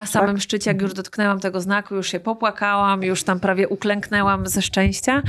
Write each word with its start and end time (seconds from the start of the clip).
Na 0.00 0.06
samym 0.06 0.36
tak? 0.36 0.42
szczycie, 0.42 0.70
jak 0.70 0.82
już 0.82 0.94
dotknęłam 0.94 1.40
tego 1.40 1.60
znaku, 1.60 1.94
już 1.94 2.08
się 2.08 2.20
popłakałam, 2.20 3.02
już 3.02 3.22
tam 3.22 3.40
prawie 3.40 3.68
uklęknęłam 3.68 4.46
ze 4.46 4.62
szczęścia. 4.62 5.22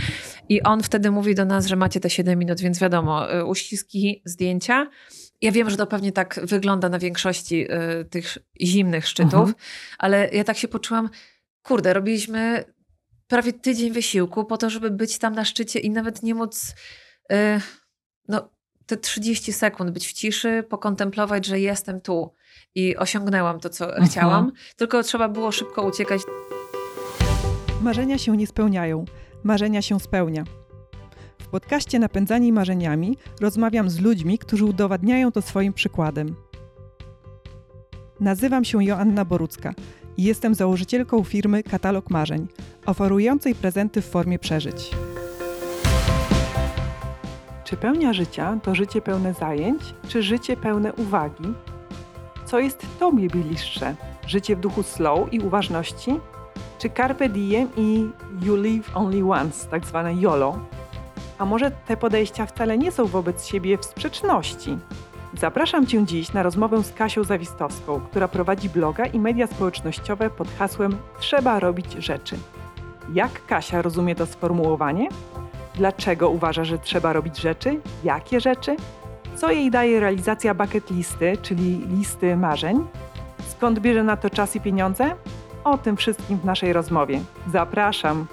I 0.50 0.62
on 0.62 0.84
wtedy 0.84 1.12
mówi 1.12 1.36
do 1.36 1.46
nas, 1.46 1.66
że 1.66 1.76
macie 1.76 2.00
te 2.00 2.10
7 2.10 2.40
minut, 2.40 2.60
więc 2.60 2.80
wiadomo, 2.80 3.36
y, 3.36 3.46
uściski, 3.46 4.22
zdjęcia. 4.26 4.88
Ja 5.42 5.52
wiem, 5.52 5.70
że 5.70 5.78
to 5.78 5.88
pewnie 5.88 6.12
tak 6.12 6.40
wygląda 6.44 6.90
na 6.90 7.00
większości 7.00 7.68
y, 7.72 8.06
tych 8.06 8.38
zimnych 8.62 9.08
szczytów, 9.08 9.34
mhm. 9.34 9.54
ale 9.98 10.30
ja 10.30 10.44
tak 10.44 10.58
się 10.58 10.68
poczułam, 10.68 11.10
kurde, 11.64 11.94
robiliśmy 11.94 12.64
prawie 13.28 13.54
tydzień 13.54 13.92
wysiłku 13.92 14.46
po 14.46 14.58
to, 14.58 14.70
żeby 14.70 14.92
być 14.92 15.18
tam 15.18 15.36
na 15.36 15.46
szczycie 15.46 15.80
i 15.80 15.90
nawet 15.90 16.24
nie 16.24 16.36
móc 16.36 16.76
y, 17.32 17.36
no, 18.28 18.50
te 18.92 18.98
30 18.98 19.54
sekund 19.54 19.92
być 19.92 20.08
w 20.08 20.14
ciszy, 20.14 20.64
pokontemplować, 20.70 21.46
że 21.46 21.60
jestem 21.60 22.02
tu 22.02 22.34
i 22.76 22.98
osiągnęłam 22.98 23.60
to, 23.60 23.70
co 23.70 23.86
mhm. 23.86 24.08
chciałam, 24.08 24.52
tylko 24.76 25.04
trzeba 25.04 25.30
było 25.30 25.52
szybko 25.52 25.82
uciekać. 25.84 26.22
Marzenia 27.82 28.18
się 28.18 28.38
nie 28.38 28.48
spełniają, 28.48 29.06
marzenia 29.44 29.82
się 29.82 30.00
spełnia. 30.00 30.44
W 31.40 31.48
podcaście 31.48 32.00
Napędzani 32.00 32.54
Marzeniami 32.54 33.18
rozmawiam 33.42 33.90
z 33.90 34.00
ludźmi, 34.00 34.38
którzy 34.38 34.66
udowadniają 34.66 35.32
to 35.32 35.42
swoim 35.42 35.74
przykładem. 35.74 36.36
Nazywam 38.20 38.66
się 38.66 38.84
Joanna 38.84 39.26
Borucka 39.26 39.74
i 40.18 40.24
jestem 40.24 40.56
założycielką 40.56 41.24
firmy 41.24 41.64
Katalog 41.64 42.10
Marzeń, 42.10 42.48
oferującej 42.86 43.56
prezenty 43.56 44.02
w 44.02 44.06
formie 44.06 44.40
przeżyć. 44.40 44.92
Czy 47.72 47.78
pełnia 47.78 48.14
życia 48.14 48.58
to 48.64 48.76
życie 48.76 49.02
pełne 49.02 49.34
zajęć, 49.34 49.82
czy 50.08 50.24
życie 50.24 50.58
pełne 50.58 50.94
uwagi, 50.94 51.54
co 52.46 52.60
jest 52.60 52.86
Tobie 53.00 53.28
bliższe? 53.28 53.96
Życie 54.28 54.56
w 54.56 54.60
duchu 54.60 54.84
slow 54.84 55.34
i 55.34 55.40
uważności? 55.40 56.20
Czy 56.80 56.90
carpe 56.90 57.30
diem 57.30 57.68
i 57.78 58.10
you 58.42 58.56
live 58.56 58.92
only 58.98 59.34
once, 59.34 59.68
tak 59.68 59.86
zwane 59.86 60.14
YOLO? 60.14 60.60
A 61.38 61.46
może 61.46 61.72
te 61.72 61.98
podejścia 61.98 62.46
wcale 62.46 62.78
nie 62.78 62.92
są 62.92 63.06
wobec 63.06 63.46
siebie 63.46 63.78
w 63.78 63.86
sprzeczności? 63.86 64.78
Zapraszam 65.34 65.88
Cię 65.88 66.06
dziś 66.06 66.34
na 66.34 66.44
rozmowę 66.44 66.84
z 66.84 66.94
Kasią 66.94 67.24
Zawistowską, 67.24 68.00
która 68.00 68.28
prowadzi 68.28 68.70
bloga 68.70 69.06
i 69.06 69.20
media 69.20 69.48
społecznościowe 69.48 70.30
pod 70.30 70.48
hasłem 70.52 70.98
Trzeba 71.20 71.60
robić 71.60 71.92
rzeczy. 71.94 72.38
Jak 73.14 73.46
Kasia 73.46 73.82
rozumie 73.82 74.16
to 74.16 74.26
sformułowanie? 74.26 75.08
Dlaczego 75.82 76.30
uważa, 76.30 76.64
że 76.64 76.80
trzeba 76.80 77.14
robić 77.14 77.38
rzeczy? 77.38 77.80
Jakie 78.04 78.40
rzeczy? 78.40 78.76
Co 79.36 79.52
jej 79.52 79.72
daje 79.72 80.00
realizacja 80.00 80.54
bucket 80.54 80.92
listy, 80.92 81.38
czyli 81.42 81.88
listy 81.88 82.38
marzeń? 82.38 82.88
Skąd 83.48 83.80
bierze 83.80 84.04
na 84.04 84.18
to 84.18 84.30
czas 84.30 84.56
i 84.56 84.62
pieniądze? 84.62 85.16
O 85.64 85.78
tym 85.78 85.98
wszystkim 85.98 86.38
w 86.38 86.46
naszej 86.46 86.74
rozmowie. 86.74 87.22
Zapraszam. 87.52 88.28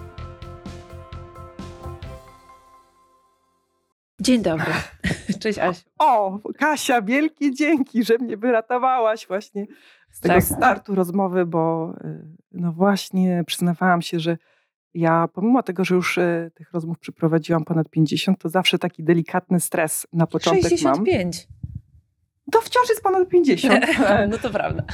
Dzień 4.20 4.42
dobry. 4.42 4.72
Cześć 5.42 5.58
Asiu. 5.58 5.84
O, 5.98 6.38
Kasia, 6.58 7.02
wielkie 7.02 7.54
dzięki, 7.54 8.04
że 8.04 8.19
mnie 8.19 8.36
wyratowałaś 8.36 9.26
właśnie 9.26 9.66
z 10.10 10.20
tego 10.20 10.34
tak. 10.34 10.44
startu 10.44 10.94
rozmowy, 10.94 11.46
bo 11.46 11.92
y, 12.04 12.24
no 12.52 12.72
właśnie 12.72 13.44
przyznawałam 13.46 14.02
się, 14.02 14.20
że 14.20 14.36
ja 14.94 15.28
pomimo 15.33 15.62
tego, 15.62 15.84
że 15.84 15.94
już 15.94 16.19
y, 16.19 16.50
tych 16.55 16.72
rozmów 16.72 16.98
przeprowadziłam 16.98 17.64
ponad 17.64 17.91
50, 17.91 18.39
to 18.39 18.48
zawsze 18.48 18.78
taki 18.78 19.05
delikatny 19.05 19.61
stres 19.61 20.06
na 20.12 20.27
początek 20.27 20.62
65. 20.62 21.48
mam. 21.48 21.58
To 22.53 22.61
wciąż 22.61 22.89
jest 22.89 23.03
ponad 23.03 23.28
50. 23.28 23.86
no 24.31 24.39
to 24.39 24.50
prawda. 24.50 24.84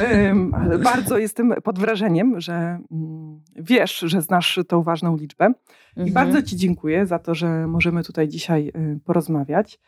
Ale 0.52 0.78
bardzo 0.78 1.18
jestem 1.18 1.54
pod 1.64 1.78
wrażeniem, 1.78 2.40
że 2.40 2.52
mm, 2.92 3.40
wiesz, 3.56 3.98
że 3.98 4.22
znasz 4.22 4.58
tą 4.68 4.82
ważną 4.82 5.16
liczbę. 5.16 5.44
Mhm. 5.44 6.08
I 6.08 6.10
bardzo 6.10 6.42
Ci 6.42 6.56
dziękuję 6.56 7.06
za 7.06 7.18
to, 7.18 7.34
że 7.34 7.66
możemy 7.66 8.02
tutaj 8.04 8.28
dzisiaj 8.28 8.68
y, 8.68 9.00
porozmawiać. 9.04 9.80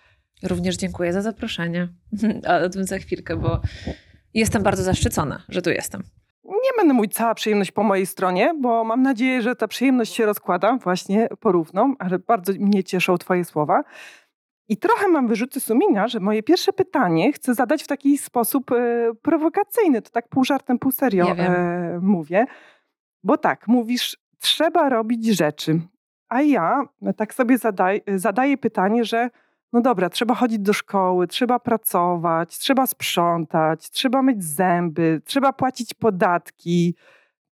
Również 0.43 0.77
dziękuję 0.77 1.13
za 1.13 1.23
zaproszenie. 1.23 1.89
Ale 2.49 2.67
o 2.67 2.69
tym 2.69 2.85
za 2.85 2.99
chwilkę, 2.99 3.37
bo 3.37 3.61
jestem 4.35 4.63
bardzo 4.63 4.83
zaszczycona, 4.83 5.43
że 5.49 5.63
tu 5.63 5.71
jestem 5.71 6.03
nie 6.49 6.71
będę 6.79 6.95
mówić 6.95 7.15
cała 7.15 7.35
przyjemność 7.35 7.73
po 7.73 7.83
mojej 7.83 8.07
stronie, 8.07 8.55
bo 8.61 8.85
mam 8.85 9.03
nadzieję, 9.03 9.43
że 9.43 9.57
ta 9.57 9.69
przyjemność 9.69 10.15
się 10.15 10.27
rozkłada 10.27 10.77
właśnie 10.77 11.29
porówno, 11.41 11.95
ale 11.99 12.19
bardzo 12.19 12.53
mnie 12.59 12.85
cieszą 12.85 13.19
Twoje 13.19 13.45
słowa. 13.45 13.83
I 14.69 14.77
trochę 14.77 15.09
mam 15.09 15.29
wyrzuty 15.29 15.61
sumienia, 15.61 16.09
że 16.09 16.21
moje 16.21 16.43
pierwsze 16.43 16.73
pytanie 16.73 17.33
chcę 17.33 17.55
zadać 17.55 17.83
w 17.83 17.87
taki 17.87 18.19
sposób 18.19 18.73
e, 18.73 19.13
prowokacyjny. 19.23 20.03
To 20.03 20.11
tak 20.11 20.29
pół 20.29 20.45
żartem, 20.45 20.79
pół 20.79 20.93
serio 20.93 21.27
e, 21.29 21.99
mówię. 22.03 22.47
Bo 23.23 23.39
tak, 23.39 23.69
mówisz, 23.69 24.17
trzeba 24.39 24.89
robić 24.89 25.27
rzeczy. 25.27 25.81
A 26.29 26.43
ja 26.43 26.83
tak 27.17 27.35
sobie 27.35 27.59
zadaj, 27.59 28.03
zadaję 28.17 28.59
pytanie, 28.59 29.05
że 29.05 29.31
no 29.73 29.81
dobra, 29.81 30.11
trzeba 30.11 30.35
chodzić 30.35 30.59
do 30.59 30.73
szkoły, 30.73 31.27
trzeba 31.27 31.59
pracować, 31.59 32.59
trzeba 32.59 32.87
sprzątać, 32.87 33.91
trzeba 33.91 34.23
myć 34.23 34.45
zęby, 34.45 35.23
trzeba 35.25 35.53
płacić 35.53 35.95
podatki. 35.95 36.95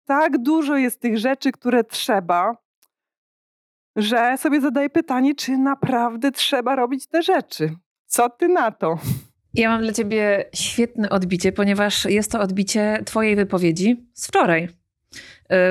Tak 0.06 0.38
dużo 0.38 0.78
jest 0.78 1.02
tych 1.02 1.18
rzeczy, 1.18 1.52
które 1.52 1.84
trzeba, 1.84 2.58
że 3.96 4.38
sobie 4.38 4.62
zadaję 4.62 4.90
pytanie, 4.90 5.36
czy 5.36 5.58
naprawdę 5.58 6.32
trzeba 6.32 6.76
robić 6.76 7.08
te 7.08 7.24
rzeczy. 7.24 7.76
Co 8.06 8.30
ty 8.30 8.48
na 8.48 8.72
to? 8.72 8.98
Ja 9.54 9.70
mam 9.70 9.82
dla 9.82 9.94
ciebie 9.94 10.46
świetne 10.54 11.10
odbicie, 11.10 11.52
ponieważ 11.52 12.06
jest 12.06 12.32
to 12.32 12.40
odbicie 12.40 13.04
twojej 13.06 13.36
wypowiedzi 13.36 14.06
z 14.14 14.28
wczoraj. 14.28 14.70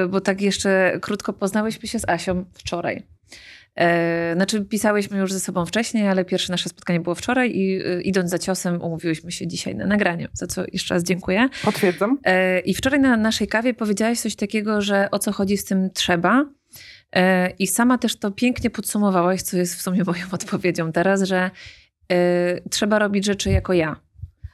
Y, 0.05 0.09
bo 0.09 0.21
tak 0.21 0.41
jeszcze 0.41 0.99
krótko 1.01 1.33
poznałyśmy 1.33 1.89
się 1.89 1.99
z 1.99 2.09
Asią 2.09 2.45
wczoraj. 2.55 3.03
E, 3.77 4.35
znaczy, 4.35 4.65
pisałyśmy 4.65 5.19
już 5.19 5.33
ze 5.33 5.41
sobą 5.41 5.67
wcześniej, 5.67 6.09
ale 6.09 6.25
pierwsze 6.25 6.53
nasze 6.53 6.69
spotkanie 6.69 7.01
było 7.01 7.15
wczoraj 7.15 7.57
i 7.57 7.83
e, 7.85 8.03
idąc 8.03 8.31
za 8.31 8.39
ciosem, 8.39 8.83
umówiłyśmy 8.83 9.33
się 9.33 9.47
dzisiaj 9.47 9.75
na 9.75 9.87
nagraniu, 9.87 10.29
za 10.33 10.47
co 10.47 10.65
jeszcze 10.73 10.95
raz 10.95 11.03
dziękuję. 11.03 11.49
Potwierdzam. 11.65 12.19
E, 12.25 12.61
I 12.61 12.75
wczoraj 12.75 13.01
na 13.01 13.17
naszej 13.17 13.49
kawie 13.49 13.75
powiedziałaś 13.75 14.21
coś 14.21 14.37
takiego, 14.37 14.81
że 14.81 15.09
o 15.11 15.19
co 15.19 15.33
chodzi 15.33 15.57
z 15.57 15.65
tym 15.65 15.91
trzeba. 15.91 16.45
I 17.59 17.67
sama 17.67 17.99
też 17.99 18.17
to 18.17 18.31
pięknie 18.31 18.71
podsumowałaś, 18.71 19.43
co 19.43 19.57
jest 19.57 19.75
w 19.75 19.83
sumie 19.83 20.05
moją 20.05 20.25
odpowiedzią 20.33 20.93
teraz, 20.93 21.23
że 21.23 21.51
trzeba 22.71 22.99
robić 22.99 23.27
rzeczy 23.27 23.51
jako 23.51 23.73
ja 23.73 23.97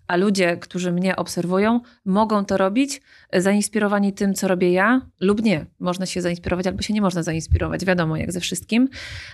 a 0.09 0.17
ludzie, 0.17 0.57
którzy 0.57 0.93
mnie 0.93 1.17
obserwują, 1.17 1.81
mogą 2.05 2.45
to 2.45 2.57
robić 2.57 3.01
zainspirowani 3.33 4.13
tym, 4.13 4.35
co 4.35 4.49
robię 4.49 4.73
ja, 4.73 5.01
lub 5.21 5.43
nie. 5.43 5.67
Można 5.81 6.07
się 6.07 6.21
zainspirować, 6.23 6.67
albo 6.67 6.83
się 6.83 6.95
nie 6.95 7.01
można 7.01 7.23
zainspirować, 7.23 7.85
wiadomo, 7.85 8.17
jak 8.17 8.33
ze 8.33 8.41
wszystkim, 8.41 8.89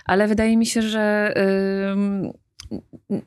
ale 0.05 0.27
wydaje 0.27 0.57
mi 0.57 0.65
się, 0.65 0.81
że. 0.81 1.33
Yy, 1.35 2.45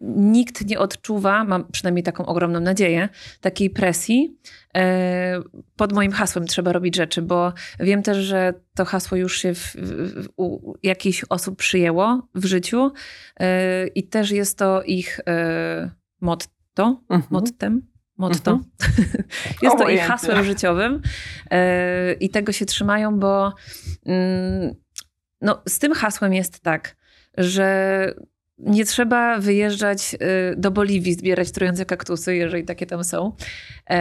nikt 0.01 0.67
nie 0.67 0.79
odczuwa, 0.79 1.45
mam 1.45 1.65
przynajmniej 1.73 2.03
taką 2.03 2.27
ogromną 2.27 2.61
nadzieję, 2.61 3.09
takiej 3.41 3.71
presji. 3.71 4.39
E, 4.77 5.41
pod 5.77 5.93
moim 5.93 6.13
hasłem 6.13 6.47
trzeba 6.47 6.73
robić 6.73 6.97
rzeczy, 6.97 7.23
bo 7.23 7.53
wiem 7.81 8.03
też, 8.03 8.17
że 8.17 8.55
to 8.75 8.85
hasło 8.85 9.17
już 9.17 9.39
się 9.39 9.55
w, 9.55 9.77
w, 9.77 10.29
u 10.37 10.75
jakichś 10.83 11.25
osób 11.29 11.59
przyjęło 11.59 12.29
w 12.35 12.45
życiu 12.45 12.93
e, 13.41 13.87
i 13.87 14.03
też 14.03 14.31
jest 14.31 14.59
to 14.59 14.83
ich 14.83 15.21
e, 15.27 15.91
motto 16.21 16.58
motto, 16.79 17.01
mhm. 17.11 17.27
mottem, 17.31 17.83
motto. 18.17 18.51
Mhm. 18.51 19.25
Jest 19.63 19.79
to 19.79 19.89
ich 19.89 20.01
hasłem 20.01 20.45
życiowym 20.45 21.03
yy, 21.51 21.59
i 22.13 22.31
tego 22.31 22.53
się 22.53 22.67
trzymają, 22.67 23.19
bo 23.19 23.55
yy, 24.07 24.77
no, 25.41 25.63
z 25.69 25.79
tym 25.79 25.93
hasłem 25.93 26.35
jest 26.35 26.61
tak, 26.61 26.97
że 27.39 28.15
nie 28.59 28.85
trzeba 28.85 29.39
wyjeżdżać 29.39 30.15
y, 30.15 30.57
do 30.57 30.71
Boliwii, 30.71 31.15
zbierać 31.15 31.53
trujące 31.53 31.87
kaktusy, 31.87 32.37
jeżeli 32.37 32.65
takie 32.65 32.87
tam 32.87 33.05
są. 33.05 33.33
E, 33.91 34.01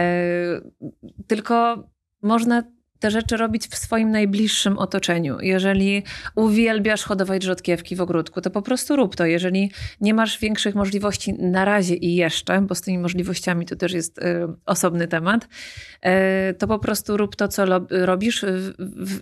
tylko 1.26 1.84
można 2.22 2.62
te 3.00 3.10
rzeczy 3.10 3.36
robić 3.36 3.66
w 3.68 3.76
swoim 3.76 4.10
najbliższym 4.10 4.78
otoczeniu. 4.78 5.40
Jeżeli 5.40 6.02
uwielbiasz 6.34 7.02
hodować 7.02 7.42
rzodkiewki 7.42 7.96
w 7.96 8.00
ogródku, 8.00 8.40
to 8.40 8.50
po 8.50 8.62
prostu 8.62 8.96
rób 8.96 9.16
to. 9.16 9.26
Jeżeli 9.26 9.70
nie 10.00 10.14
masz 10.14 10.38
większych 10.38 10.74
możliwości 10.74 11.32
na 11.32 11.64
razie 11.64 11.94
i 11.94 12.14
jeszcze, 12.14 12.60
bo 12.60 12.74
z 12.74 12.80
tymi 12.80 12.98
możliwościami 12.98 13.66
to 13.66 13.76
też 13.76 13.92
jest 13.92 14.18
y, 14.18 14.22
osobny 14.66 15.08
temat, 15.08 15.44
y, 15.44 16.54
to 16.54 16.66
po 16.66 16.78
prostu 16.78 17.16
rób 17.16 17.36
to, 17.36 17.48
co 17.48 17.64
robisz 17.90 18.44
w, 18.44 18.72
w, 18.78 19.20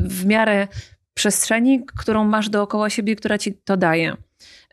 w 0.00 0.26
miarę 0.26 0.68
przestrzeni, 1.14 1.84
którą 1.96 2.24
masz 2.24 2.48
dookoła 2.48 2.90
siebie, 2.90 3.16
która 3.16 3.38
ci 3.38 3.54
to 3.54 3.76
daje. 3.76 4.16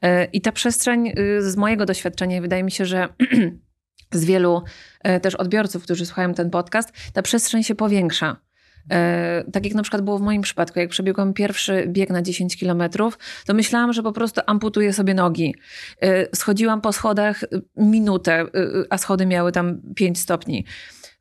Y, 0.06 0.28
I 0.34 0.42
ta 0.42 0.52
przestrzeń 0.52 1.08
y, 1.20 1.42
z 1.52 1.56
mojego 1.56 1.86
doświadczenia 1.86 2.42
wydaje 2.42 2.64
mi 2.64 2.72
się, 2.72 2.86
że 2.86 3.08
z 4.12 4.26
wielu 4.26 4.64
e, 5.04 5.20
też 5.20 5.36
odbiorców, 5.36 5.84
którzy 5.84 6.06
słuchają 6.06 6.34
ten 6.34 6.50
podcast, 6.50 6.92
ta 7.14 7.22
przestrzeń 7.22 7.64
się 7.64 7.76
powiększa. 7.76 8.38
E, 8.92 9.44
tak 9.54 9.66
jak 9.66 9.74
na 9.74 9.82
przykład 9.82 10.02
było 10.02 10.18
w 10.18 10.22
moim 10.22 10.42
przypadku, 10.42 10.80
jak 10.80 10.90
przebiegłam 10.90 11.34
pierwszy 11.34 11.86
bieg 11.88 12.10
na 12.10 12.22
10 12.22 12.58
kilometrów, 12.58 13.20
to 13.46 13.54
myślałam, 13.54 13.94
że 13.94 14.04
po 14.04 14.12
prostu 14.12 14.42
amputuję 14.46 14.94
sobie 14.94 15.14
nogi. 15.14 15.56
E, 16.02 16.36
schodziłam 16.36 16.82
po 16.82 16.94
schodach 16.94 17.44
minutę, 17.78 18.46
a 18.90 18.98
schody 18.98 19.26
miały 19.26 19.52
tam 19.52 19.82
5 19.96 20.20
stopni. 20.20 20.66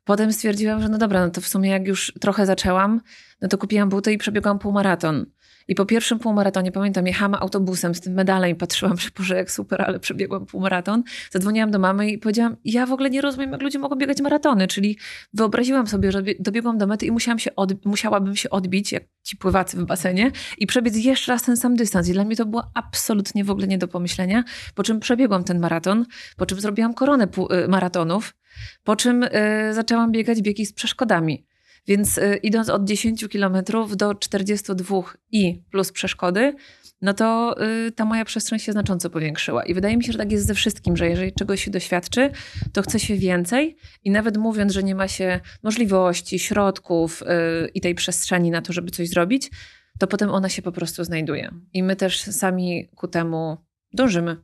potem 0.03 0.33
stwierdziłam, 0.33 0.81
że 0.81 0.89
no 0.89 0.97
dobra, 0.97 1.25
no 1.25 1.31
to 1.31 1.41
w 1.41 1.47
sumie 1.47 1.69
jak 1.69 1.87
już 1.87 2.13
trochę 2.21 2.45
zaczęłam, 2.45 3.01
no 3.41 3.47
to 3.47 3.57
kupiłam 3.57 3.89
buty 3.89 4.13
i 4.13 4.17
przebiegłam 4.17 4.59
półmaraton. 4.59 5.25
I 5.69 5.75
po 5.75 5.85
pierwszym 5.85 6.19
półmaratonie, 6.19 6.71
pamiętam, 6.71 7.07
jechałam 7.07 7.33
autobusem 7.33 7.95
z 7.95 8.01
tym 8.01 8.13
medalem 8.13 8.51
i 8.51 8.55
patrzyłam, 8.55 8.97
że 8.97 9.09
Boże, 9.17 9.35
jak 9.35 9.51
super, 9.51 9.81
ale 9.81 9.99
przebiegłam 9.99 10.45
półmaraton. 10.45 11.03
Zadzwoniłam 11.31 11.71
do 11.71 11.79
mamy 11.79 12.11
i 12.11 12.17
powiedziałam, 12.17 12.57
ja 12.65 12.85
w 12.85 12.91
ogóle 12.91 13.09
nie 13.09 13.21
rozumiem, 13.21 13.51
jak 13.51 13.61
ludzie 13.61 13.79
mogą 13.79 13.95
biegać 13.95 14.21
maratony, 14.21 14.67
czyli 14.67 14.97
wyobraziłam 15.33 15.87
sobie, 15.87 16.11
że 16.11 16.23
dobiegłam 16.39 16.77
do 16.77 16.87
mety 16.87 17.05
i 17.05 17.11
musiałam 17.11 17.39
się 17.39 17.51
musiałabym 17.85 18.35
się 18.35 18.49
odbić, 18.49 18.91
jak 18.91 19.03
ci 19.23 19.37
pływacy 19.37 19.77
w 19.77 19.85
basenie 19.85 20.31
i 20.57 20.67
przebiec 20.67 20.95
jeszcze 20.97 21.31
raz 21.31 21.43
ten 21.43 21.57
sam 21.57 21.75
dystans. 21.75 22.09
I 22.09 22.13
dla 22.13 22.23
mnie 22.23 22.35
to 22.35 22.45
było 22.45 22.71
absolutnie 22.73 23.43
w 23.43 23.51
ogóle 23.51 23.67
nie 23.67 23.77
do 23.77 23.87
pomyślenia, 23.87 24.43
po 24.75 24.83
czym 24.83 24.99
przebiegłam 24.99 25.43
ten 25.43 25.59
maraton, 25.59 26.05
po 26.37 26.45
czym 26.45 26.59
zrobiłam 26.59 26.93
koronę 26.93 27.27
y, 27.63 27.67
maratonów, 27.67 28.35
po 28.83 28.95
czym 28.95 29.23
y, 29.23 29.29
zaczęłam 29.71 30.11
biegać 30.11 30.41
biegi 30.41 30.65
z 30.65 30.73
przeszkodami. 30.73 31.48
Więc 31.89 32.17
y, 32.17 32.39
idąc 32.43 32.69
od 32.69 32.85
10 32.85 33.27
kilometrów 33.27 33.97
do 33.97 34.15
42 34.15 35.01
i 35.31 35.61
plus 35.71 35.91
przeszkody, 35.91 36.55
no 37.01 37.13
to 37.13 37.55
y, 37.87 37.91
ta 37.91 38.05
moja 38.05 38.25
przestrzeń 38.25 38.59
się 38.59 38.71
znacząco 38.71 39.09
powiększyła. 39.09 39.65
I 39.65 39.73
wydaje 39.73 39.97
mi 39.97 40.03
się, 40.03 40.11
że 40.11 40.17
tak 40.17 40.31
jest 40.31 40.47
ze 40.47 40.53
wszystkim, 40.53 40.97
że 40.97 41.09
jeżeli 41.09 41.33
czegoś 41.33 41.63
się 41.63 41.71
doświadczy, 41.71 42.31
to 42.73 42.81
chce 42.81 42.99
się 42.99 43.15
więcej 43.15 43.77
i 44.03 44.11
nawet 44.11 44.37
mówiąc, 44.37 44.73
że 44.73 44.83
nie 44.83 44.95
ma 44.95 45.07
się 45.07 45.39
możliwości, 45.63 46.39
środków 46.39 47.21
y, 47.21 47.25
i 47.73 47.81
tej 47.81 47.95
przestrzeni 47.95 48.51
na 48.51 48.61
to, 48.61 48.73
żeby 48.73 48.91
coś 48.91 49.09
zrobić, 49.09 49.51
to 49.99 50.07
potem 50.07 50.29
ona 50.29 50.49
się 50.49 50.61
po 50.61 50.71
prostu 50.71 51.03
znajduje. 51.03 51.51
I 51.73 51.83
my 51.83 51.95
też 51.95 52.21
sami 52.21 52.89
ku 52.95 53.07
temu 53.07 53.57
dążymy. 53.93 54.37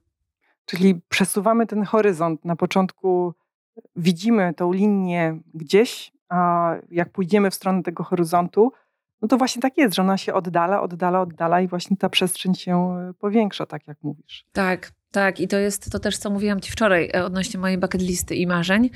Czyli 0.65 1.01
przesuwamy 1.09 1.67
ten 1.67 1.83
horyzont. 1.83 2.45
Na 2.45 2.55
początku 2.55 3.33
widzimy 3.95 4.53
tą 4.53 4.73
linię 4.73 5.39
gdzieś, 5.53 6.14
jak 6.91 7.09
pójdziemy 7.11 7.51
w 7.51 7.55
stronę 7.55 7.83
tego 7.83 8.03
horyzontu, 8.03 8.71
no 9.21 9.27
to 9.27 9.37
właśnie 9.37 9.61
tak 9.61 9.77
jest, 9.77 9.95
że 9.95 10.01
ona 10.01 10.17
się 10.17 10.33
oddala, 10.33 10.81
oddala, 10.81 11.21
oddala 11.21 11.61
i 11.61 11.67
właśnie 11.67 11.97
ta 11.97 12.09
przestrzeń 12.09 12.55
się 12.55 12.97
e, 12.97 13.13
powiększa, 13.13 13.65
tak 13.65 13.87
jak 13.87 13.97
mówisz. 14.03 14.45
Tak, 14.51 14.91
tak, 15.11 15.39
i 15.39 15.47
to 15.47 15.57
jest 15.57 15.91
to 15.91 15.99
też, 15.99 16.17
co 16.17 16.29
mówiłam 16.29 16.61
Ci 16.61 16.71
wczoraj 16.71 17.09
e, 17.13 17.25
odnośnie 17.25 17.59
mojej 17.59 17.77
bucket 17.77 18.01
listy 18.01 18.35
i 18.35 18.47
marzeń, 18.47 18.89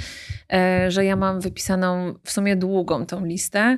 e, 0.54 0.92
że 0.92 1.06
ja 1.06 1.16
mam 1.16 1.42
wypisaną 1.42 2.14
w 2.24 2.32
sumie 2.32 2.56
długą 2.56 3.06
tą 3.06 3.26
listę 3.26 3.78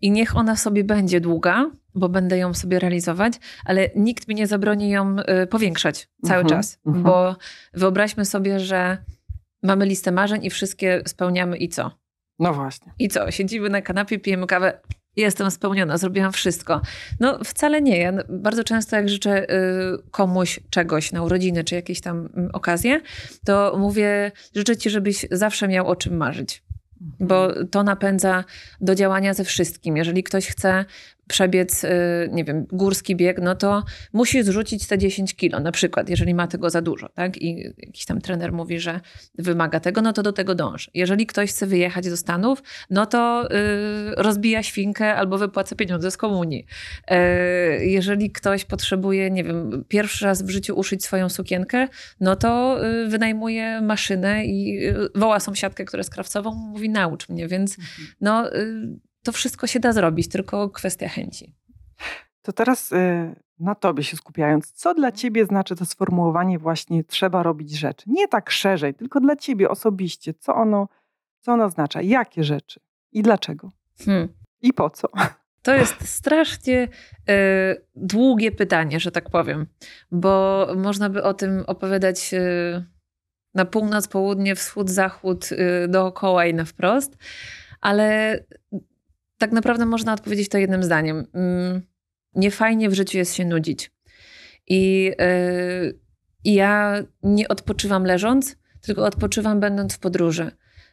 i 0.00 0.10
niech 0.10 0.36
ona 0.36 0.56
sobie 0.56 0.84
będzie 0.84 1.20
długa, 1.20 1.70
bo 1.94 2.08
będę 2.08 2.38
ją 2.38 2.54
sobie 2.54 2.78
realizować, 2.78 3.32
ale 3.64 3.90
nikt 3.96 4.28
mi 4.28 4.34
nie 4.34 4.46
zabroni 4.46 4.90
ją 4.90 5.16
powiększać 5.50 6.08
cały 6.24 6.40
mhm, 6.40 6.48
czas, 6.48 6.78
mhm. 6.86 7.04
bo 7.04 7.36
wyobraźmy 7.74 8.24
sobie, 8.24 8.60
że 8.60 8.98
mamy 9.62 9.86
listę 9.86 10.12
marzeń 10.12 10.44
i 10.44 10.50
wszystkie 10.50 11.02
spełniamy 11.06 11.56
i 11.56 11.68
co? 11.68 12.01
No 12.38 12.54
właśnie. 12.54 12.92
I 12.98 13.08
co? 13.08 13.30
Siedzimy 13.30 13.68
na 13.68 13.82
kanapie, 13.82 14.18
pijemy 14.18 14.46
kawę. 14.46 14.80
Jestem 15.16 15.50
spełniona, 15.50 15.98
zrobiłam 15.98 16.32
wszystko. 16.32 16.80
No 17.20 17.38
wcale 17.44 17.82
nie. 17.82 17.98
Ja 17.98 18.12
bardzo 18.28 18.64
często 18.64 18.96
jak 18.96 19.08
życzę 19.08 19.42
y, 19.44 20.10
komuś 20.10 20.60
czegoś 20.70 21.12
na 21.12 21.22
urodziny 21.22 21.64
czy 21.64 21.74
jakieś 21.74 22.00
tam 22.00 22.28
mm, 22.36 22.50
okazje, 22.52 23.00
to 23.44 23.74
mówię, 23.78 24.32
życzę 24.54 24.76
ci, 24.76 24.90
żebyś 24.90 25.26
zawsze 25.30 25.68
miał 25.68 25.88
o 25.88 25.96
czym 25.96 26.16
marzyć 26.16 26.62
bo 27.20 27.48
to 27.70 27.82
napędza 27.82 28.44
do 28.80 28.94
działania 28.94 29.34
ze 29.34 29.44
wszystkim. 29.44 29.96
Jeżeli 29.96 30.22
ktoś 30.22 30.46
chce 30.46 30.84
przebiec, 31.32 31.84
y, 31.84 31.88
nie 32.32 32.44
wiem, 32.44 32.66
górski 32.72 33.16
bieg, 33.16 33.38
no 33.42 33.54
to 33.54 33.82
musi 34.12 34.42
zrzucić 34.42 34.86
te 34.86 34.98
10 34.98 35.34
kilo, 35.34 35.60
na 35.60 35.72
przykład, 35.72 36.08
jeżeli 36.08 36.34
ma 36.34 36.46
tego 36.46 36.70
za 36.70 36.82
dużo, 36.82 37.08
tak? 37.08 37.42
I 37.42 37.74
jakiś 37.78 38.04
tam 38.04 38.20
trener 38.20 38.52
mówi, 38.52 38.80
że 38.80 39.00
wymaga 39.38 39.80
tego, 39.80 40.02
no 40.02 40.12
to 40.12 40.22
do 40.22 40.32
tego 40.32 40.54
dąży. 40.54 40.90
Jeżeli 40.94 41.26
ktoś 41.26 41.50
chce 41.50 41.66
wyjechać 41.66 42.08
do 42.10 42.16
Stanów, 42.16 42.62
no 42.90 43.06
to 43.06 43.48
yy, 43.50 44.14
rozbija 44.16 44.62
świnkę 44.62 45.14
albo 45.14 45.38
wypłaca 45.38 45.76
pieniądze 45.76 46.10
z 46.10 46.16
komunii. 46.16 46.66
Yy, 47.10 47.16
jeżeli 47.86 48.30
ktoś 48.30 48.64
potrzebuje, 48.64 49.30
nie 49.30 49.44
wiem, 49.44 49.84
pierwszy 49.88 50.24
raz 50.24 50.42
w 50.42 50.50
życiu 50.50 50.78
uszyć 50.78 51.04
swoją 51.04 51.28
sukienkę, 51.28 51.88
no 52.20 52.36
to 52.36 52.78
yy, 52.82 53.08
wynajmuje 53.08 53.80
maszynę 53.80 54.44
i 54.44 54.86
y, 54.88 55.08
woła 55.14 55.40
sąsiadkę, 55.40 55.84
która 55.84 56.00
jest 56.00 56.10
krawcową, 56.10 56.54
mówi 56.54 56.90
naucz 56.90 57.28
mnie, 57.28 57.48
więc 57.48 57.78
mhm. 57.78 58.08
no 58.20 58.56
y, 58.56 59.11
to 59.22 59.32
wszystko 59.32 59.66
się 59.66 59.80
da 59.80 59.92
zrobić, 59.92 60.28
tylko 60.28 60.70
kwestia 60.70 61.08
chęci. 61.08 61.54
To 62.42 62.52
teraz 62.52 62.92
y, 62.92 63.34
na 63.58 63.74
tobie 63.74 64.02
się 64.02 64.16
skupiając, 64.16 64.72
co 64.72 64.94
dla 64.94 65.12
ciebie 65.12 65.46
znaczy 65.46 65.76
to 65.76 65.86
sformułowanie 65.86 66.58
właśnie 66.58 67.04
trzeba 67.04 67.42
robić 67.42 67.78
rzeczy? 67.78 68.04
Nie 68.06 68.28
tak 68.28 68.50
szerzej, 68.50 68.94
tylko 68.94 69.20
dla 69.20 69.36
ciebie 69.36 69.70
osobiście. 69.70 70.34
Co 70.34 70.54
ono, 70.54 70.88
co 71.40 71.52
ono 71.52 71.64
oznacza? 71.64 72.02
Jakie 72.02 72.44
rzeczy? 72.44 72.80
I 73.12 73.22
dlaczego? 73.22 73.70
Hmm. 74.04 74.28
I 74.62 74.72
po 74.72 74.90
co? 74.90 75.08
To 75.62 75.74
jest 75.74 76.08
strasznie 76.08 76.88
y, 77.30 77.86
długie 77.94 78.52
pytanie, 78.52 79.00
że 79.00 79.12
tak 79.12 79.30
powiem, 79.30 79.66
bo 80.10 80.66
można 80.76 81.10
by 81.10 81.22
o 81.22 81.34
tym 81.34 81.64
opowiadać 81.66 82.34
y, 82.34 82.84
na 83.54 83.64
północ, 83.64 84.08
południe, 84.08 84.54
wschód, 84.54 84.90
zachód, 84.90 85.52
y, 85.52 85.88
dookoła 85.88 86.46
i 86.46 86.54
na 86.54 86.64
wprost, 86.64 87.16
ale 87.80 88.38
tak 89.42 89.52
naprawdę 89.52 89.86
można 89.86 90.12
odpowiedzieć 90.12 90.48
to 90.48 90.58
jednym 90.58 90.82
zdaniem. 90.82 91.26
Mm, 91.34 91.82
nie 92.34 92.50
fajnie 92.50 92.90
w 92.90 92.94
życiu 92.94 93.18
jest 93.18 93.34
się 93.34 93.44
nudzić. 93.44 93.90
I, 94.66 95.04
yy, 95.04 95.98
ja 96.44 97.02
nie 97.22 97.48
odpoczywam 97.48 98.04
leżąc, 98.04 98.56
tylko 98.80 99.04
odpoczywam 99.04 99.60
będąc 99.60 99.94
w 99.94 99.98
podróży. 99.98 100.50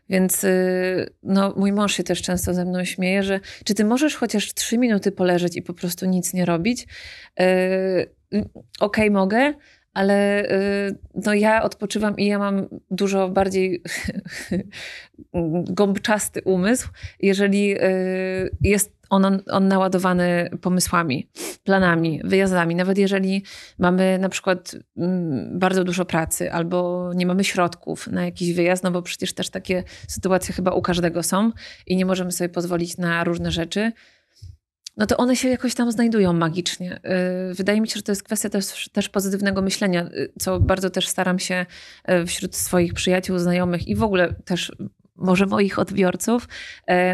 Więc 0.10 0.44
yy, 0.44 1.10
no, 1.24 1.54
mój 1.58 1.72
mąż 1.72 1.94
się 1.94 2.04
też 2.04 2.22
często 2.22 2.54
ze 2.54 2.66
mną 2.66 2.86
śmieje, 2.86 3.24
że 3.24 3.40
czy 3.64 3.74
ty 3.74 3.86
możesz 3.86 4.16
chociaż 4.16 4.54
trzy 4.54 4.78
minuty 4.78 5.12
poleżeć 5.12 5.58
i 5.58 5.62
po 5.62 5.74
prostu 5.74 6.06
nic 6.06 6.34
nie 6.34 6.46
robić? 6.46 6.88
Yy, 7.40 7.46
Okej, 8.32 8.50
okay, 8.80 9.12
mogę, 9.12 9.54
ale 9.94 10.46
y, 10.52 11.00
no 11.26 11.34
ja 11.34 11.64
odpoczywam 11.64 12.18
i 12.18 12.26
ja 12.26 12.40
mam 12.40 12.68
dużo 12.92 13.30
bardziej 13.30 13.84
gąbczasty 15.80 16.42
umysł, 16.46 16.90
jeżeli 17.20 17.84
y, 17.84 18.58
jest 18.62 19.00
on, 19.10 19.42
on 19.48 19.68
naładowany 19.68 20.50
pomysłami, 20.62 21.30
planami, 21.64 22.22
wyjazdami. 22.24 22.76
Nawet 22.76 22.98
jeżeli 22.98 23.44
mamy 23.80 24.18
na 24.20 24.30
przykład 24.30 24.76
mm, 24.98 25.60
bardzo 25.60 25.84
dużo 25.84 26.06
pracy 26.06 26.52
albo 26.52 27.12
nie 27.16 27.26
mamy 27.26 27.44
środków 27.44 28.08
na 28.08 28.26
jakiś 28.26 28.54
wyjazd, 28.54 28.84
no 28.84 28.92
bo 28.92 29.02
przecież 29.02 29.34
też 29.34 29.50
takie 29.50 29.84
sytuacje 30.08 30.54
chyba 30.56 30.72
u 30.72 30.82
każdego 30.82 31.24
są 31.24 31.52
i 31.88 31.96
nie 31.96 32.06
możemy 32.06 32.32
sobie 32.32 32.50
pozwolić 32.50 32.98
na 32.98 33.24
różne 33.24 33.52
rzeczy, 33.52 33.92
no 35.00 35.06
to 35.06 35.18
one 35.18 35.36
się 35.36 35.50
jakoś 35.50 35.76
tam 35.76 35.92
znajdują 35.92 36.34
magicznie. 36.34 37.00
Y, 37.52 37.54
wydaje 37.54 37.82
mi 37.82 37.88
się, 37.88 37.96
że 37.96 38.02
to 38.02 38.12
jest 38.12 38.24
kwestia 38.24 38.50
też, 38.50 38.90
też 38.90 39.10
pozytywnego 39.10 39.62
myślenia, 39.62 40.06
y, 40.06 40.34
co 40.40 40.60
bardzo 40.60 40.90
też 40.90 41.08
staram 41.08 41.40
się 41.40 41.66
y, 42.10 42.26
wśród 42.26 42.56
swoich 42.56 42.94
przyjaciół, 42.94 43.38
znajomych 43.38 43.88
i 43.88 43.96
w 43.96 44.04
ogóle 44.04 44.34
też 44.34 44.72
może 45.16 45.46
moich 45.46 45.80
odbiorców 45.80 46.48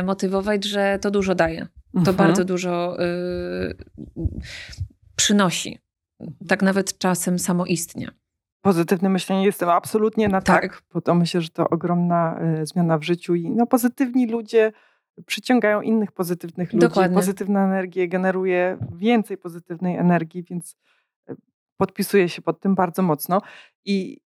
motywować, 0.03 0.65
że 0.65 0.99
to 1.01 1.11
dużo 1.11 1.35
daje. 1.35 1.67
To 1.93 1.99
mhm. 1.99 2.17
bardzo 2.17 2.45
dużo 2.45 2.97
przynosi. 5.15 5.79
Tak 6.47 6.61
nawet 6.61 6.97
czasem 6.97 7.39
samoistnie. 7.39 8.11
Pozytywne 8.61 9.09
myślenie 9.09 9.45
jestem 9.45 9.69
absolutnie 9.69 10.27
na 10.27 10.41
tak, 10.41 10.61
tak 10.61 10.83
bo 10.93 11.01
to 11.01 11.15
myślę, 11.15 11.41
że 11.41 11.49
to 11.49 11.69
ogromna 11.69 12.39
y, 12.61 12.65
zmiana 12.65 12.97
w 12.97 13.03
życiu 13.03 13.35
i 13.35 13.51
no, 13.51 13.67
pozytywni 13.67 14.27
ludzie 14.27 14.71
przyciągają 15.25 15.81
innych 15.81 16.11
pozytywnych 16.11 16.73
ludzi. 16.73 16.87
Dokładnie. 16.87 17.17
Pozytywna 17.17 17.65
energia 17.65 18.07
generuje 18.07 18.77
więcej 18.95 19.37
pozytywnej 19.37 19.95
energii, 19.95 20.43
więc 20.43 20.77
e, 21.29 21.35
podpisuję 21.77 22.29
się 22.29 22.41
pod 22.41 22.59
tym 22.59 22.75
bardzo 22.75 23.01
mocno. 23.01 23.41
I 23.85 24.25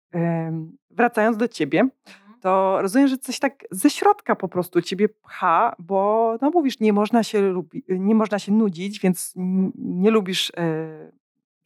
wracając 0.90 1.38
do 1.38 1.48
ciebie, 1.48 1.80
mhm. 1.80 2.40
to 2.42 2.82
rozumiem, 2.82 3.08
że 3.08 3.18
coś 3.18 3.40
tak 3.40 3.66
ze 3.72 3.90
środka 3.90 4.36
po 4.36 4.48
prostu 4.48 4.82
ciebie 4.82 5.10
pcha, 5.10 5.76
bo 5.80 6.36
no 6.42 6.50
mówisz, 6.50 6.80
nie 6.80 6.94
można 6.94 7.24
się, 7.24 7.42
lubi, 7.42 7.84
nie 7.90 8.16
można 8.16 8.40
się 8.40 8.52
nudzić, 8.52 9.00
więc 9.00 9.34
nie 9.76 10.12
lubisz, 10.12 10.52
e, 10.58 11.12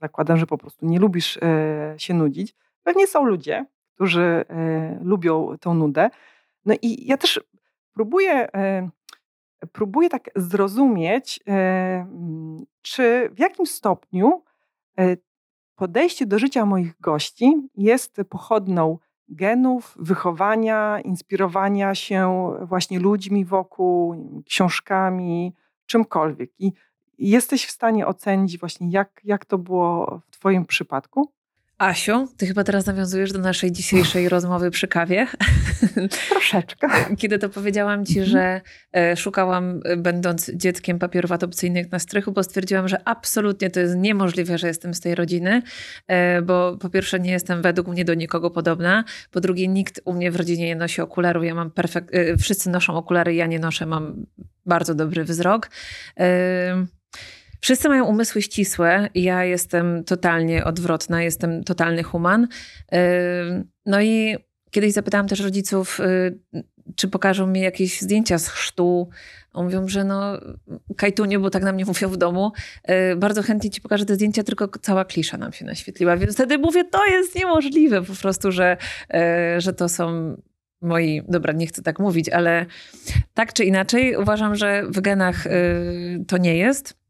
zakładam, 0.01 0.38
że 0.38 0.48
po 0.48 0.58
prostu 0.58 0.86
nie 0.86 1.00
lubisz 1.00 1.38
e, 1.38 1.96
się 1.98 2.13
nudzić. 2.13 2.56
Pewnie 2.84 3.08
są 3.08 3.25
ludzie, 3.25 3.65
którzy 3.96 4.46
lubią 5.01 5.56
tą 5.60 5.74
nudę. 5.74 6.10
No 6.65 6.74
i 6.82 7.08
ja 7.08 7.18
też 7.18 7.42
próbuję 7.94 8.48
próbuję 9.72 10.10
tak 10.10 10.29
zrozumieć, 10.36 11.39
e, 11.48 11.51
mm, 11.51 12.65
czy 12.82 13.29
w 13.34 13.39
jakim 13.39 13.65
stopniu 13.65 14.43
e, 15.00 15.17
podejście 15.75 16.25
do 16.25 16.39
życia 16.39 16.65
moich 16.65 17.01
gości 17.01 17.67
jest 17.75 18.17
pochodną 18.29 18.98
genów, 19.29 19.96
wychowania, 20.00 21.00
inspirowania 21.00 21.96
się 21.96 22.51
właśnie 22.62 23.00
ludźmi 23.00 23.46
wokół, 23.46 24.15
książkami, 24.46 25.53
czymkolwiek. 25.86 26.51
I 26.60 26.72
jesteś 27.17 27.65
w 27.65 27.72
stanie 27.72 28.08
ocenić 28.08 28.60
właśnie, 28.60 28.89
jak, 28.89 29.22
jak 29.24 29.46
to 29.46 29.58
było 29.58 30.22
w 30.25 30.32
Twoim 30.32 30.65
przypadku? 30.65 31.32
Asiu, 31.84 32.28
ty 32.38 32.48
chyba 32.48 32.63
teraz 32.63 32.86
nawiązujesz 32.86 33.32
do 33.32 33.40
naszej 33.40 33.72
dzisiejszej 33.72 34.30
rozmowy 34.30 34.72
przy 34.72 34.88
kawie. 34.88 35.28
Troszeczkę. 36.30 36.88
Kiedy 37.18 37.40
to 37.40 37.50
powiedziałam 37.50 38.06
ci, 38.06 38.20
Mhm. 38.20 38.32
że 38.32 38.62
e, 38.94 39.18
szukałam, 39.18 39.80
e, 39.86 39.98
będąc 39.98 40.52
dzieckiem 40.54 41.00
papierów 41.00 41.32
adopcyjnych 41.32 41.92
na 41.92 42.00
strychu, 42.00 42.32
bo 42.32 42.44
stwierdziłam, 42.44 42.88
że 42.88 43.08
absolutnie 43.08 43.70
to 43.70 43.80
jest 43.80 43.96
niemożliwe, 43.96 44.58
że 44.58 44.68
jestem 44.68 44.94
z 44.94 45.00
tej 45.00 45.16
rodziny, 45.16 45.62
e, 46.08 46.42
bo 46.42 46.78
po 46.78 46.90
pierwsze 46.90 47.20
nie 47.20 47.32
jestem 47.32 47.62
według 47.62 47.88
mnie 47.88 48.06
do 48.06 48.13
nikogo 48.13 48.50
podobna, 48.52 49.04
po 49.32 49.42
drugie 49.42 49.68
nikt 49.68 50.02
u 50.06 50.13
mnie 50.13 50.32
w 50.32 50.36
rodzinie 50.36 50.66
nie 50.66 50.75
nosi 50.75 51.02
okularów, 51.02 51.44
ja 51.44 51.56
mam 51.56 51.72
perfekt, 51.72 52.12
wszyscy 52.40 52.70
noszą 52.70 52.96
okulary, 52.96 53.36
ja 53.36 53.48
nie 53.48 53.60
noszę, 53.60 53.86
mam 53.86 54.25
bardzo 54.66 54.96
dobry 54.96 55.24
wzrok. 55.24 55.70
Wszyscy 57.63 57.89
mają 57.89 58.05
umysły 58.05 58.41
ścisłe, 58.41 59.10
ja 59.15 59.43
jestem 59.43 60.03
totalnie 60.03 60.63
odwrotna, 60.63 61.24
jestem 61.24 61.63
totalny 61.63 62.03
human. 62.03 62.48
Yy, 62.91 63.00
No 63.86 64.01
i 64.01 64.36
kiedyś 64.72 64.93
zapytałam 64.93 65.27
też 65.27 65.39
rodziców, 65.39 66.00
yy, 66.53 66.63
czy 66.96 67.08
pokażą 67.08 67.48
mi 67.48 67.62
jakieś 67.62 68.01
zdjęcia 68.01 68.38
z 68.38 68.48
chrztu. 68.48 69.10
Oni 69.53 69.65
Mówią, 69.65 69.88
że 69.88 70.03
no, 70.03 70.39
kajtunie, 70.98 71.39
bo 71.39 71.50
tak 71.50 71.63
na 71.63 71.72
mnie 71.72 71.86
mówią 71.86 72.10
w 72.10 72.17
domu. 72.17 72.51
Yy, 72.88 73.15
Bardzo 73.15 73.43
chętnie 73.43 73.70
ci 73.70 73.82
pokażę 73.82 74.05
te 74.05 74.15
zdjęcia, 74.15 74.43
tylko 74.43 74.67
cała 74.82 75.05
klisza 75.05 75.38
nam 75.38 75.53
się 75.53 75.65
naświetliła. 75.65 76.17
Więc 76.17 76.34
wtedy 76.34 76.58
mówię, 76.58 76.84
to 76.84 77.05
jest 77.05 77.36
niemożliwe 77.36 78.01
po 78.01 78.13
prostu, 78.13 78.51
że, 78.51 78.77
że 79.58 79.74
to 79.74 79.89
są 79.89 80.36
moi, 80.82 81.22
dobra, 81.27 81.53
nie 81.53 81.67
chcę 81.67 81.82
tak 81.82 82.00
mówić, 82.00 82.29
ale 82.29 82.65
tak 83.34 83.53
czy 83.53 83.65
inaczej 83.65 84.15
uważam, 84.15 84.55
że 84.55 84.84
w 84.88 85.01
genach 85.01 85.43
to 86.27 86.38
nie 86.38 86.58
jest 86.58 87.02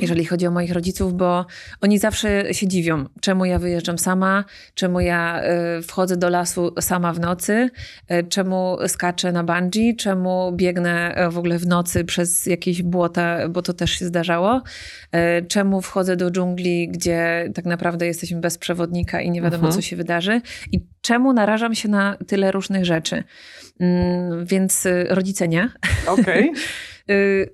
jeżeli 0.00 0.24
chodzi 0.24 0.46
o 0.46 0.50
moich 0.50 0.72
rodziców, 0.72 1.14
bo 1.14 1.46
oni 1.80 1.98
zawsze 1.98 2.54
się 2.54 2.68
dziwią, 2.68 3.04
czemu 3.20 3.44
ja 3.44 3.58
wyjeżdżam 3.58 3.98
sama, 3.98 4.44
czemu 4.74 5.00
ja 5.00 5.42
y, 5.78 5.82
wchodzę 5.82 6.16
do 6.16 6.28
lasu 6.28 6.74
sama 6.80 7.12
w 7.12 7.20
nocy, 7.20 7.70
y, 8.12 8.24
czemu 8.28 8.76
skaczę 8.86 9.32
na 9.32 9.44
bungee, 9.44 9.96
czemu 9.96 10.52
biegnę 10.52 11.26
y, 11.26 11.30
w 11.30 11.38
ogóle 11.38 11.58
w 11.58 11.66
nocy 11.66 12.04
przez 12.04 12.46
jakieś 12.46 12.82
błota, 12.82 13.48
bo 13.48 13.62
to 13.62 13.72
też 13.72 13.90
się 13.90 14.06
zdarzało, 14.06 14.62
y, 15.40 15.46
czemu 15.46 15.80
wchodzę 15.82 16.16
do 16.16 16.30
dżungli, 16.30 16.88
gdzie 16.88 17.50
tak 17.54 17.64
naprawdę 17.64 18.06
jesteśmy 18.06 18.40
bez 18.40 18.58
przewodnika 18.58 19.20
i 19.20 19.30
nie 19.30 19.42
wiadomo, 19.42 19.66
Mhm. 19.66 19.72
co 19.74 19.80
się 19.82 19.96
wydarzy 19.96 20.40
i 20.72 20.80
czemu 21.00 21.32
narażam 21.32 21.74
się 21.74 21.88
na 21.88 22.16
tyle 22.26 22.52
różnych 22.52 22.84
rzeczy. 22.84 23.24
Mm, 23.80 24.46
Więc 24.46 24.86
rodzice 25.08 25.48
nie. 25.48 25.70
Okej. 26.06 26.44
Y, 26.48 26.52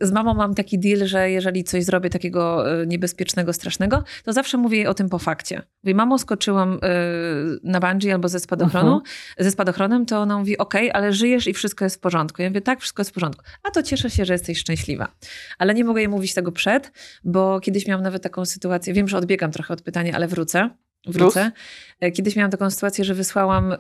Z 0.01 0.13
mamą 0.13 0.35
mam 0.35 0.55
taki 0.55 0.79
deal, 0.79 1.07
że 1.07 1.31
jeżeli 1.31 1.65
coś 1.65 1.85
zrobię 1.85 2.11
takiego 2.11 2.73
y, 2.83 2.87
niebezpiecznego, 2.87 3.53
strasznego, 3.53 4.05
to 4.25 4.33
zawsze 4.33 4.59
mówię 4.59 4.79
jej 4.79 4.87
o 4.87 4.95
tym 4.95 5.09
po 5.09 5.19
fakcie. 5.19 5.63
Mówię, 5.85 5.95
mamo, 5.95 6.19
skoczyłam 6.19 6.75
y, 6.75 6.79
na 7.63 7.81
bungee 7.81 8.13
albo 8.13 8.29
ze 8.29 8.41
spadochronu, 8.41 9.03
ze 9.39 9.51
spadochronem, 9.51 10.07
to 10.07 10.19
ona 10.19 10.39
mówi, 10.39 10.59
okej, 10.59 10.91
ale 10.93 11.13
żyjesz 11.13 11.47
i 11.47 11.55
wszystko 11.55 11.85
jest 11.85 11.97
w 11.97 12.01
porządku. 12.01 12.43
Ja 12.43 12.49
mówię, 12.49 12.61
tak, 12.61 12.81
wszystko 12.81 13.01
jest 13.01 13.11
w 13.11 13.15
porządku. 13.15 13.45
A 13.63 13.71
to 13.71 13.83
cieszę 13.83 14.11
się, 14.11 14.25
że 14.25 14.33
jesteś 14.33 14.59
szczęśliwa. 14.59 15.09
Ale 15.59 15.75
nie 15.75 15.85
mogę 15.85 16.01
jej 16.01 16.09
mówić 16.09 16.35
tego 16.35 16.53
przed, 16.53 16.93
bo 17.25 17.61
kiedyś 17.61 17.87
miałam 17.87 18.03
nawet 18.03 18.23
taką 18.23 18.45
sytuację, 18.45 18.95
wiem, 18.95 19.09
że 19.09 19.19
odbiegam 19.19 19.51
trochę 19.51 19.75
od 19.75 19.83
pytania, 19.83 20.13
ale 20.15 20.29
wrócę. 20.29 20.71
Wrócę. 21.07 21.53
E, 22.01 22.11
Kiedyś 22.11 22.37
miałam 22.37 22.51
taką 22.51 22.71
sytuację, 22.71 23.05
że 23.05 23.15
wysłałam, 23.15 23.73
e, 23.73 23.77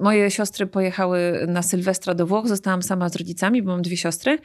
moje 0.00 0.30
siostry 0.30 0.66
pojechały 0.66 1.44
na 1.48 1.62
Sylwestra 1.62 2.14
do 2.14 2.26
Włoch, 2.26 2.48
zostałam 2.48 2.82
sama 2.82 3.08
z 3.08 3.16
rodzicami, 3.16 3.62
bo 3.62 3.70
mam 3.72 3.82
dwie 3.82 3.96
siostry 3.96 4.38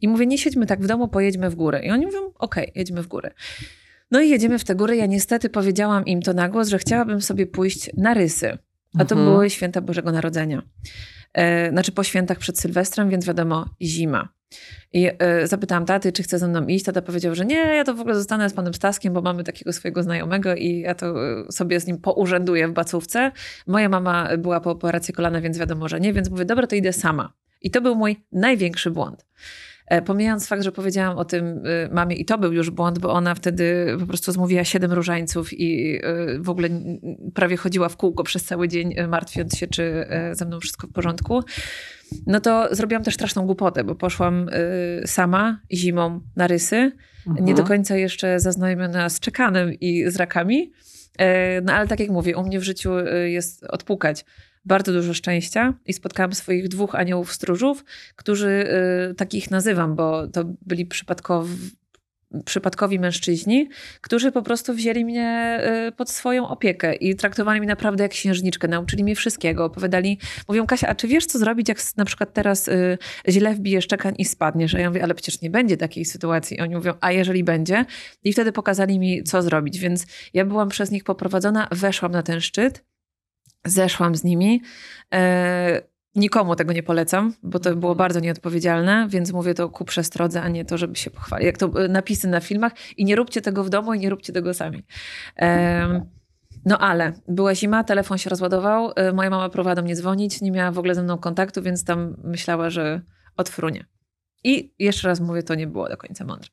i 0.00 0.08
mówię, 0.08 0.26
nie 0.26 0.38
siedźmy 0.38 0.66
tak 0.66 0.82
w 0.82 0.86
domu, 0.86 1.08
pojedźmy 1.08 1.50
w 1.50 1.54
górę. 1.54 1.80
I 1.84 1.90
oni 1.90 2.06
mówią, 2.06 2.18
okej, 2.34 2.72
jedźmy 2.74 3.02
w 3.02 3.06
górę. 3.06 3.30
No 4.10 4.20
i 4.20 4.28
jedziemy 4.28 4.58
w 4.58 4.64
te 4.64 4.74
góry. 4.74 4.96
Ja 4.96 5.06
niestety 5.06 5.48
powiedziałam 5.50 6.04
im 6.06 6.22
to 6.22 6.32
na 6.32 6.48
głos, 6.48 6.68
że 6.68 6.78
chciałabym 6.78 7.20
sobie 7.22 7.46
pójść 7.46 7.90
na 7.96 8.14
rysy. 8.14 8.58
A 8.98 9.04
to 9.04 9.14
Mhm. 9.14 9.32
były 9.32 9.50
święta 9.50 9.80
Bożego 9.80 10.12
Narodzenia. 10.12 10.62
E, 11.34 11.70
znaczy 11.70 11.92
po 11.92 12.04
świętach 12.04 12.38
przed 12.38 12.58
Sylwestrem, 12.60 13.10
więc 13.10 13.26
wiadomo, 13.26 13.66
zima. 13.82 14.28
I 14.92 15.10
e, 15.18 15.46
zapytałam 15.46 15.86
taty, 15.86 16.12
czy 16.12 16.22
chce 16.22 16.38
ze 16.38 16.48
mną 16.48 16.66
iść. 16.66 16.84
Tata 16.84 17.02
powiedział, 17.02 17.34
że 17.34 17.46
nie, 17.46 17.56
ja 17.56 17.84
to 17.84 17.94
w 17.94 18.00
ogóle 18.00 18.14
zostanę 18.14 18.50
z 18.50 18.52
panem 18.52 18.74
Staskiem, 18.74 19.12
bo 19.12 19.22
mamy 19.22 19.44
takiego 19.44 19.72
swojego 19.72 20.02
znajomego 20.02 20.54
i 20.54 20.80
ja 20.80 20.94
to 20.94 21.06
e, 21.06 21.52
sobie 21.52 21.80
z 21.80 21.86
nim 21.86 21.98
pourzęduję 21.98 22.68
w 22.68 22.72
bacówce. 22.72 23.32
Moja 23.66 23.88
mama 23.88 24.28
była 24.38 24.60
po 24.60 24.70
operacji 24.70 25.14
kolana, 25.14 25.40
więc 25.40 25.58
wiadomo, 25.58 25.88
że 25.88 26.00
nie, 26.00 26.12
więc 26.12 26.30
mówię, 26.30 26.44
dobra, 26.44 26.66
to 26.66 26.76
idę 26.76 26.92
sama. 26.92 27.32
I 27.62 27.70
to 27.70 27.80
był 27.80 27.94
mój 27.94 28.24
największy 28.32 28.90
błąd. 28.90 29.26
E, 29.88 30.02
Pomijając 30.02 30.46
fakt, 30.46 30.62
że 30.62 30.72
powiedziałam 30.72 31.18
o 31.18 31.24
tym 31.24 31.66
y, 31.66 31.88
mamie 31.92 32.16
i 32.16 32.24
to 32.24 32.38
był 32.38 32.52
już 32.52 32.70
błąd, 32.70 32.98
bo 32.98 33.12
ona 33.12 33.34
wtedy 33.34 33.96
po 34.00 34.06
prostu 34.06 34.32
zmówiła 34.32 34.64
siedem 34.64 34.92
różańców 34.92 35.52
i 35.52 35.94
y, 35.96 36.38
w 36.40 36.50
ogóle 36.50 36.68
prawie 37.34 37.56
chodziła 37.56 37.88
w 37.88 37.96
kółko 37.96 38.24
przez 38.24 38.44
cały 38.44 38.68
dzień, 38.68 38.98
y, 38.98 39.08
martwiąc 39.08 39.56
się, 39.56 39.66
czy 39.66 40.06
ze 40.32 40.44
mną 40.44 40.60
wszystko 40.60 40.86
w 40.86 40.92
porządku. 40.92 41.42
No 42.26 42.40
to 42.40 42.74
zrobiłam 42.74 43.04
też 43.04 43.14
straszną 43.14 43.46
głupotę, 43.46 43.84
bo 43.84 43.94
poszłam 43.94 44.50
sama 45.06 45.60
zimą 45.72 46.20
na 46.36 46.46
rysy, 46.46 46.92
nie 47.40 47.54
do 47.54 47.64
końca 47.64 47.96
jeszcze 47.96 48.40
zaznajomiona 48.40 49.08
z 49.08 49.20
czekanem 49.20 49.72
i 49.72 50.10
z 50.10 50.16
rakami. 50.16 50.72
E, 51.18 51.60
No 51.60 51.72
ale 51.72 51.88
tak 51.88 52.00
jak 52.00 52.10
mówię, 52.10 52.36
u 52.36 52.42
mnie 52.42 52.60
w 52.60 52.62
życiu 52.62 52.90
jest 53.24 53.64
odpukać 53.64 54.24
bardzo 54.68 54.92
dużo 54.92 55.14
szczęścia 55.14 55.74
i 55.86 55.92
spotkałam 55.92 56.32
swoich 56.32 56.68
dwóch 56.68 56.94
aniołów 56.94 57.32
stróżów, 57.32 57.84
którzy, 58.16 58.66
y, 59.10 59.14
takich 59.14 59.50
nazywam, 59.50 59.96
bo 59.96 60.26
to 60.26 60.44
byli 60.66 60.86
przypadkowi, 60.86 61.56
przypadkowi 62.44 62.98
mężczyźni, 62.98 63.68
którzy 64.00 64.32
po 64.32 64.42
prostu 64.42 64.74
wzięli 64.74 65.04
mnie 65.04 65.60
y, 65.88 65.92
pod 65.92 66.10
swoją 66.10 66.48
opiekę 66.48 66.94
i 66.94 67.16
traktowali 67.16 67.60
mnie 67.60 67.68
naprawdę 67.68 68.02
jak 68.02 68.12
księżniczkę. 68.12 68.68
Nauczyli 68.68 69.04
mnie 69.04 69.16
wszystkiego. 69.16 69.64
Opowiadali, 69.64 70.18
mówią, 70.48 70.66
Kasia, 70.66 70.88
a 70.88 70.94
czy 70.94 71.08
wiesz, 71.08 71.26
co 71.26 71.38
zrobić, 71.38 71.68
jak 71.68 71.78
na 71.96 72.04
przykład 72.04 72.32
teraz 72.32 72.68
y, 72.68 72.98
źle 73.28 73.54
wbijesz 73.54 73.86
czekań 73.86 74.14
i 74.18 74.24
spadniesz? 74.24 74.74
A 74.74 74.78
ja 74.78 74.88
mówię, 74.88 75.02
ale 75.02 75.14
przecież 75.14 75.40
nie 75.40 75.50
będzie 75.50 75.76
takiej 75.76 76.04
sytuacji. 76.04 76.56
I 76.56 76.60
oni 76.60 76.74
mówią, 76.74 76.92
a 77.00 77.12
jeżeli 77.12 77.44
będzie? 77.44 77.84
I 78.24 78.32
wtedy 78.32 78.52
pokazali 78.52 78.98
mi, 78.98 79.22
co 79.22 79.42
zrobić. 79.42 79.78
Więc 79.78 80.06
ja 80.34 80.44
byłam 80.44 80.68
przez 80.68 80.90
nich 80.90 81.04
poprowadzona, 81.04 81.68
weszłam 81.72 82.12
na 82.12 82.22
ten 82.22 82.40
szczyt, 82.40 82.84
zeszłam 83.64 84.14
z 84.14 84.24
nimi. 84.24 84.62
E, 85.14 85.82
nikomu 86.14 86.56
tego 86.56 86.72
nie 86.72 86.82
polecam, 86.82 87.34
bo 87.42 87.58
to 87.58 87.76
było 87.76 87.94
bardzo 87.94 88.20
nieodpowiedzialne, 88.20 89.06
więc 89.10 89.32
mówię 89.32 89.54
to 89.54 89.68
ku 89.68 89.84
przestrodze, 89.84 90.42
a 90.42 90.48
nie 90.48 90.64
to, 90.64 90.78
żeby 90.78 90.96
się 90.96 91.10
pochwalić. 91.10 91.46
Jak 91.46 91.58
to 91.58 91.84
e, 91.84 91.88
napisy 91.88 92.28
na 92.28 92.40
filmach 92.40 92.72
i 92.96 93.04
nie 93.04 93.16
róbcie 93.16 93.40
tego 93.40 93.64
w 93.64 93.70
domu 93.70 93.94
i 93.94 93.98
nie 93.98 94.10
róbcie 94.10 94.32
tego 94.32 94.54
sami. 94.54 94.82
Em, 95.36 96.04
no 96.64 96.78
ale 96.78 97.12
była 97.28 97.54
zima, 97.54 97.84
telefon 97.84 98.18
się 98.18 98.30
rozładował, 98.30 98.92
e, 98.96 99.12
moja 99.12 99.30
mama 99.30 99.48
próbowała 99.48 99.74
do 99.74 99.82
mnie 99.82 99.96
dzwonić, 99.96 100.40
nie 100.40 100.50
miała 100.50 100.70
w 100.70 100.78
ogóle 100.78 100.94
ze 100.94 101.02
mną 101.02 101.18
kontaktu, 101.18 101.62
więc 101.62 101.84
tam 101.84 102.16
myślała, 102.24 102.70
że 102.70 103.00
odfrunie. 103.36 103.84
I 104.44 104.74
jeszcze 104.78 105.08
raz 105.08 105.20
mówię, 105.20 105.42
to 105.42 105.54
nie 105.54 105.66
było 105.66 105.88
do 105.88 105.96
końca 105.96 106.24
mądre. 106.24 106.50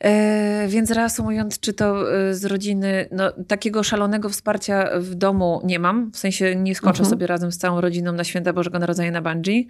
E, 0.00 0.68
więc 0.68 0.90
reasumując, 0.90 1.60
czy 1.60 1.72
to 1.72 2.14
e, 2.14 2.34
z 2.34 2.44
rodziny, 2.44 3.08
no 3.12 3.32
takiego 3.48 3.82
szalonego 3.82 4.28
wsparcia 4.28 4.88
w 5.00 5.14
domu 5.14 5.60
nie 5.64 5.78
mam. 5.78 6.10
W 6.12 6.16
sensie 6.16 6.56
nie 6.56 6.74
skoczę 6.74 6.98
Mhm. 6.98 7.10
sobie 7.10 7.26
razem 7.26 7.52
z 7.52 7.58
całą 7.58 7.80
rodziną 7.80 8.12
na 8.12 8.24
święta 8.24 8.52
Bożego 8.52 8.78
Narodzenia 8.78 9.10
na 9.10 9.22
bungee. 9.22 9.68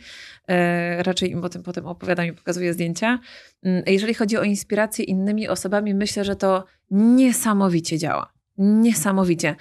E, 0.49 1.03
raczej 1.03 1.31
im 1.31 1.45
o 1.45 1.49
tym 1.49 1.63
potem 1.63 1.87
opowiadam 1.87 2.27
i 2.27 2.33
pokazuję 2.33 2.73
zdjęcia. 2.73 3.19
Mm, 3.63 3.83
Jeżeli 3.87 4.15
chodzi 4.15 4.37
o 4.37 4.43
inspirację 4.43 5.05
innymi 5.05 5.49
osobami, 5.49 5.95
myślę, 5.95 6.25
że 6.25 6.37
to 6.37 6.65
niesamowicie 6.91 7.99
działa. 7.99 8.33
Niesamowicie. 8.59 9.57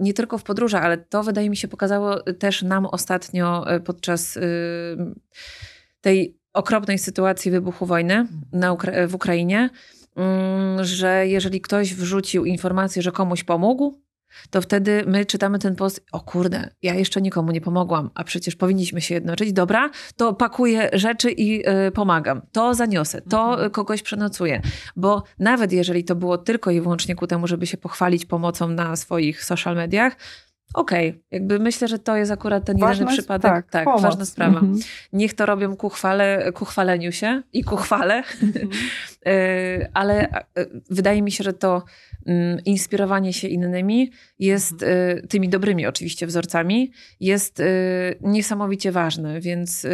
Nie 0.00 0.14
tylko 0.14 0.38
w 0.38 0.42
podróżach, 0.42 0.84
ale 0.84 0.98
to 0.98 1.22
wydaje 1.22 1.50
mi 1.50 1.56
się 1.56 1.68
pokazało 1.68 2.20
też 2.20 2.62
nam 2.62 2.86
ostatnio 2.86 3.64
podczas 3.84 4.38
tej 6.00 6.38
okropnej 6.54 6.98
sytuacji 6.98 7.50
wybuchu 7.50 7.86
wojny 7.86 8.26
na 8.52 8.72
Ukra- 8.72 9.08
w 9.08 9.14
Ukrainie, 9.14 9.70
mm, 10.16 10.84
że 10.84 11.26
jeżeli 11.28 11.60
ktoś 11.60 11.94
wrzucił 11.94 12.44
informację, 12.44 13.02
że 13.02 13.12
komuś 13.12 13.44
pomógł, 13.44 14.04
to 14.50 14.60
wtedy 14.60 15.04
my 15.06 15.26
czytamy 15.26 15.58
ten 15.58 15.76
post, 15.76 16.04
o 16.12 16.20
kurde, 16.20 16.70
ja 16.82 16.94
jeszcze 16.94 17.22
nikomu 17.22 17.52
nie 17.52 17.60
pomogłam, 17.60 18.10
a 18.14 18.24
przecież 18.24 18.56
powinniśmy 18.56 19.00
się 19.00 19.14
jednoczyć. 19.14 19.52
Dobra, 19.52 19.90
to 20.16 20.32
pakuję 20.34 20.90
rzeczy 20.92 21.30
i 21.30 21.68
y, 21.68 21.90
pomagam. 21.90 22.42
To 22.52 22.74
zaniosę, 22.74 23.22
to 23.22 23.50
Mhm. 23.52 23.70
kogoś 23.70 24.02
przenocuję. 24.02 24.62
Bo 24.96 25.22
nawet 25.38 25.72
jeżeli 25.72 26.04
to 26.04 26.14
było 26.14 26.38
tylko 26.38 26.70
i 26.70 26.80
wyłącznie 26.80 27.14
ku 27.14 27.26
temu, 27.26 27.46
żeby 27.46 27.66
się 27.66 27.76
pochwalić 27.76 28.26
pomocą 28.26 28.68
na 28.68 28.96
swoich 28.96 29.44
social 29.44 29.76
mediach, 29.76 30.16
okej, 30.74 31.22
jakby 31.30 31.58
myślę, 31.58 31.88
że 31.88 31.98
to 31.98 32.16
jest 32.16 32.32
akurat 32.32 32.64
ten 32.64 32.78
Ważna 32.78 32.92
jedyny 32.92 33.10
jest- 33.10 33.18
przypadek. 33.22 33.66
Tak, 33.70 33.84
pomoc. 33.84 34.02
ważna 34.02 34.24
sprawa. 34.24 34.58
Mhm. 34.58 34.78
Niech 35.12 35.34
to 35.34 35.46
robią 35.46 35.76
ku, 35.76 35.88
chwale, 35.88 36.52
ku 36.52 36.64
chwaleniu 36.64 37.12
się 37.12 37.42
i 37.52 37.64
ku 37.64 37.76
chwale, 37.76 38.22
Mhm. 38.42 38.68
E, 39.26 39.88
ale 39.94 40.30
e, 40.30 40.44
wydaje 40.90 41.22
mi 41.22 41.32
się, 41.32 41.44
że 41.44 41.52
to 41.52 41.84
mm, 42.26 42.64
inspirowanie 42.64 43.32
się 43.32 43.48
innymi 43.48 44.10
jest 44.38 44.82
e, 44.82 45.22
tymi 45.28 45.48
dobrymi 45.48 45.86
oczywiście 45.86 46.26
wzorcami, 46.26 46.92
jest 47.20 47.62
niesamowicie 48.20 48.92
ważne, 48.92 49.40
więc 49.40 49.86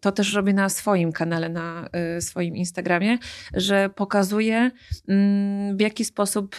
to 0.00 0.12
też 0.12 0.34
robię 0.34 0.52
na 0.52 0.68
swoim 0.68 1.12
kanale, 1.12 1.48
na 1.48 1.88
swoim 2.20 2.56
Instagramie, 2.56 3.18
że 3.54 3.90
pokazuję 3.90 4.70
mm, 5.08 5.76
w 5.76 5.80
jaki 5.80 6.04
sposób 6.04 6.56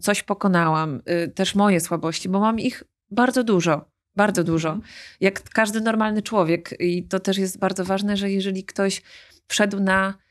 coś 0.00 0.22
pokonałam, 0.22 1.02
też 1.34 1.54
moje 1.54 1.80
słabości, 1.80 2.28
bo 2.28 2.40
mam 2.40 2.60
ich 2.60 2.82
bardzo 3.10 3.44
dużo. 3.44 3.90
Bardzo 4.16 4.44
dużo. 4.44 4.68
Mhm. 4.68 4.92
Jak 5.20 5.42
każdy 5.42 5.80
normalny 5.80 6.22
człowiek. 6.22 6.74
I 6.80 7.04
to 7.08 7.20
też 7.20 7.38
jest 7.38 7.58
bardzo 7.58 7.84
ważne, 7.84 8.16
że 8.16 8.30
jeżeli 8.30 8.64
ktoś 8.64 9.02
wszedł 9.48 9.80
na 9.80 10.14
Y, 10.14 10.25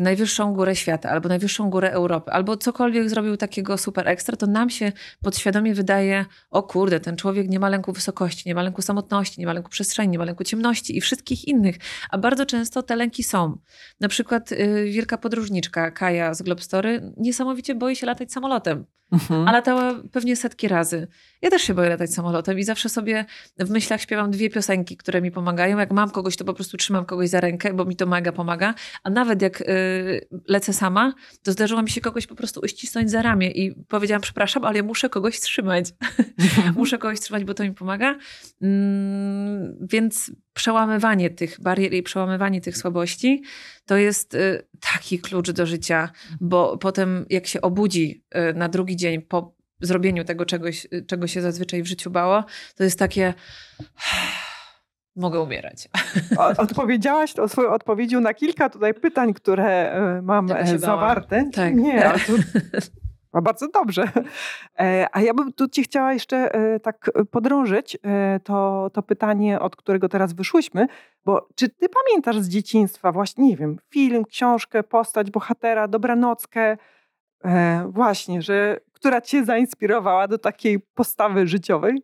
najwyższą 0.00 0.54
górę 0.54 0.76
świata, 0.76 1.10
albo 1.10 1.28
najwyższą 1.28 1.70
górę 1.70 1.90
Europy, 1.90 2.30
albo 2.30 2.56
cokolwiek 2.56 3.10
zrobił 3.10 3.36
takiego 3.36 3.78
super 3.78 4.08
ekstra, 4.08 4.36
to 4.36 4.46
nam 4.46 4.70
się 4.70 4.92
podświadomie 5.22 5.74
wydaje, 5.74 6.24
o 6.50 6.62
kurde, 6.62 7.00
ten 7.00 7.16
człowiek 7.16 7.48
nie 7.48 7.58
ma 7.58 7.68
lęku 7.68 7.92
wysokości, 7.92 8.48
nie 8.48 8.54
ma 8.54 8.62
lęku 8.62 8.82
samotności, 8.82 9.40
nie 9.40 9.46
ma 9.46 9.52
lęku 9.52 9.70
przestrzeni, 9.70 10.08
nie 10.08 10.18
ma 10.18 10.24
lęku 10.24 10.44
ciemności 10.44 10.96
i 10.96 11.00
wszystkich 11.00 11.48
innych. 11.48 11.76
A 12.10 12.18
bardzo 12.18 12.46
często 12.46 12.82
te 12.82 12.96
lęki 12.96 13.22
są. 13.22 13.58
Na 14.00 14.08
przykład 14.08 14.52
y, 14.52 14.84
wielka 14.90 15.18
podróżniczka 15.18 15.90
Kaja 15.90 16.34
z 16.34 16.42
Globstory 16.42 17.12
niesamowicie 17.16 17.74
boi 17.74 17.96
się 17.96 18.06
latać 18.06 18.32
samolotem. 18.32 18.86
Mhm. 19.12 19.48
A 19.48 19.52
latała 19.52 19.94
pewnie 20.12 20.36
setki 20.36 20.68
razy. 20.68 21.06
Ja 21.44 21.50
też 21.50 21.62
się 21.62 21.74
boję 21.74 21.88
latać 21.88 22.14
samolotem 22.14 22.58
i 22.58 22.64
zawsze 22.64 22.88
sobie 22.88 23.24
w 23.58 23.70
myślach 23.70 24.00
śpiewam 24.00 24.30
dwie 24.30 24.50
piosenki, 24.50 24.96
które 24.96 25.22
mi 25.22 25.30
pomagają. 25.30 25.78
Jak 25.78 25.92
mam 25.92 26.10
kogoś, 26.10 26.36
to 26.36 26.44
po 26.44 26.54
prostu 26.54 26.76
trzymam 26.76 27.04
kogoś 27.04 27.28
za 27.28 27.40
rękę, 27.40 27.74
bo 27.74 27.84
mi 27.84 27.96
to 27.96 28.06
mega 28.06 28.32
pomaga. 28.32 28.74
A 29.02 29.10
nawet 29.10 29.42
jak 29.42 29.60
y, 29.60 30.28
lecę 30.48 30.72
sama, 30.72 31.14
to 31.42 31.52
zdarzyło 31.52 31.82
mi 31.82 31.90
się 31.90 32.00
kogoś 32.00 32.26
po 32.26 32.34
prostu 32.34 32.60
uścisnąć 32.64 33.10
za 33.10 33.22
ramię 33.22 33.50
i 33.50 33.74
powiedziałam, 33.88 34.22
przepraszam, 34.22 34.64
ale 34.64 34.76
ja 34.76 34.82
muszę 34.82 35.08
kogoś 35.08 35.40
trzymać. 35.40 35.86
muszę 36.76 36.98
kogoś 36.98 37.20
trzymać, 37.20 37.44
bo 37.44 37.54
to 37.54 37.64
mi 37.64 37.72
pomaga. 37.72 38.18
Mm, 38.62 39.76
więc 39.80 40.32
przełamywanie 40.54 41.30
tych 41.30 41.60
barier 41.60 41.94
i 41.94 42.02
przełamywanie 42.02 42.60
tych 42.60 42.76
słabości 42.76 43.42
to 43.86 43.96
jest 43.96 44.34
y, 44.34 44.66
taki 44.80 45.18
klucz 45.18 45.50
do 45.50 45.66
życia, 45.66 46.10
bo 46.40 46.78
potem 46.78 47.26
jak 47.30 47.46
się 47.46 47.60
obudzi 47.60 48.24
y, 48.50 48.54
na 48.54 48.68
drugi 48.68 48.96
dzień 48.96 49.22
po 49.22 49.54
zrobieniu 49.86 50.24
tego 50.24 50.46
czegoś, 50.46 50.86
czego 51.06 51.26
się 51.26 51.42
zazwyczaj 51.42 51.82
w 51.82 51.86
życiu 51.86 52.10
bało, 52.10 52.44
to 52.76 52.84
jest 52.84 52.98
takie 52.98 53.34
mogę 55.16 55.40
umierać. 55.40 55.88
Odpowiedziałaś 56.58 57.32
to 57.32 57.48
swoją 57.48 57.70
odpowiedzią 57.70 58.20
na 58.20 58.34
kilka 58.34 58.68
tutaj 58.68 58.94
pytań, 58.94 59.34
które 59.34 60.00
mam 60.22 60.52
e, 60.52 60.78
zawarte. 60.78 61.50
Tak. 61.52 61.74
Nie, 61.74 62.12
to 62.26 62.32
A 63.32 63.40
bardzo 63.48 63.68
dobrze. 63.68 64.08
E, 64.78 65.06
a 65.12 65.20
ja 65.20 65.34
bym 65.34 65.52
tu 65.52 65.68
ci 65.68 65.82
chciała 65.82 66.12
jeszcze 66.12 66.54
e, 66.54 66.80
tak 66.80 67.10
podrążyć 67.30 67.98
to, 68.44 68.90
to 68.92 69.02
pytanie, 69.02 69.60
od 69.60 69.76
którego 69.76 70.08
teraz 70.08 70.32
wyszłyśmy, 70.32 70.86
bo 71.24 71.48
czy 71.54 71.68
ty 71.68 71.86
pamiętasz 71.88 72.40
z 72.40 72.48
dzieciństwa 72.48 73.12
właśnie, 73.12 73.46
nie 73.46 73.56
wiem, 73.56 73.78
film, 73.90 74.24
książkę, 74.24 74.82
postać, 74.82 75.30
bohatera, 75.30 75.88
dobranockę, 75.88 76.76
właśnie, 77.88 78.42
że, 78.42 78.80
która 79.04 79.20
cię 79.20 79.44
zainspirowała 79.44 80.28
do 80.28 80.38
takiej 80.38 80.80
postawy 80.80 81.46
życiowej? 81.46 82.02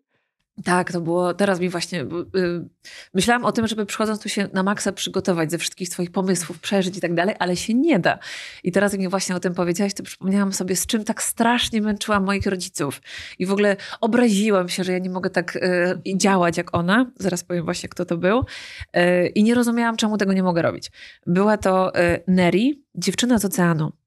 Tak, 0.65 0.93
to 0.93 1.01
było, 1.01 1.35
teraz 1.35 1.61
mi 1.61 1.69
właśnie, 1.69 1.99
yy, 2.35 2.69
myślałam 3.15 3.45
o 3.45 3.53
tym, 3.53 3.67
żeby 3.67 3.87
przychodząc 3.87 4.23
tu 4.23 4.29
się 4.29 4.49
na 4.53 4.63
maksa 4.63 4.93
przygotować 4.93 5.51
ze 5.51 5.59
wszystkich 5.59 5.89
swoich 5.89 6.13
pomysłów, 6.13 6.61
przeżyć 6.61 6.97
i 6.97 7.01
tak 7.01 7.15
dalej, 7.15 7.35
ale 7.39 7.57
się 7.57 7.75
nie 7.75 7.99
da. 7.99 8.19
I 8.65 8.73
teraz 8.73 8.93
jak 8.93 9.01
mi 9.01 9.09
właśnie 9.09 9.37
o 9.37 9.41
tym 9.41 9.55
powiedziałaś, 9.55 9.95
to 9.95 10.03
przypomniałam 10.03 10.53
sobie, 10.53 10.77
z 10.77 10.87
czym 10.87 11.05
tak 11.05 11.23
strasznie 11.23 11.83
męczyłam 11.83 12.25
moich 12.25 12.47
rodziców. 12.47 13.03
I 13.39 13.47
w 13.47 13.53
ogóle 13.53 13.77
obraziłam 14.01 14.69
się, 14.69 14.85
że 14.85 14.93
ja 14.93 14.99
nie 14.99 15.11
mogę 15.11 15.31
tak 15.31 15.59
yy, 16.05 16.17
działać 16.17 16.57
jak 16.57 16.77
ona. 16.77 17.11
Zaraz 17.19 17.45
powiem 17.45 17.65
właśnie, 17.65 17.89
kto 17.89 18.05
to 18.05 18.17
był. 18.17 18.45
Yy, 18.95 19.27
I 19.27 19.43
nie 19.43 19.55
rozumiałam, 19.55 19.97
czemu 19.97 20.19
tego 20.19 20.33
nie 20.33 20.43
mogę 20.43 20.63
robić. 20.63 20.91
Była 21.27 21.57
to 21.57 22.01
y, 22.01 22.25
Neri, 22.27 22.85
dziewczyna 22.95 23.39
z 23.39 23.45
oceanu. 23.45 24.00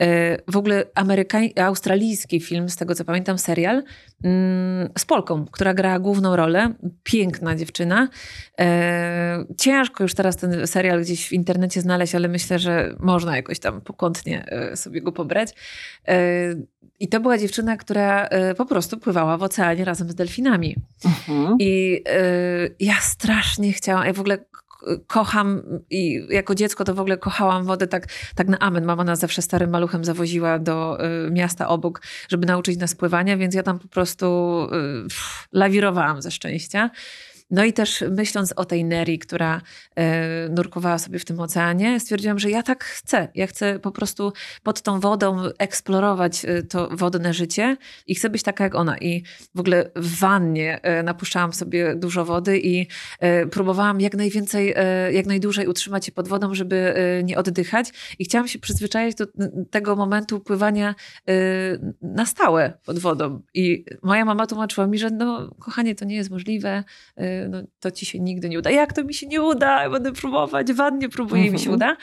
E, 0.00 0.38
w 0.48 0.56
ogóle 0.56 0.84
amerykań, 0.94 1.50
australijski 1.60 2.40
film, 2.40 2.68
z 2.68 2.76
tego 2.76 2.94
co 2.94 3.04
pamiętam, 3.04 3.38
serial 3.38 3.82
mm, 4.24 4.88
z 4.98 5.04
Polką, 5.04 5.46
która 5.46 5.74
gra 5.74 5.98
główną 5.98 6.36
rolę. 6.36 6.74
Piękna 7.02 7.56
dziewczyna. 7.56 8.08
E, 8.60 9.44
ciężko 9.58 10.04
już 10.04 10.14
teraz 10.14 10.36
ten 10.36 10.66
serial 10.66 11.00
gdzieś 11.00 11.28
w 11.28 11.32
internecie 11.32 11.80
znaleźć, 11.80 12.14
ale 12.14 12.28
myślę, 12.28 12.58
że 12.58 12.94
można 12.98 13.36
jakoś 13.36 13.58
tam 13.58 13.80
pokątnie 13.80 14.44
e, 14.46 14.76
sobie 14.76 15.00
go 15.00 15.12
pobrać. 15.12 15.54
I 17.00 17.08
to 17.08 17.20
była 17.20 17.38
dziewczyna, 17.38 17.76
która 17.76 18.28
po 18.56 18.66
prostu 18.66 18.98
pływała 18.98 19.38
w 19.38 19.42
oceanie 19.42 19.84
razem 19.84 20.10
z 20.10 20.14
delfinami. 20.14 20.76
Mhm. 21.04 21.56
I 21.60 22.02
ja 22.80 22.94
strasznie 23.00 23.72
chciałam, 23.72 24.06
ja 24.06 24.12
w 24.12 24.20
ogóle 24.20 24.38
kocham 25.06 25.62
i 25.90 26.26
jako 26.30 26.54
dziecko 26.54 26.84
to 26.84 26.94
w 26.94 27.00
ogóle 27.00 27.16
kochałam 27.16 27.64
wodę 27.64 27.86
tak, 27.86 28.06
tak 28.34 28.48
na 28.48 28.58
amen. 28.58 28.84
Mama 28.84 29.04
nas 29.04 29.18
zawsze 29.18 29.42
starym 29.42 29.70
maluchem 29.70 30.04
zawoziła 30.04 30.58
do 30.58 30.98
y, 31.26 31.30
miasta 31.30 31.68
obok, 31.68 32.02
żeby 32.28 32.46
nauczyć 32.46 32.78
nas 32.78 32.94
pływania, 32.94 33.36
więc 33.36 33.54
ja 33.54 33.62
tam 33.62 33.78
po 33.78 33.88
prostu 33.88 34.26
y, 34.64 35.08
lawirowałam 35.52 36.22
ze 36.22 36.30
szczęścia. 36.30 36.90
No 37.50 37.64
i 37.64 37.72
też 37.72 38.04
myśląc 38.10 38.52
o 38.56 38.64
tej 38.64 38.84
Neri, 38.84 39.18
która 39.18 39.60
e, 39.96 40.48
nurkowała 40.48 40.98
sobie 40.98 41.18
w 41.18 41.24
tym 41.24 41.40
oceanie, 41.40 42.00
stwierdziłam, 42.00 42.38
że 42.38 42.50
ja 42.50 42.62
tak 42.62 42.84
chcę. 42.84 43.28
Ja 43.34 43.46
chcę 43.46 43.78
po 43.78 43.90
prostu 43.90 44.32
pod 44.62 44.82
tą 44.82 45.00
wodą 45.00 45.42
eksplorować 45.58 46.44
e, 46.44 46.62
to 46.62 46.88
wodne 46.92 47.34
życie 47.34 47.76
i 48.06 48.14
chcę 48.14 48.30
być 48.30 48.42
taka 48.42 48.64
jak 48.64 48.74
ona. 48.74 48.98
I 48.98 49.22
w 49.54 49.60
ogóle 49.60 49.90
w 49.96 50.18
wannie 50.18 50.82
e, 50.82 51.02
napuszczałam 51.02 51.52
sobie 51.52 51.94
dużo 51.96 52.24
wody 52.24 52.60
i 52.60 52.86
próbowałam 53.50 54.00
jak 54.00 54.14
najwięcej, 54.14 54.74
jak 55.12 55.26
najdłużej 55.26 55.66
utrzymać 55.66 56.06
się 56.06 56.12
pod 56.12 56.28
wodą, 56.28 56.54
żeby 56.54 56.94
nie 57.24 57.38
oddychać. 57.38 57.90
I 58.18 58.24
chciałam 58.24 58.48
się 58.48 58.58
przyzwyczaić 58.58 59.14
do 59.14 59.26
tego 59.70 59.96
momentu 59.96 60.40
pływania 60.40 60.94
na 62.02 62.26
stałe 62.26 62.72
pod 62.84 62.98
wodą. 62.98 63.42
I 63.54 63.84
moja 64.02 64.24
mama 64.24 64.46
tłumaczyła 64.46 64.86
mi, 64.86 64.98
że 64.98 65.10
no 65.10 65.54
kochanie, 65.58 65.94
to 65.94 66.04
nie 66.04 66.16
jest 66.16 66.30
możliwe, 66.30 66.84
no, 67.48 67.62
to 67.80 67.90
ci 67.90 68.06
się 68.06 68.20
nigdy 68.20 68.48
nie 68.48 68.58
uda. 68.58 68.70
Jak 68.70 68.92
to 68.92 69.04
mi 69.04 69.14
się 69.14 69.26
nie 69.26 69.42
uda? 69.42 69.90
Będę 69.90 70.12
próbować, 70.12 70.66
ładnie 70.78 71.08
próbuję 71.08 71.46
i 71.46 71.50
mi 71.50 71.58
się 71.58 71.70
mhm. 71.70 71.76
uda. 71.76 71.96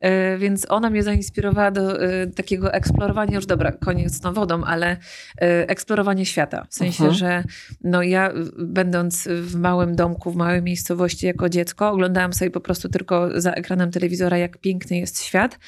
E, 0.00 0.38
więc 0.38 0.66
ona 0.68 0.90
mnie 0.90 1.02
zainspirowała 1.02 1.70
do 1.70 2.02
e, 2.02 2.26
takiego 2.26 2.72
eksplorowania, 2.72 3.34
już 3.34 3.46
dobra, 3.46 3.72
koniec 3.72 4.14
z 4.14 4.20
tą 4.20 4.32
wodą, 4.32 4.64
ale 4.64 4.96
e, 5.40 5.68
eksplorowanie 5.68 6.26
świata. 6.26 6.66
W 6.70 6.74
sensie, 6.74 7.04
uh 7.04 7.10
że 7.20 7.44
no 7.84 8.02
ja 8.02 8.32
będąc 8.58 9.28
w 9.28 9.56
małym 9.56 9.96
domku, 9.96 10.30
w 10.30 10.36
małej 10.36 10.62
miejscowości 10.62 11.26
jako 11.26 11.48
dziecko, 11.48 11.90
oglądałam 11.90 12.32
sobie 12.32 12.50
po 12.50 12.60
prostu 12.60 12.88
tylko 12.88 13.40
za 13.40 13.52
ekranem 13.52 13.90
telewizora, 13.90 14.38
jak 14.38 14.58
piękny 14.58 14.98
jest 14.98 15.22
świat. 15.22 15.58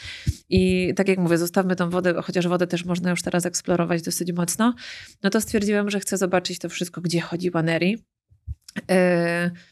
I 0.49 0.93
tak 0.97 1.09
jak 1.09 1.19
mówię, 1.19 1.39
zostawmy 1.39 1.77
tą 1.77 1.91
wodę, 1.91 2.15
chociaż 2.23 2.49
wodę 2.49 2.67
też 2.67 2.85
można 2.85 3.11
już 3.11 3.23
teraz 3.23 3.47
eksplorować 3.47 4.03
dosyć 4.03 4.33
mocno, 4.33 4.75
no 5.23 5.31
to 5.31 5.41
stwierdziłam, 5.41 5.91
że 5.91 6.01
chcę 6.01 6.17
zobaczyć 6.17 6.59
to 6.59 6.69
wszystko, 6.69 7.01
gdzie 7.01 7.21
chodziła 7.21 7.63
Neri. 7.63 8.12
Yy, 8.77 8.95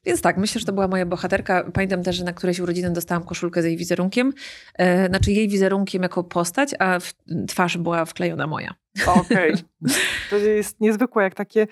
więc 0.05 0.21
tak, 0.23 0.37
myślę, 0.37 0.59
że 0.59 0.67
to 0.67 0.73
była 0.73 0.89
moja 0.89 1.07
bohaterka. 1.07 1.65
Pamiętam 1.75 2.03
też, 2.03 2.17
że 2.17 2.25
na 2.25 2.33
którejś 2.33 2.61
urodziny 2.61 2.91
dostałam 2.91 3.25
koszulkę 3.25 3.63
z 3.63 3.65
jej 3.65 3.77
wizerunkiem. 3.77 4.33
Yy, 4.79 5.07
znaczy 5.09 5.33
jej 5.33 5.49
wizerunkiem 5.49 6.03
jako 6.03 6.25
postać, 6.25 6.75
a 6.79 7.01
w 7.01 7.13
twarz 7.49 7.77
była 7.77 8.05
wklejona 8.05 8.47
moja. 8.47 8.75
Okej. 9.07 9.53
Okay. 9.53 9.65
To 10.31 10.37
jest 10.37 10.81
niezwykłe, 10.81 11.23
jak 11.23 11.35
takie 11.35 11.67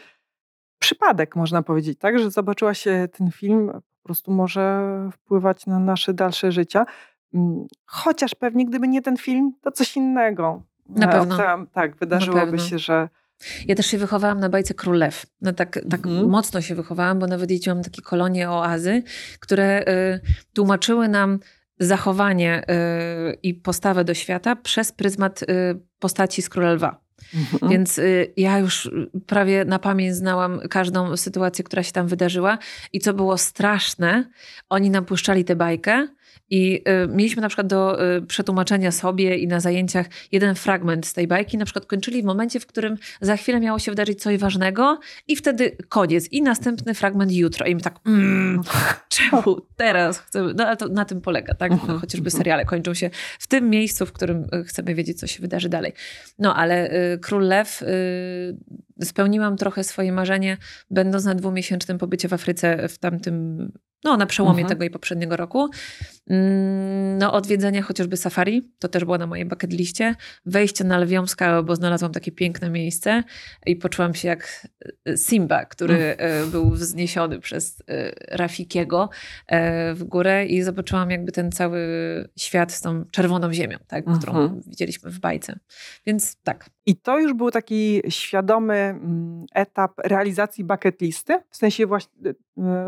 przypadek, 0.78 1.36
można 1.36 1.62
powiedzieć, 1.62 1.98
tak? 1.98 2.18
Że 2.18 2.30
zobaczyła 2.30 2.74
się 2.74 3.08
ten 3.12 3.30
film, 3.30 3.70
po 3.72 4.04
prostu 4.04 4.32
może 4.32 4.82
wpływać 5.12 5.66
na 5.66 5.78
nasze 5.78 6.14
dalsze 6.14 6.52
życia. 6.52 6.86
Mm, 7.34 7.66
chociaż 7.86 8.34
pewnie 8.34 8.66
gdyby 8.66 8.88
nie 8.88 9.02
ten 9.02 9.16
film, 9.16 9.52
to 9.60 9.72
coś 9.72 9.96
innego. 9.96 10.62
Na 10.88 11.08
pewno. 11.08 11.36
Tam, 11.36 11.66
tak, 11.66 11.96
wydarzyłoby 11.96 12.58
się, 12.58 12.78
że 12.78 13.08
ja 13.66 13.74
też 13.74 13.86
się 13.86 13.98
wychowałam 13.98 14.40
na 14.40 14.48
bajce 14.48 14.74
Królew. 14.74 15.26
No 15.40 15.52
tak, 15.52 15.80
tak 15.90 16.06
mhm. 16.06 16.28
mocno 16.28 16.60
się 16.60 16.74
wychowałam, 16.74 17.18
bo 17.18 17.26
nawet 17.26 17.50
jeździłam 17.50 17.82
takie 17.82 18.02
kolonie 18.02 18.50
oazy, 18.50 19.02
które 19.40 19.82
y, 19.82 20.20
tłumaczyły 20.52 21.08
nam 21.08 21.38
zachowanie 21.80 22.62
y, 22.62 23.38
i 23.42 23.54
postawę 23.54 24.04
do 24.04 24.14
świata 24.14 24.56
przez 24.56 24.92
pryzmat 24.92 25.42
y, 25.42 25.46
postaci 25.98 26.42
z 26.42 26.48
Króla 26.48 26.72
Lwa. 26.72 27.08
Mhm. 27.34 27.72
Więc 27.72 27.98
y, 27.98 28.32
ja 28.36 28.58
już 28.58 28.90
prawie 29.26 29.64
na 29.64 29.78
pamięć 29.78 30.16
znałam 30.16 30.60
każdą 30.70 31.16
sytuację, 31.16 31.64
która 31.64 31.82
się 31.82 31.92
tam 31.92 32.06
wydarzyła. 32.06 32.58
I 32.92 33.00
co 33.00 33.14
było 33.14 33.38
straszne, 33.38 34.30
oni 34.68 34.90
nam 34.90 35.04
puszczali 35.04 35.44
tę 35.44 35.56
bajkę. 35.56 36.08
I 36.50 36.82
y, 37.04 37.08
mieliśmy 37.08 37.42
na 37.42 37.48
przykład 37.48 37.66
do 37.66 38.14
y, 38.16 38.22
przetłumaczenia 38.22 38.92
sobie 38.92 39.36
i 39.38 39.46
na 39.48 39.60
zajęciach 39.60 40.06
jeden 40.32 40.54
fragment 40.54 41.06
z 41.06 41.12
tej 41.12 41.26
bajki. 41.26 41.58
Na 41.58 41.64
przykład 41.64 41.86
kończyli 41.86 42.22
w 42.22 42.24
momencie, 42.24 42.60
w 42.60 42.66
którym 42.66 42.96
za 43.20 43.36
chwilę 43.36 43.60
miało 43.60 43.78
się 43.78 43.92
wydarzyć 43.92 44.22
coś 44.22 44.38
ważnego, 44.38 45.00
i 45.28 45.36
wtedy 45.36 45.76
koniec. 45.88 46.28
I 46.32 46.42
następny 46.42 46.94
fragment 46.94 47.32
jutro. 47.32 47.66
I 47.66 47.74
my 47.74 47.80
tak, 47.80 47.98
mm, 48.06 48.62
czemu 49.08 49.60
teraz 49.76 50.18
chcemy? 50.18 50.54
No 50.54 50.66
ale 50.66 50.76
to 50.76 50.88
na 50.88 51.04
tym 51.04 51.20
polega, 51.20 51.54
tak? 51.54 51.70
No, 51.70 51.78
Mhm. 51.82 52.00
chociażby 52.00 52.30
seriale 52.30 52.64
kończą 52.64 52.94
się 52.94 53.10
w 53.38 53.46
tym 53.46 53.70
miejscu, 53.70 54.06
w 54.06 54.12
którym 54.12 54.46
y, 54.54 54.64
chcemy 54.64 54.94
wiedzieć, 54.94 55.18
co 55.18 55.26
się 55.26 55.40
wydarzy 55.40 55.68
dalej. 55.68 55.92
No 56.38 56.56
ale 56.56 56.90
y, 57.14 57.18
Król 57.18 57.46
Lew, 57.48 57.82
y, 57.82 57.86
spełniłam 59.02 59.56
trochę 59.56 59.84
swoje 59.84 60.12
marzenie, 60.12 60.56
będąc 60.90 61.24
na 61.24 61.34
dwumiesięcznym 61.34 61.98
pobycie 61.98 62.28
w 62.28 62.32
Afryce 62.32 62.88
w 62.88 62.98
tamtym, 62.98 63.72
no 64.04 64.16
na 64.16 64.26
przełomie 64.26 64.60
Mhm. 64.60 64.68
tego 64.68 64.84
i 64.84 64.90
poprzedniego 64.90 65.36
roku. 65.36 65.70
Mm, 66.30 66.98
No 67.18 67.32
odwiedzenia 67.32 67.82
chociażby 67.82 68.16
safari, 68.16 68.72
to 68.78 68.88
też 68.88 69.04
było 69.04 69.18
na 69.18 69.26
mojej 69.26 69.44
bucket 69.46 69.72
liście. 69.72 70.14
Wejście 70.46 70.84
na 70.84 70.98
Lwią 70.98 71.26
Skałę, 71.26 71.62
bo 71.62 71.76
znalazłam 71.76 72.12
takie 72.12 72.32
piękne 72.32 72.70
miejsce 72.70 73.22
i 73.66 73.76
poczułam 73.76 74.14
się 74.14 74.28
jak 74.28 74.66
y, 75.08 75.16
Simba, 75.16 75.64
który 75.64 76.16
y, 76.44 76.46
był 76.50 76.70
wzniesiony 76.70 77.40
przez 77.40 77.80
y, 77.80 77.84
Rafikiego 78.30 79.10
w 79.94 80.04
górę 80.04 80.46
i 80.46 80.62
zobaczyłam 80.62 81.10
jakby 81.10 81.32
ten 81.32 81.52
cały 81.52 81.78
świat 82.38 82.72
z 82.72 82.80
tą 82.80 83.04
czerwoną 83.04 83.52
ziemią, 83.52 83.78
tak, 83.86 84.04
którą 84.18 84.32
Mhm. 84.32 84.62
widzieliśmy 84.66 85.10
w 85.10 85.20
bajce. 85.20 85.58
Więc 86.06 86.36
tak. 86.42 86.70
I 86.86 86.96
to 86.96 87.18
już 87.18 87.34
był 87.34 87.50
taki 87.50 88.02
świadomy 88.08 88.87
mm, 88.90 89.46
etap 89.54 89.92
realizacji 90.04 90.64
bucket 90.64 91.00
listy? 91.00 91.42
W 91.50 91.56
sensie 91.56 91.86
właśnie 91.86 92.12
e, 92.30 92.32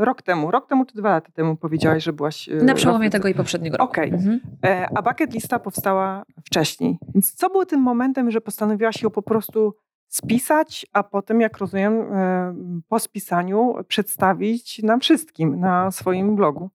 rok 0.05 0.23
temu, 0.23 0.51
rok 0.51 0.69
temu 0.69 0.85
czy 0.85 0.95
dwa 0.95 1.11
lata 1.11 1.31
temu 1.33 1.57
powiedziałaś, 1.57 2.05
że 2.05 2.13
byłaś... 2.13 2.49
e, 2.49 2.55
Na 2.55 2.75
przełomie 2.75 3.11
tego 3.11 3.29
i 3.29 3.35
poprzedniego 3.35 3.77
roku. 3.77 3.91
Okej. 3.93 4.11
Mhm. 4.11 4.41
E, 4.65 4.89
A 4.97 5.03
bucket 5.03 5.35
lista 5.35 5.59
powstała 5.59 6.25
wcześniej. 6.45 6.99
Więc 7.15 7.35
co 7.35 7.51
było 7.51 7.67
tym 7.67 7.81
momentem, 7.81 8.31
że 8.31 8.41
postanowiłaś 8.41 9.03
ją 9.03 9.11
po 9.11 9.23
prostu 9.23 9.75
spisać, 10.11 10.87
a 10.93 11.03
potem, 11.03 11.41
jak 11.41 11.59
rozumiem, 11.59 11.93
e, 11.93 12.55
po 12.89 12.99
spisaniu 12.99 13.75
przedstawić 13.89 14.83
nam 14.83 15.01
wszystkim 15.01 15.61
na 15.61 15.91
swoim 15.91 16.37
blogu? 16.37 16.71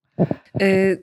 Y, 0.61 0.99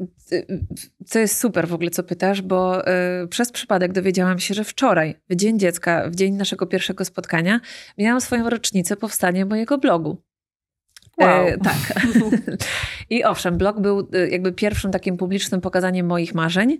Co 1.06 1.18
jest 1.18 1.38
super 1.38 1.68
w 1.68 1.74
ogóle, 1.74 1.90
co 1.90 2.02
pytasz, 2.02 2.42
bo 2.42 2.88
y, 3.22 3.28
przez 3.28 3.52
przypadek 3.52 3.92
dowiedziałam 3.92 4.38
się, 4.38 4.54
że 4.54 4.64
wczoraj, 4.64 5.14
w 5.30 5.34
Dzień 5.34 5.58
Dziecka, 5.58 6.10
w 6.10 6.14
dzień 6.14 6.34
naszego 6.34 6.66
pierwszego 6.66 7.04
spotkania, 7.04 7.60
miałam 7.98 8.20
swoją 8.20 8.50
rocznicę 8.50 8.96
powstania 8.96 9.46
mojego 9.46 9.78
blogu. 9.78 10.22
Wow. 11.18 11.46
E, 11.46 11.58
tak. 11.58 11.76
I 13.10 13.24
owszem, 13.24 13.58
blog 13.58 13.80
był 13.80 14.08
jakby 14.30 14.52
pierwszym 14.52 14.90
takim 14.90 15.16
publicznym 15.16 15.60
pokazaniem 15.60 16.06
moich 16.06 16.34
marzeń, 16.34 16.78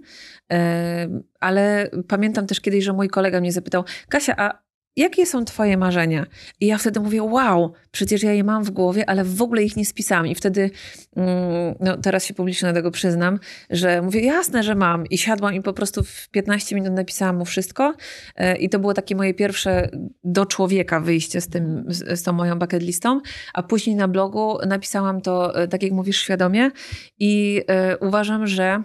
e, 0.53 1.09
ale 1.41 1.91
pamiętam 2.09 2.47
też 2.47 2.61
kiedyś, 2.61 2.85
że 2.85 2.93
mój 2.93 3.09
kolega 3.09 3.41
mnie 3.41 3.53
zapytał, 3.53 3.85
Kasia, 4.09 4.35
a 4.37 4.63
jakie 4.97 5.27
są 5.27 5.45
twoje 5.45 5.77
marzenia? 5.77 6.27
I 6.61 6.67
ja 6.67 6.79
wtedy 6.79 7.01
mówię, 7.01 7.23
wow, 7.23 7.73
przecież 7.91 8.23
ja 8.23 8.33
je 8.33 8.45
mam 8.45 8.65
w 8.65 8.71
głowie, 8.71 9.11
ale 9.11 9.25
w 9.25 9.43
ogóle 9.43 9.63
ich 9.63 9.77
nie 9.77 9.85
spisałam. 9.85 10.27
I 10.27 10.35
wtedy, 10.35 10.71
mm, 11.17 11.75
no 11.81 11.97
teraz 11.97 12.25
się 12.25 12.35
publicznie 12.35 12.69
do 12.69 12.75
tego 12.75 12.91
przyznam, 12.91 13.39
że 13.71 14.03
mówię, 14.03 14.21
jasne, 14.21 14.63
że 14.63 14.75
mam. 14.75 15.07
I 15.07 15.19
siadłam 15.19 15.55
i 15.55 15.63
po 15.63 15.73
prostu 15.73 16.05
w 16.05 16.29
15 16.29 16.75
minut 16.75 16.93
napisałam 16.93 17.37
mu 17.37 17.45
wszystko. 17.45 17.95
E, 18.37 18.57
I 18.57 18.69
to 18.69 18.79
było 18.79 18.95
takie 18.95 19.17
moje 19.17 19.35
pierwsze 19.35 19.89
do 20.25 20.47
człowieka 20.47 21.01
wyjście 21.01 21.41
z, 21.41 21.49
tym, 21.49 21.85
z, 21.89 22.23
tą 22.23 22.33
moją 22.33 22.59
bucket 22.59 22.83
listą. 22.83 23.21
A 23.55 23.63
później 23.63 23.97
na 23.97 24.09
blogu 24.09 24.59
napisałam 24.67 25.21
to, 25.21 25.63
e, 25.63 25.69
tak 25.69 25.83
jak 25.83 25.93
mówisz, 25.93 26.21
świadomie. 26.21 26.71
I 27.19 27.63
e, 27.69 27.99
uważam, 27.99 28.47
że 28.47 28.83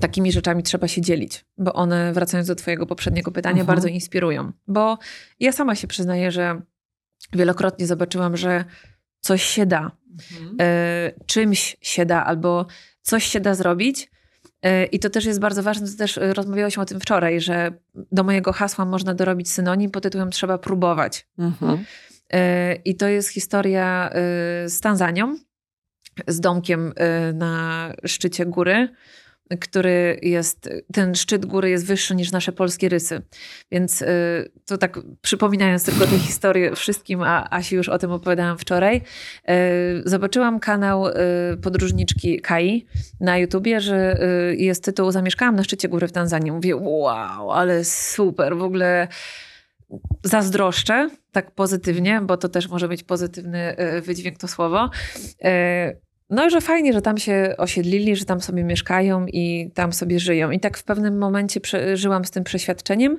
takimi 0.00 0.32
rzeczami 0.32 0.62
trzeba 0.62 0.88
się 0.88 1.00
dzielić, 1.00 1.44
bo 1.58 1.72
one, 1.72 2.12
wracając 2.12 2.48
do 2.48 2.54
Twojego 2.54 2.86
poprzedniego 2.86 3.30
pytania, 3.30 3.60
Mhm. 3.60 3.66
bardzo 3.66 3.88
inspirują. 3.88 4.52
Bo 4.68 4.98
ja 5.40 5.52
sama 5.52 5.74
się 5.74 5.86
przyznaję, 5.86 6.30
że 6.30 6.62
wielokrotnie 7.32 7.86
zobaczyłam, 7.86 8.36
że 8.36 8.64
coś 9.20 9.42
się 9.42 9.66
da, 9.66 9.90
e, 10.60 11.12
czymś 11.26 11.76
się 11.80 12.06
da, 12.06 12.24
albo 12.24 12.66
coś 13.02 13.24
się 13.24 13.40
da 13.40 13.54
zrobić. 13.54 14.10
E, 14.62 14.84
I 14.84 14.98
to 14.98 15.10
też 15.10 15.24
jest 15.24 15.40
bardzo 15.40 15.62
ważne, 15.62 15.88
to 15.88 15.96
też 15.96 16.18
e, 16.18 16.34
rozmawiałyśmy 16.34 16.82
o 16.82 16.86
tym 16.86 17.00
wczoraj, 17.00 17.40
że 17.40 17.72
do 17.94 18.24
mojego 18.24 18.52
hasła 18.52 18.84
można 18.84 19.14
dorobić 19.14 19.50
synonim 19.50 19.90
pod 19.90 20.02
tytułem 20.02 20.30
trzeba 20.30 20.58
próbować. 20.58 21.26
Mhm. 21.38 21.84
I 22.84 22.96
to 22.96 23.08
jest 23.08 23.28
historia 23.28 24.10
z 24.66 24.80
Tanzanią, 24.80 25.36
z 26.26 26.40
domkiem 26.40 26.92
na 27.34 27.92
szczycie 28.06 28.46
góry, 28.46 28.88
który 29.60 30.18
jest, 30.22 30.68
ten 30.92 31.14
szczyt 31.14 31.46
góry 31.46 31.70
jest 31.70 31.86
wyższy 31.86 32.14
niż 32.14 32.32
nasze 32.32 32.52
polskie 32.52 32.88
rysy. 32.88 33.22
Więc 33.72 34.02
e, 34.02 34.06
to 34.66 34.78
tak 34.78 34.98
przypominając 35.22 35.84
tylko 35.84 36.06
tę 36.06 36.18
historię 36.18 36.76
wszystkim, 36.76 37.22
a 37.22 37.50
Asi 37.50 37.74
już 37.74 37.88
o 37.88 37.98
tym 37.98 38.12
opowiadałam 38.12 38.58
wczoraj, 38.58 39.02
e, 39.48 39.58
zobaczyłam 40.04 40.60
kanał 40.60 41.08
e, 41.08 41.12
podróżniczki 41.62 42.40
Kai 42.40 42.86
na 43.20 43.38
YouTubie, 43.38 43.80
że 43.80 44.18
jest 44.56 44.84
tytuł 44.84 45.10
Zamieszkałam 45.10 45.56
na 45.56 45.64
szczycie 45.64 45.88
góry 45.88 46.08
w 46.08 46.12
Tanzanii. 46.12 46.52
Mówię, 46.52 46.76
wow, 46.76 47.50
ale 47.50 47.84
super, 47.84 48.56
w 48.56 48.62
ogóle 48.62 49.08
zazdroszczę, 50.24 51.10
tak 51.32 51.50
pozytywnie, 51.50 52.20
bo 52.20 52.36
to 52.36 52.48
też 52.48 52.68
może 52.68 52.88
być 52.88 53.02
pozytywny 53.02 53.76
wydźwięk 54.02 54.38
to 54.38 54.48
słowo. 54.48 54.90
No, 56.32 56.50
że 56.50 56.60
fajnie, 56.60 56.92
że 56.92 57.02
tam 57.02 57.18
się 57.18 57.54
osiedlili, 57.58 58.16
że 58.16 58.24
tam 58.24 58.40
sobie 58.40 58.64
mieszkają 58.64 59.26
i 59.26 59.70
tam 59.74 59.92
sobie 59.92 60.20
żyją. 60.20 60.50
I 60.50 60.60
tak 60.60 60.78
w 60.78 60.84
pewnym 60.84 61.18
momencie 61.18 61.60
żyłam 61.94 62.24
z 62.24 62.30
tym 62.30 62.44
przeświadczeniem, 62.44 63.18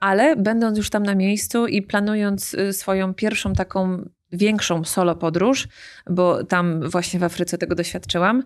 ale 0.00 0.36
będąc 0.36 0.78
już 0.78 0.90
tam 0.90 1.02
na 1.02 1.14
miejscu 1.14 1.66
i 1.66 1.82
planując 1.82 2.54
y, 2.54 2.72
swoją 2.72 3.14
pierwszą 3.14 3.52
taką 3.52 4.08
większą 4.32 4.84
solo 4.84 5.16
podróż, 5.16 5.68
bo 6.10 6.44
tam 6.44 6.90
właśnie 6.90 7.20
w 7.20 7.24
Afryce 7.24 7.58
tego 7.58 7.74
doświadczyłam, 7.74 8.42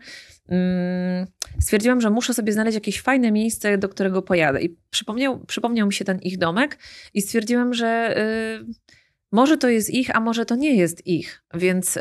mm, 0.49 1.27
stwierdziłam, 1.61 2.01
że 2.01 2.11
muszę 2.11 2.35
sobie 2.35 2.53
znaleźć 2.53 2.75
jakieś 2.75 3.01
fajne 3.01 3.33
miejsce, 3.33 3.79
do 3.79 3.89
którego 3.89 4.23
pojadę. 4.23 4.63
I 4.63 4.77
przypomniał, 4.91 5.45
przypomniał 5.45 5.87
mi 5.87 5.93
się 5.93 6.05
ten 6.05 6.19
ich 6.19 6.39
domek 6.39 6.79
i 7.15 7.23
stwierdziłam, 7.23 7.75
że 7.75 8.19
y, 8.19 8.93
może 9.33 9.57
to 9.57 9.69
jest 9.69 9.91
ich, 9.91 10.17
a 10.17 10.21
może 10.21 10.47
to 10.47 10.55
nie 10.57 10.75
jest 10.77 11.07
ich. 11.07 11.43
Więc 11.55 11.97
y, 11.97 12.01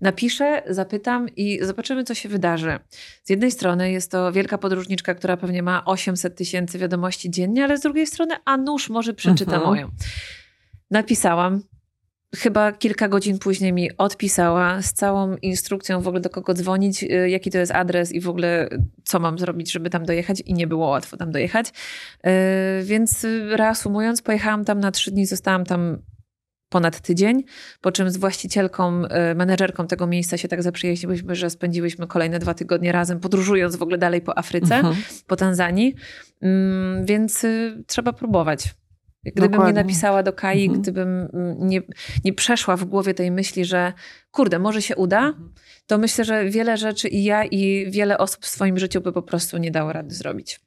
napiszę, 0.00 0.62
zapytam 0.68 1.28
i 1.36 1.58
zobaczymy, 1.62 2.04
co 2.04 2.14
się 2.14 2.28
wydarzy. 2.28 2.78
Z 3.22 3.30
jednej 3.30 3.50
strony 3.50 3.92
jest 3.92 4.10
to 4.10 4.32
wielka 4.32 4.58
podróżniczka, 4.58 5.14
która 5.14 5.36
pewnie 5.36 5.62
ma 5.62 5.84
800 5.84 6.36
tysięcy 6.36 6.78
wiadomości 6.78 7.30
dziennie, 7.30 7.64
ale 7.64 7.78
z 7.78 7.80
drugiej 7.80 8.06
strony, 8.06 8.34
a 8.44 8.56
nuż 8.56 8.88
może 8.90 9.14
przeczyta 9.14 9.52
Mhm. 9.52 9.70
moją. 9.70 9.90
Napisałam. 10.90 11.62
Chyba 12.36 12.72
kilka 12.72 13.08
godzin 13.08 13.38
później 13.38 13.72
mi 13.72 13.96
odpisała 13.96 14.82
z 14.82 14.92
całą 14.92 15.36
instrukcją 15.36 16.00
w 16.00 16.08
ogóle 16.08 16.20
do 16.20 16.30
kogo 16.30 16.54
dzwonić, 16.54 17.02
y, 17.02 17.28
jaki 17.30 17.50
to 17.50 17.58
jest 17.58 17.72
adres 17.72 18.12
i 18.12 18.20
w 18.20 18.28
ogóle 18.28 18.68
co 19.04 19.20
mam 19.20 19.38
zrobić, 19.38 19.72
żeby 19.72 19.90
tam 19.90 20.04
dojechać 20.04 20.40
i 20.40 20.54
nie 20.54 20.66
było 20.66 20.88
łatwo 20.88 21.16
tam 21.16 21.32
dojechać. 21.32 21.68
Y, 21.68 22.30
Więc 22.84 23.26
reasumując, 23.50 24.22
pojechałam 24.22 24.64
tam 24.64 24.80
na 24.80 24.90
trzy 24.90 25.10
dni, 25.10 25.26
zostałam 25.26 25.64
tam 25.64 25.98
ponad 26.70 27.00
tydzień, 27.00 27.44
po 27.80 27.92
czym 27.92 28.10
z 28.10 28.16
właścicielką, 28.16 29.04
y, 29.04 29.34
menedżerką 29.34 29.86
tego 29.86 30.06
miejsca 30.06 30.36
się 30.36 30.48
tak 30.48 30.62
zaprzyjaźniłyśmy, 30.62 31.34
że 31.34 31.50
spędziłyśmy 31.50 32.06
kolejne 32.06 32.38
dwa 32.38 32.54
tygodnie 32.54 32.92
razem, 32.92 33.20
podróżując 33.20 33.76
w 33.76 33.82
ogóle 33.82 33.98
dalej 33.98 34.20
po 34.20 34.38
Afryce, 34.38 34.76
Mhm. 34.76 34.96
po 35.26 35.36
Tanzanii, 35.36 35.94
Mm, 36.42 37.04
więc 37.06 37.44
y, 37.44 37.84
trzeba 37.86 38.12
próbować. 38.12 38.74
Gdybym 39.24 39.50
Dokładnie. 39.50 39.72
nie 39.74 39.82
napisała 39.82 40.22
do 40.22 40.32
Kai, 40.32 40.64
Mhm. 40.64 40.82
gdybym 40.82 41.28
nie, 41.58 41.80
nie 42.24 42.32
przeszła 42.32 42.76
w 42.76 42.84
głowie 42.84 43.14
tej 43.14 43.30
myśli, 43.30 43.64
że 43.64 43.92
kurde, 44.30 44.58
może 44.58 44.82
się 44.82 44.96
uda, 44.96 45.34
to 45.86 45.98
myślę, 45.98 46.24
że 46.24 46.44
wiele 46.44 46.76
rzeczy 46.76 47.08
i 47.08 47.24
ja, 47.24 47.44
i 47.44 47.90
wiele 47.90 48.18
osób 48.18 48.44
w 48.44 48.48
swoim 48.48 48.78
życiu 48.78 49.00
by 49.00 49.12
po 49.12 49.22
prostu 49.22 49.58
nie 49.58 49.70
dało 49.70 49.92
rady 49.92 50.14
zrobić. 50.14 50.60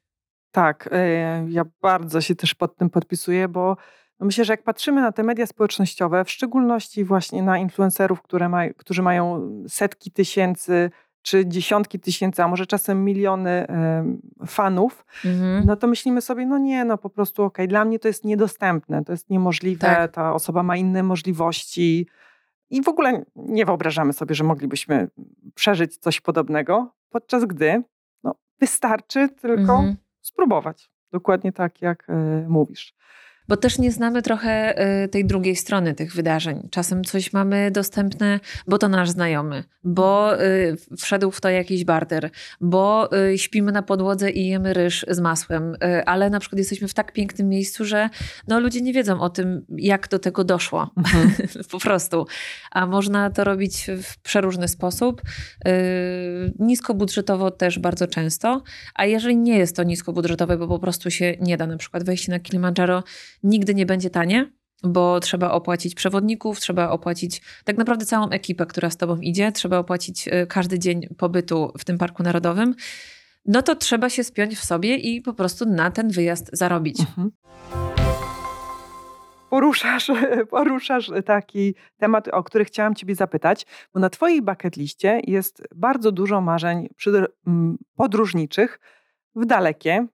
Tak, 0.51 0.89
e, 0.91 1.45
ja 1.49 1.63
bardzo 1.81 2.21
się 2.21 2.35
też 2.35 2.55
pod 2.55 2.77
tym 2.77 2.89
podpisuję, 2.89 3.47
bo 3.47 3.77
myślę, 4.19 4.45
że 4.45 4.53
jak 4.53 4.63
patrzymy 4.63 5.01
na 5.01 5.11
te 5.11 5.23
media 5.23 5.45
społecznościowe, 5.45 6.25
w 6.25 6.29
szczególności 6.29 7.03
właśnie 7.03 7.43
na 7.43 7.57
influencerów, 7.57 8.21
które 8.21 8.49
maj, 8.49 8.73
którzy 8.73 9.01
mają 9.01 9.49
setki 9.67 10.11
tysięcy 10.11 10.91
czy 11.21 11.45
dziesiątki 11.47 11.99
tysięcy, 11.99 12.43
a 12.43 12.47
może 12.47 12.65
czasem 12.65 13.05
miliony 13.05 13.67
fanów, 14.47 15.05
Mhm. 15.25 15.63
no 15.65 15.75
to 15.75 15.87
myślimy 15.87 16.21
sobie, 16.21 16.45
no 16.45 16.57
nie, 16.57 16.85
no 16.85 16.97
po 16.97 17.09
prostu 17.09 17.43
okej, 17.43 17.67
dla 17.67 17.85
mnie 17.85 17.99
to 17.99 18.07
jest 18.07 18.23
niedostępne, 18.25 19.03
to 19.03 19.11
jest 19.13 19.29
niemożliwe, 19.29 19.79
Tak. 19.87 20.11
ta 20.11 20.33
osoba 20.33 20.63
ma 20.63 20.77
inne 20.77 21.03
możliwości 21.03 22.07
i 22.69 22.81
w 22.83 22.87
ogóle 22.87 23.23
nie 23.35 23.65
wyobrażamy 23.65 24.13
sobie, 24.13 24.35
że 24.35 24.43
moglibyśmy 24.43 25.07
przeżyć 25.55 25.97
coś 25.97 26.21
podobnego, 26.21 26.93
podczas 27.09 27.45
gdy 27.45 27.83
no, 28.23 28.35
wystarczy 28.59 29.29
tylko 29.29 29.73
Mhm. 29.73 29.95
spróbować. 30.21 30.89
Dokładnie 31.11 31.51
tak, 31.51 31.81
jak 31.81 32.09
e, 32.09 32.45
mówisz. 32.49 32.93
Bo 33.47 33.57
też 33.57 33.79
nie 33.79 33.91
znamy 33.91 34.21
trochę 34.21 34.83
y, 35.03 35.07
tej 35.07 35.25
drugiej 35.25 35.55
strony 35.55 35.93
tych 35.93 36.13
wydarzeń. 36.13 36.67
Czasem 36.71 37.03
coś 37.03 37.33
mamy 37.33 37.71
dostępne, 37.71 38.39
bo 38.67 38.77
to 38.77 38.89
nasz 38.89 39.09
znajomy, 39.09 39.63
bo 39.83 40.41
y, 40.41 40.75
wszedł 40.97 41.31
w 41.31 41.41
to 41.41 41.49
jakiś 41.49 41.85
barter, 41.85 42.29
bo 42.61 43.09
y, 43.17 43.37
śpimy 43.37 43.71
na 43.71 43.81
podłodze 43.81 44.31
i 44.31 44.47
jemy 44.47 44.73
ryż 44.73 45.05
z 45.09 45.19
masłem, 45.19 45.75
ale 46.05 46.29
na 46.29 46.39
przykład 46.39 46.59
jesteśmy 46.59 46.87
w 46.87 46.93
tak 46.93 47.11
pięknym 47.11 47.49
miejscu, 47.49 47.85
że 47.85 48.09
no, 48.47 48.59
ludzie 48.59 48.81
nie 48.81 48.93
wiedzą 48.93 49.21
o 49.21 49.29
tym, 49.29 49.65
jak 49.77 50.07
do 50.07 50.19
tego 50.19 50.43
doszło. 50.43 50.91
Mhm. 50.97 51.33
po 51.71 51.79
prostu. 51.79 52.25
A 52.71 52.85
można 52.85 53.29
to 53.29 53.43
robić 53.43 53.87
w 54.03 54.17
przeróżny 54.17 54.67
sposób. 54.67 55.21
Niskobudżetowo 56.59 57.51
też 57.51 57.79
bardzo 57.79 58.07
często. 58.07 58.63
A 58.95 59.05
jeżeli 59.05 59.37
nie 59.37 59.57
jest 59.57 59.75
to 59.75 59.83
niskobudżetowe, 59.83 60.57
bo 60.57 60.67
po 60.67 60.79
prostu 60.79 61.11
się 61.11 61.35
nie 61.41 61.57
da, 61.57 61.67
na 61.67 61.77
przykład 61.77 62.03
wejście 62.03 62.31
na 62.31 62.39
Kilimandżaro 62.39 63.03
nigdy 63.43 63.75
nie 63.75 63.85
będzie 63.85 64.09
tanie, 64.09 64.51
bo 64.83 65.19
trzeba 65.19 65.51
opłacić 65.51 65.95
przewodników, 65.95 66.59
trzeba 66.59 66.89
opłacić 66.89 67.41
tak 67.63 67.77
naprawdę 67.77 68.05
całą 68.05 68.29
ekipę, 68.29 68.65
która 68.65 68.89
z 68.89 68.97
tobą 68.97 69.17
idzie, 69.17 69.51
trzeba 69.51 69.77
opłacić 69.77 70.27
y, 70.27 70.47
każdy 70.47 70.79
dzień 70.79 71.07
pobytu 71.17 71.71
w 71.77 71.85
tym 71.85 71.97
parku 71.97 72.23
narodowym. 72.23 72.75
No 73.45 73.61
to 73.61 73.75
trzeba 73.75 74.09
się 74.09 74.23
spiąć 74.23 74.55
w 74.55 74.65
sobie 74.65 74.95
i 74.95 75.21
po 75.21 75.33
prostu 75.33 75.65
na 75.65 75.91
ten 75.91 76.09
wyjazd 76.09 76.49
zarobić. 76.53 76.99
Mhm. 76.99 77.31
Poruszasz, 79.49 80.11
poruszasz 80.51 81.11
taki 81.25 81.75
temat, 81.97 82.27
o 82.27 82.43
który 82.43 82.65
chciałam 82.65 82.95
Ciebie 82.95 83.15
zapytać, 83.15 83.65
bo 83.93 83.99
na 83.99 84.09
Twojej 84.09 84.41
bucket 84.41 84.77
liście 84.77 85.21
jest 85.23 85.63
bardzo 85.75 86.11
dużo 86.11 86.41
marzeń 86.41 86.87
podróżniczych 87.95 88.79
w 89.35 89.45
dalekie 89.45 90.07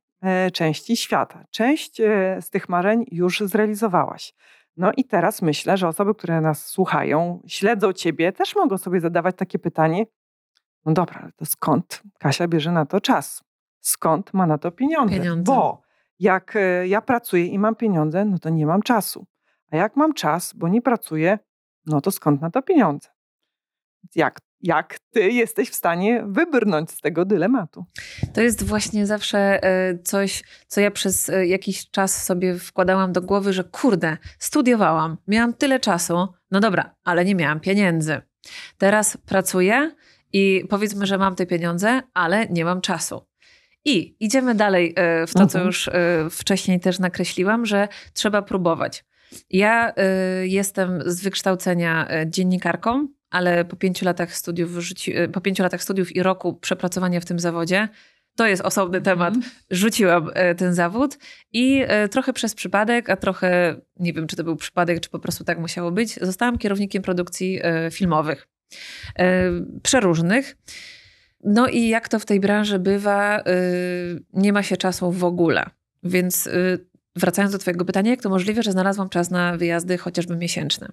części 0.54 0.98
świata. 0.98 1.46
Część 1.52 2.00
e, 2.00 2.38
z 2.42 2.50
tych 2.50 2.70
marzeń 2.70 3.06
już 3.12 3.40
zrealizowałaś. 3.40 4.34
No 4.78 4.92
i 4.98 5.06
teraz 5.06 5.42
myślę, 5.42 5.78
że 5.78 5.88
osoby, 5.88 6.16
które 6.16 6.42
nas 6.42 6.66
słuchają, 6.66 7.42
śledzą 7.48 7.94
Ciebie, 7.94 8.32
też 8.32 8.56
mogą 8.56 8.78
sobie 8.78 9.00
zadawać 9.00 9.36
takie 9.36 9.60
pytanie: 9.60 10.06
no 10.86 10.94
dobra, 10.94 11.20
ale 11.24 11.32
to 11.32 11.46
skąd 11.46 12.04
Kasia 12.20 12.48
bierze 12.48 12.72
na 12.72 12.86
to 12.86 13.02
czas? 13.02 13.44
Skąd 13.80 14.34
ma 14.34 14.48
na 14.48 14.58
to 14.58 14.72
pieniądze? 14.72 15.16
Pieniądze. 15.16 15.44
Bo 15.44 15.82
jak 16.20 16.56
e, 16.56 16.88
ja 16.88 17.02
pracuję 17.02 17.46
i 17.46 17.60
mam 17.60 17.76
pieniądze, 17.76 18.26
no 18.26 18.40
to 18.40 18.50
nie 18.50 18.66
mam 18.66 18.82
czasu. 18.82 19.26
A 19.72 19.78
jak 19.78 19.96
mam 19.96 20.14
czas, 20.14 20.54
bo 20.54 20.68
nie 20.68 20.82
pracuję, 20.82 21.40
no 21.86 22.02
to 22.02 22.12
skąd 22.12 22.42
na 22.42 22.52
to 22.52 22.62
pieniądze? 22.62 23.10
Jak, 24.16 24.40
jak 24.62 25.00
ty 25.12 25.32
jesteś 25.32 25.70
w 25.70 25.76
stanie 25.76 26.24
wybrnąć 26.28 26.92
z 26.92 27.02
tego 27.02 27.26
dylematu? 27.26 27.86
To 28.34 28.42
jest 28.42 28.64
właśnie 28.64 29.06
zawsze 29.08 29.64
e, 29.64 30.00
coś, 30.04 30.44
co 30.68 30.82
ja 30.82 30.92
przez 30.92 31.30
e, 31.30 31.46
jakiś 31.48 31.90
czas 31.90 32.26
sobie 32.26 32.56
wkładałam 32.56 33.14
do 33.14 33.22
głowy, 33.22 33.54
że 33.54 33.64
kurde, 33.64 34.18
studiowałam, 34.40 35.18
miałam 35.28 35.54
tyle 35.54 35.80
czasu, 35.80 36.28
no 36.52 36.60
dobra, 36.60 36.96
ale 37.04 37.26
nie 37.26 37.36
miałam 37.36 37.60
pieniędzy. 37.60 38.22
Teraz 38.78 39.18
pracuję 39.18 39.96
i 40.34 40.64
powiedzmy, 40.70 41.06
że 41.06 41.18
mam 41.18 41.36
te 41.36 41.46
pieniądze, 41.46 42.02
ale 42.14 42.48
nie 42.48 42.66
mam 42.66 42.82
czasu. 42.82 43.22
I 43.86 44.16
idziemy 44.20 44.56
dalej 44.56 44.94
e, 44.96 45.28
w 45.28 45.34
to, 45.34 45.40
co 45.48 45.58
Mhm. 45.58 45.66
już 45.66 45.88
e, 45.88 45.92
wcześniej 46.32 46.80
też 46.80 47.00
nakreśliłam, 47.00 47.66
że 47.66 47.88
trzeba 48.14 48.42
próbować. 48.42 49.06
Ja 49.50 49.94
jestem 50.44 51.02
z 51.06 51.22
wykształcenia 51.22 52.08
dziennikarką, 52.28 53.08
ale 53.30 53.66
po 53.66 53.76
pięciu 53.76 54.06
latach 54.06 54.36
studiów, 54.36 54.72
rzuci- 54.72 55.16
e, 55.16 55.28
po 55.28 55.42
pięciu 55.42 55.64
latach 55.64 55.84
studiów 55.84 56.16
i 56.16 56.24
roku 56.24 56.54
przepracowania 56.54 57.20
w 57.20 57.26
tym 57.26 57.40
zawodzie, 57.40 57.90
to 58.36 58.48
jest 58.48 58.62
osobny 58.62 59.02
temat, 59.02 59.34
rzuciłam 59.72 60.32
e, 60.34 60.56
ten 60.56 60.74
zawód 60.74 61.18
i 61.54 61.84
e, 61.88 62.08
trochę 62.10 62.34
przez 62.34 62.56
przypadek, 62.56 63.10
a 63.10 63.18
trochę 63.18 63.76
nie 64.00 64.14
wiem, 64.14 64.28
czy 64.28 64.36
to 64.36 64.44
był 64.44 64.56
przypadek, 64.56 65.00
czy 65.00 65.10
po 65.10 65.20
prostu 65.20 65.44
tak 65.44 65.60
musiało 65.60 65.92
być, 65.92 66.20
zostałam 66.22 66.58
kierownikiem 66.58 67.04
produkcji 67.04 67.62
filmowych. 67.92 68.48
Przeróżnych. 69.84 70.58
No 71.44 71.68
i 71.68 71.88
jak 71.88 72.10
to 72.10 72.20
w 72.20 72.26
tej 72.26 72.40
branży 72.40 72.80
bywa, 72.80 73.44
nie 74.34 74.54
ma 74.54 74.64
się 74.64 74.78
czasu 74.78 75.12
w 75.12 75.24
ogóle. 75.24 75.66
Więc 76.04 76.50
wracając 77.16 77.52
do 77.52 77.60
Twojego 77.60 77.86
pytania, 77.86 78.12
jak 78.12 78.22
to 78.22 78.30
możliwe, 78.30 78.64
że 78.64 78.72
znalazłam 78.72 79.10
czas 79.10 79.32
na 79.32 79.58
wyjazdy 79.58 79.98
chociażby 79.98 80.36
miesięczne? 80.36 80.90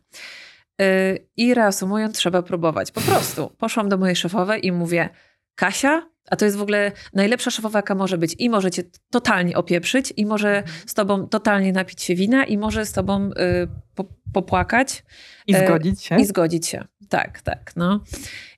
Y, 0.82 1.26
I 1.36 1.54
reasumując, 1.54 2.16
trzeba 2.16 2.42
próbować. 2.42 2.92
Po 2.92 3.00
prostu 3.00 3.50
poszłam 3.58 3.88
do 3.88 3.98
mojej 3.98 4.16
szefowej 4.16 4.66
i 4.66 4.72
mówię: 4.72 5.08
Kasia, 5.54 6.02
a 6.30 6.36
to 6.36 6.44
jest 6.44 6.56
w 6.56 6.62
ogóle 6.62 6.92
najlepsza 7.14 7.50
szefowa, 7.50 7.78
jaka 7.78 7.94
może 7.94 8.18
być. 8.18 8.36
I 8.38 8.50
może 8.50 8.70
cię 8.70 8.82
totalnie 9.10 9.56
opieprzyć, 9.56 10.12
i 10.16 10.26
może 10.26 10.62
z 10.86 10.94
tobą 10.94 11.28
totalnie 11.28 11.72
napić 11.72 12.02
się 12.02 12.14
wina, 12.14 12.44
i 12.44 12.58
może 12.58 12.86
z 12.86 12.92
tobą 12.92 13.30
y, 13.30 13.32
po, 13.94 14.04
popłakać. 14.32 15.04
I 15.46 15.54
E, 15.54 15.66
zgodzić 15.66 16.02
się? 16.02 16.20
I 16.20 16.24
zgodzić 16.24 16.66
się. 16.66 16.84
Tak, 17.08 17.40
tak. 17.40 17.72
No. 17.76 18.00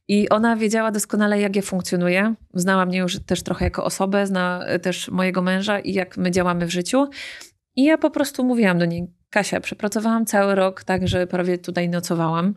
I 0.08 0.28
ona 0.28 0.56
wiedziała 0.56 0.90
doskonale, 0.90 1.40
jak 1.40 1.56
ja 1.56 1.62
funkcjonuję. 1.62 2.34
Znała 2.54 2.86
mnie 2.86 2.98
już 2.98 3.18
też 3.18 3.42
trochę 3.42 3.64
jako 3.64 3.84
osobę, 3.84 4.26
zna 4.26 4.64
e, 4.66 4.78
też 4.78 5.08
mojego 5.08 5.42
męża 5.42 5.78
i 5.78 5.92
jak 5.92 6.16
my 6.16 6.30
działamy 6.30 6.66
w 6.66 6.70
życiu. 6.70 7.08
I 7.76 7.84
ja 7.84 7.98
po 7.98 8.10
prostu 8.10 8.44
mówiłam 8.44 8.78
do 8.78 8.84
niej, 8.84 9.06
Kasia, 9.30 9.60
przepracowałam 9.60 10.26
cały 10.26 10.54
rok 10.54 10.84
tak, 10.84 11.08
że 11.08 11.26
prawie 11.26 11.58
tutaj 11.58 11.88
nocowałam. 11.88 12.54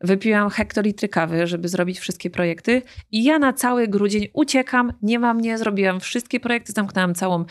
Wypiłam 0.00 0.50
hektolitry 0.50 1.08
kawy, 1.08 1.46
żeby 1.46 1.68
zrobić 1.68 1.98
wszystkie 1.98 2.30
projekty. 2.30 2.82
I 3.12 3.24
ja 3.24 3.38
na 3.38 3.52
cały 3.52 3.88
grudzień 3.88 4.28
uciekam, 4.32 4.92
nie 5.02 5.18
ma 5.18 5.34
mnie, 5.34 5.58
zrobiłam 5.58 6.00
wszystkie 6.00 6.40
projekty, 6.40 6.72
zamknęłam 6.72 7.14
całą 7.14 7.44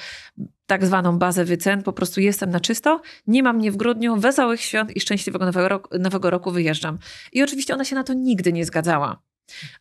tak 0.66 0.86
zwaną 0.86 1.20
bazę 1.20 1.46
wycen, 1.46 1.84
po 1.84 1.94
prostu 1.94 2.22
jestem 2.22 2.50
na 2.50 2.60
czysto, 2.60 3.02
nie 3.28 3.44
ma 3.44 3.54
mnie 3.54 3.72
w 3.72 3.78
grudniu, 3.78 4.16
wesołych 4.16 4.62
świąt 4.62 4.96
i 4.96 5.00
szczęśliwego 5.00 5.46
nowego 5.46 5.70
roku, 5.70 5.98
nowego 6.00 6.30
roku 6.30 6.52
wyjeżdżam. 6.52 6.98
I 7.34 7.44
oczywiście 7.44 7.74
ona 7.74 7.86
się 7.86 7.96
na 7.96 8.04
to 8.04 8.14
nigdy 8.14 8.54
nie 8.54 8.66
zgadzała. 8.66 9.22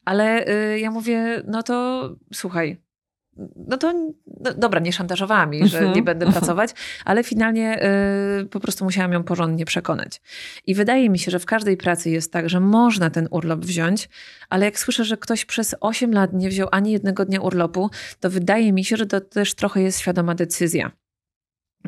Ale 0.04 0.48
y, 0.48 0.78
ja 0.78 0.90
mówię, 0.90 1.42
no 1.46 1.62
to 1.62 2.08
słuchaj, 2.32 2.82
no 3.56 3.76
to 3.76 3.92
no, 4.40 4.54
dobra, 4.56 4.80
nie 4.80 4.92
szantażowała 4.92 5.46
mi, 5.46 5.68
że 5.68 5.78
Mhm. 5.78 5.96
nie 5.96 6.02
będę 6.02 6.32
pracować, 6.32 6.70
ale 7.04 7.24
finalnie 7.24 7.82
y, 8.42 8.46
po 8.46 8.60
prostu 8.60 8.84
musiałam 8.84 9.12
ją 9.12 9.24
porządnie 9.24 9.64
przekonać. 9.64 10.20
I 10.66 10.74
wydaje 10.74 11.10
mi 11.10 11.18
się, 11.18 11.30
że 11.30 11.38
w 11.38 11.46
każdej 11.46 11.76
pracy 11.76 12.10
jest 12.10 12.32
tak, 12.32 12.48
że 12.48 12.60
można 12.60 13.10
ten 13.10 13.28
urlop 13.30 13.60
wziąć, 13.60 14.08
ale 14.48 14.64
jak 14.64 14.78
słyszę, 14.78 15.04
że 15.04 15.16
ktoś 15.16 15.44
przez 15.44 15.74
8 15.80 16.12
lat 16.12 16.32
nie 16.32 16.48
wziął 16.48 16.68
ani 16.72 16.92
jednego 16.92 17.24
dnia 17.24 17.40
urlopu, 17.40 17.90
to 18.20 18.30
wydaje 18.30 18.72
mi 18.72 18.84
się, 18.84 18.96
że 18.96 19.06
to 19.06 19.20
też 19.20 19.54
trochę 19.54 19.82
jest 19.82 20.00
świadoma 20.00 20.34
decyzja. 20.34 20.90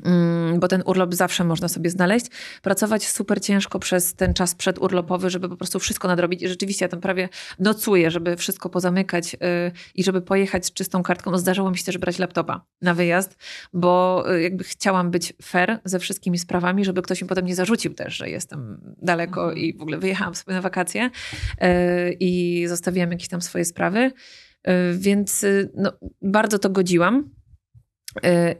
Mm, 0.05 0.61
Bo 0.61 0.69
ten 0.69 0.83
urlop 0.87 1.15
zawsze 1.15 1.45
można 1.45 1.69
sobie 1.69 1.91
znaleźć. 1.91 2.27
Pracować 2.63 3.09
super 3.09 3.41
ciężko 3.41 3.79
przez 3.79 4.15
ten 4.15 4.35
czas 4.35 4.55
przedurlopowy, 4.55 5.31
żeby 5.31 5.49
po 5.49 5.57
prostu 5.57 5.79
wszystko 5.79 6.09
nadrobić. 6.09 6.43
I 6.43 6.49
rzeczywiście 6.49 6.85
ja 6.85 6.89
tam 6.89 7.01
prawie 7.01 7.29
nocuję, 7.59 8.11
żeby 8.11 8.37
wszystko 8.37 8.69
pozamykać 8.71 9.33
yy, 9.33 9.39
i 9.95 10.05
żeby 10.05 10.23
pojechać 10.23 10.67
z 10.67 10.73
czystą 10.73 11.03
kartką. 11.03 11.39
Zdarzyło 11.39 11.71
mi 11.71 11.79
się 11.79 11.85
też 11.85 11.99
brać 11.99 12.19
laptopa 12.19 12.65
na 12.83 12.95
wyjazd, 12.95 13.37
bo 13.73 14.25
yy, 14.29 14.43
jakby 14.43 14.65
chciałam 14.65 15.11
być 15.11 15.33
fair 15.43 15.79
ze 15.85 15.99
wszystkimi 15.99 16.39
sprawami, 16.39 16.85
żeby 16.85 17.03
ktoś 17.03 17.23
mi 17.23 17.29
potem 17.29 17.47
nie 17.47 17.55
zarzucił 17.55 17.95
też, 17.95 18.17
że 18.17 18.31
jestem 18.31 18.81
daleko 19.03 19.41
Mhm. 19.41 19.59
i 19.59 19.79
w 19.79 19.83
ogóle 19.83 19.99
wyjechałam 19.99 20.35
sobie 20.35 20.55
na 20.55 20.63
wakacje 20.63 21.11
yy, 21.61 21.69
i 22.21 22.65
zostawiłam 22.69 23.13
jakieś 23.13 23.29
tam 23.29 23.41
swoje 23.43 23.65
sprawy. 23.65 24.13
Więc 24.95 25.45
no, 25.75 25.93
bardzo 26.23 26.59
to 26.59 26.71
godziłam. 26.71 27.31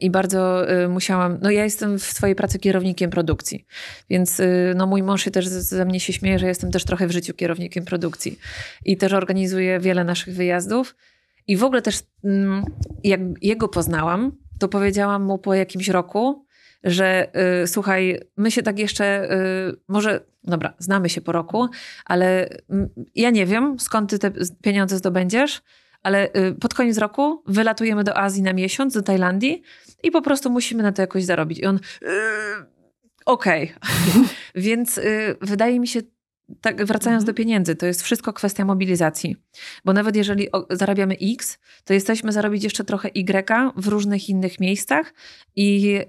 I 0.01 0.11
bardzo 0.11 0.71
y, 0.73 0.89
musiałam. 0.89 1.39
No, 1.43 1.51
ja 1.51 1.65
jestem 1.65 1.99
w 1.99 2.03
swojej 2.03 2.37
pracy 2.37 2.59
kierownikiem 2.59 3.11
produkcji, 3.11 3.67
więc 4.11 4.41
y, 4.41 4.73
no, 4.77 4.87
mój 4.87 5.03
mąż 5.03 5.23
się 5.25 5.31
też 5.31 5.49
ze- 5.49 5.85
mnie 5.85 6.01
się 6.01 6.13
śmieje, 6.13 6.39
że 6.39 6.47
jestem 6.47 6.71
też 6.71 6.85
trochę 6.85 7.07
w 7.07 7.11
życiu 7.11 7.35
kierownikiem 7.35 7.85
produkcji. 7.85 8.39
I 8.85 8.97
też 8.97 9.13
organizuję 9.13 9.81
wiele 9.81 10.05
naszych 10.05 10.35
wyjazdów. 10.35 10.97
I 11.47 11.57
w 11.57 11.65
ogóle 11.65 11.83
też, 11.83 12.01
mm, 12.25 12.65
jak 13.05 13.21
jego 13.43 13.69
poznałam, 13.69 14.33
to 14.59 14.69
powiedziałam 14.69 15.23
mu 15.25 15.39
po 15.39 15.55
jakimś 15.55 15.89
roku, 15.89 16.47
że 16.85 17.29
y, 17.63 17.67
słuchaj, 17.67 18.21
my 18.37 18.51
się 18.51 18.63
tak 18.63 18.79
jeszcze, 18.79 19.29
może, 19.89 20.21
dobra, 20.45 20.75
znamy 20.79 21.09
się 21.09 21.21
po 21.21 21.33
roku, 21.33 21.69
ale 22.05 22.49
mm, 22.71 22.89
ja 23.15 23.31
nie 23.31 23.47
wiem, 23.47 23.79
skąd 23.79 24.11
ty 24.11 24.19
te 24.19 24.33
pieniądze 24.63 24.99
zdobędziesz, 24.99 25.63
ale 26.03 26.29
y, 26.37 26.55
pod 26.61 26.75
koniec 26.75 26.99
roku 26.99 27.43
wylatujemy 27.47 28.05
do 28.05 28.19
Azji 28.19 28.43
na 28.43 28.53
miesiąc, 28.53 28.95
do 28.95 29.03
Tajlandii 29.03 29.63
i 30.03 30.11
po 30.11 30.23
prostu 30.23 30.51
musimy 30.51 30.83
na 30.83 30.93
to 30.93 31.03
jakoś 31.03 31.25
zarobić. 31.25 31.59
I 31.59 31.67
on, 31.67 31.81
yy, 32.03 32.09
okej. 33.27 33.73
Więc 34.55 34.99
y, 34.99 35.37
wydaje 35.41 35.81
mi 35.81 35.89
się, 35.89 36.01
tak 36.61 36.85
wracając 36.85 37.23
Mhm. 37.23 37.27
do 37.27 37.35
pieniędzy, 37.35 37.77
to 37.77 37.87
jest 37.87 38.03
wszystko 38.03 38.33
kwestia 38.33 38.65
mobilizacji. 38.65 39.37
Bo 39.85 39.93
nawet 39.93 40.17
jeżeli 40.17 40.49
zarabiamy 40.71 41.17
X, 41.23 41.59
to 41.85 41.95
jesteśmy 41.95 42.33
zarobić 42.33 42.65
jeszcze 42.65 42.85
trochę 42.85 43.09
Y 43.09 43.73
w 43.77 43.89
różnych 43.89 44.29
innych 44.29 44.61
miejscach 44.61 45.15
i 45.57 45.97
y, 45.97 46.05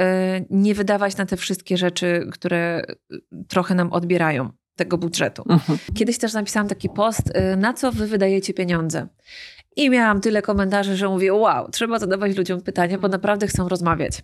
nie 0.50 0.76
wydawać 0.76 1.18
na 1.18 1.26
te 1.26 1.38
wszystkie 1.38 1.78
rzeczy, 1.78 2.28
które 2.32 2.84
y, 3.14 3.22
trochę 3.48 3.76
nam 3.76 3.94
odbierają 3.94 4.50
tego 4.76 4.98
budżetu. 4.98 5.44
Mhm. 5.50 5.80
Kiedyś 5.94 6.18
też 6.18 6.34
napisałam 6.34 6.68
taki 6.70 6.90
post, 6.90 7.30
y, 7.54 7.58
na 7.58 7.74
co 7.74 7.92
wy 7.92 8.08
wydajecie 8.08 8.54
pieniądze. 8.54 9.08
I 9.76 9.90
miałam 9.90 10.22
tyle 10.22 10.42
komentarzy, 10.42 10.98
że 10.98 11.10
mówię, 11.10 11.34
wow, 11.34 11.70
trzeba 11.72 12.00
zadawać 12.00 12.38
ludziom 12.38 12.62
pytania, 12.62 12.98
bo 12.98 13.08
naprawdę 13.08 13.48
chcą 13.48 13.70
rozmawiać. 13.70 14.22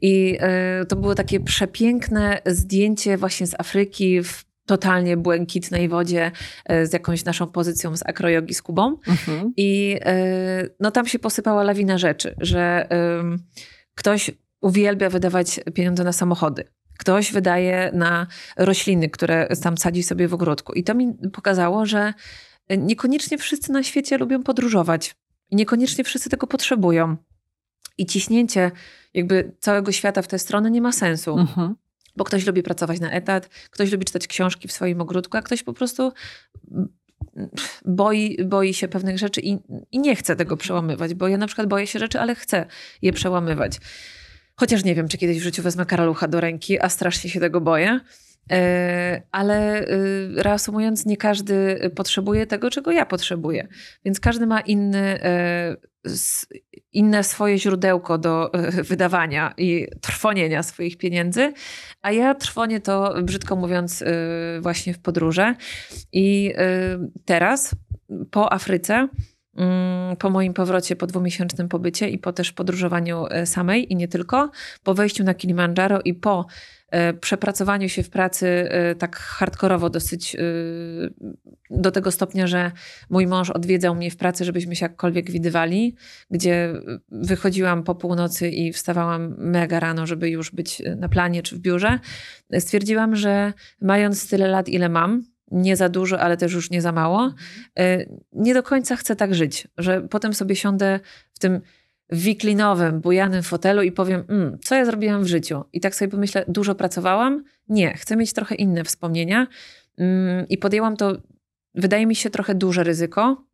I 0.00 0.38
y, 0.82 0.86
to 0.86 0.96
było 0.96 1.14
takie 1.14 1.40
przepiękne 1.40 2.40
zdjęcie 2.46 3.16
właśnie 3.16 3.46
z 3.46 3.60
Afryki 3.60 4.22
w 4.22 4.44
totalnie 4.66 5.16
błękitnej 5.16 5.88
wodzie 5.88 6.30
y, 6.72 6.86
z 6.86 6.92
jakąś 6.92 7.24
naszą 7.24 7.46
pozycją 7.46 7.96
z 7.96 8.02
akrojogi 8.06 8.54
z 8.54 8.62
Kubą. 8.62 8.96
Mhm. 9.08 9.52
I 9.56 9.98
y, 10.64 10.74
no 10.80 10.90
tam 10.90 11.06
się 11.06 11.18
posypała 11.18 11.62
lawina 11.62 11.98
rzeczy, 11.98 12.34
że 12.40 12.88
ktoś 13.94 14.30
uwielbia 14.60 15.10
wydawać 15.10 15.60
pieniądze 15.74 16.04
na 16.04 16.12
samochody. 16.12 16.64
Ktoś 16.98 17.32
wydaje 17.32 17.90
na 17.94 18.26
rośliny, 18.56 19.10
które 19.10 19.48
tam 19.62 19.78
sadzi 19.78 20.02
sobie 20.02 20.28
w 20.28 20.34
ogródku. 20.34 20.72
I 20.72 20.84
to 20.84 20.94
mi 20.94 21.14
pokazało, 21.32 21.86
że 21.86 22.12
niekoniecznie 22.78 23.38
wszyscy 23.38 23.72
na 23.72 23.82
świecie 23.82 24.18
lubią 24.18 24.42
podróżować. 24.42 25.14
I 25.50 25.56
Niekoniecznie 25.56 26.04
wszyscy 26.04 26.30
tego 26.30 26.46
potrzebują. 26.46 27.16
I 27.98 28.06
ciśnięcie 28.06 28.70
jakby 29.14 29.56
całego 29.60 29.92
świata 29.92 30.22
w 30.22 30.28
tę 30.28 30.38
stronę 30.38 30.70
nie 30.70 30.82
ma 30.82 30.92
sensu. 30.92 31.38
Mhm. 31.38 31.74
Bo 32.16 32.24
ktoś 32.24 32.46
lubi 32.46 32.62
pracować 32.62 33.00
na 33.00 33.10
etat, 33.10 33.48
ktoś 33.70 33.92
lubi 33.92 34.04
czytać 34.04 34.26
książki 34.26 34.68
w 34.68 34.72
swoim 34.72 35.00
ogródku, 35.00 35.36
a 35.36 35.42
ktoś 35.42 35.62
po 35.62 35.72
prostu 35.72 36.12
boi, 37.84 38.44
boi 38.44 38.74
się 38.74 38.88
pewnych 38.88 39.18
rzeczy 39.18 39.40
i, 39.40 39.58
i 39.92 39.98
nie 39.98 40.16
chce 40.16 40.36
tego 40.36 40.56
przełamywać. 40.56 41.14
Bo 41.14 41.28
ja 41.28 41.36
na 41.36 41.46
przykład 41.46 41.68
boję 41.68 41.86
się 41.86 41.98
rzeczy, 41.98 42.20
ale 42.20 42.34
chcę 42.34 42.66
je 43.02 43.12
przełamywać. 43.12 43.78
Chociaż 44.56 44.84
nie 44.84 44.94
wiem, 44.94 45.08
czy 45.08 45.18
kiedyś 45.18 45.38
w 45.38 45.42
życiu 45.42 45.62
wezmę 45.62 45.86
karalucha 45.86 46.28
do 46.28 46.40
ręki, 46.40 46.80
a 46.80 46.88
strasznie 46.88 47.30
się 47.30 47.40
tego 47.40 47.60
boję. 47.60 48.00
E, 48.50 49.22
Ale 49.30 49.80
e, 49.80 49.86
reasumując, 50.36 51.06
nie 51.06 51.16
każdy 51.16 51.90
potrzebuje 51.96 52.46
tego, 52.46 52.70
czego 52.70 52.92
ja 52.92 53.06
potrzebuję. 53.06 53.68
Więc 54.04 54.20
każdy 54.20 54.46
ma 54.46 54.60
inny, 54.60 55.22
e, 55.22 55.76
inne 56.92 57.24
swoje 57.24 57.58
źródełko 57.58 58.18
do 58.18 58.54
e, 58.54 58.70
wydawania 58.82 59.54
i 59.56 59.86
trwonienia 60.00 60.62
swoich 60.62 60.98
pieniędzy. 60.98 61.52
A 62.02 62.12
ja 62.12 62.34
trwonię 62.34 62.80
to, 62.80 63.14
brzydko 63.22 63.56
mówiąc, 63.56 64.04
właśnie 64.60 64.94
w 64.94 64.98
podróże. 64.98 65.54
I 66.12 66.54
teraz 67.24 67.74
po 68.30 68.52
Afryce 68.52 69.08
mm, 69.56 70.16
po 70.16 70.30
moim 70.30 70.54
powrocie 70.54 70.96
po 70.96 71.06
dwumiesięcznym 71.06 71.68
pobycie 71.68 72.08
i 72.08 72.18
po 72.18 72.32
też 72.32 72.52
podróżowaniu 72.52 73.24
samej 73.44 73.92
i 73.92 73.96
nie 73.96 74.08
tylko, 74.08 74.50
po 74.82 74.94
wejściu 74.94 75.24
na 75.24 75.34
Kilimandżaro 75.34 76.00
i 76.04 76.14
po 76.14 76.46
przepracowaniu 77.20 77.88
się 77.88 78.02
w 78.02 78.10
pracy 78.10 78.46
e, 78.48 78.94
tak 78.94 79.16
hardkorowo 79.16 79.90
dosyć 79.90 80.34
e, 80.34 80.38
do 81.70 81.90
tego 81.90 82.10
stopnia, 82.10 82.46
że 82.46 82.72
mój 83.10 83.26
mąż 83.26 83.50
odwiedzał 83.50 83.94
mnie 83.94 84.10
w 84.10 84.16
pracy, 84.16 84.44
żebyśmy 84.44 84.76
się 84.76 84.84
jakkolwiek 84.84 85.30
widywali, 85.30 85.96
gdzie 86.30 86.72
wychodziłam 87.08 87.82
po 87.82 87.94
północy 87.94 88.50
i 88.50 88.72
wstawałam 88.72 89.34
mega 89.38 89.80
rano, 89.80 90.06
żeby 90.06 90.30
już 90.30 90.50
być 90.50 90.82
na 90.96 91.08
planie 91.08 91.42
czy 91.42 91.56
w 91.56 91.58
biurze. 91.58 91.98
Stwierdziłam, 92.58 93.16
że 93.16 93.52
mając 93.80 94.28
tyle 94.28 94.48
lat, 94.48 94.68
ile 94.68 94.88
mam, 94.88 95.22
nie 95.52 95.76
za 95.76 95.88
dużo, 95.88 96.20
ale 96.20 96.36
też 96.36 96.52
już 96.52 96.70
nie 96.70 96.82
za 96.82 96.92
mało, 96.92 97.34
e, 97.78 98.06
nie 98.32 98.54
do 98.54 98.62
końca 98.62 98.96
chcę 98.96 99.16
tak 99.16 99.34
żyć, 99.34 99.68
że 99.78 100.00
potem 100.00 100.34
sobie 100.34 100.56
siądę 100.56 101.00
w 101.32 101.38
tym 101.38 101.60
wiklinowym, 102.12 103.00
bujanym 103.00 103.42
fotelu 103.42 103.82
i 103.82 103.92
powiem, 103.92 104.24
mm, 104.28 104.58
co 104.64 104.74
ja 104.74 104.84
zrobiłam 104.84 105.24
w 105.24 105.26
życiu? 105.26 105.64
I 105.72 105.80
tak 105.80 105.94
sobie 105.94 106.10
pomyślę, 106.10 106.44
dużo 106.48 106.74
pracowałam? 106.74 107.44
Nie, 107.68 107.94
chcę 107.94 108.16
mieć 108.16 108.32
trochę 108.32 108.54
inne 108.54 108.84
wspomnienia 108.84 109.46
Mm, 109.98 110.48
i 110.48 110.58
podjęłam 110.58 110.96
to, 110.96 111.16
wydaje 111.74 112.06
mi 112.06 112.16
się, 112.16 112.30
trochę 112.30 112.54
duże 112.54 112.82
ryzyko. 112.82 113.44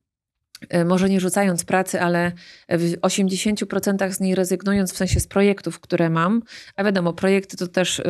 E, 0.69 0.85
Może 0.85 1.09
nie 1.09 1.21
rzucając 1.21 1.65
pracy, 1.65 2.01
ale 2.01 2.33
w 2.69 2.93
80% 3.01 4.13
z 4.13 4.21
niej 4.21 4.35
rezygnując, 4.35 4.93
w 4.93 4.97
sensie 4.97 5.21
z 5.21 5.27
projektów, 5.27 5.81
które 5.81 6.11
mam. 6.11 6.43
A 6.77 6.85
wiadomo, 6.85 7.13
projekty 7.13 7.57
to 7.57 7.69
też 7.69 7.99
y, 7.99 8.05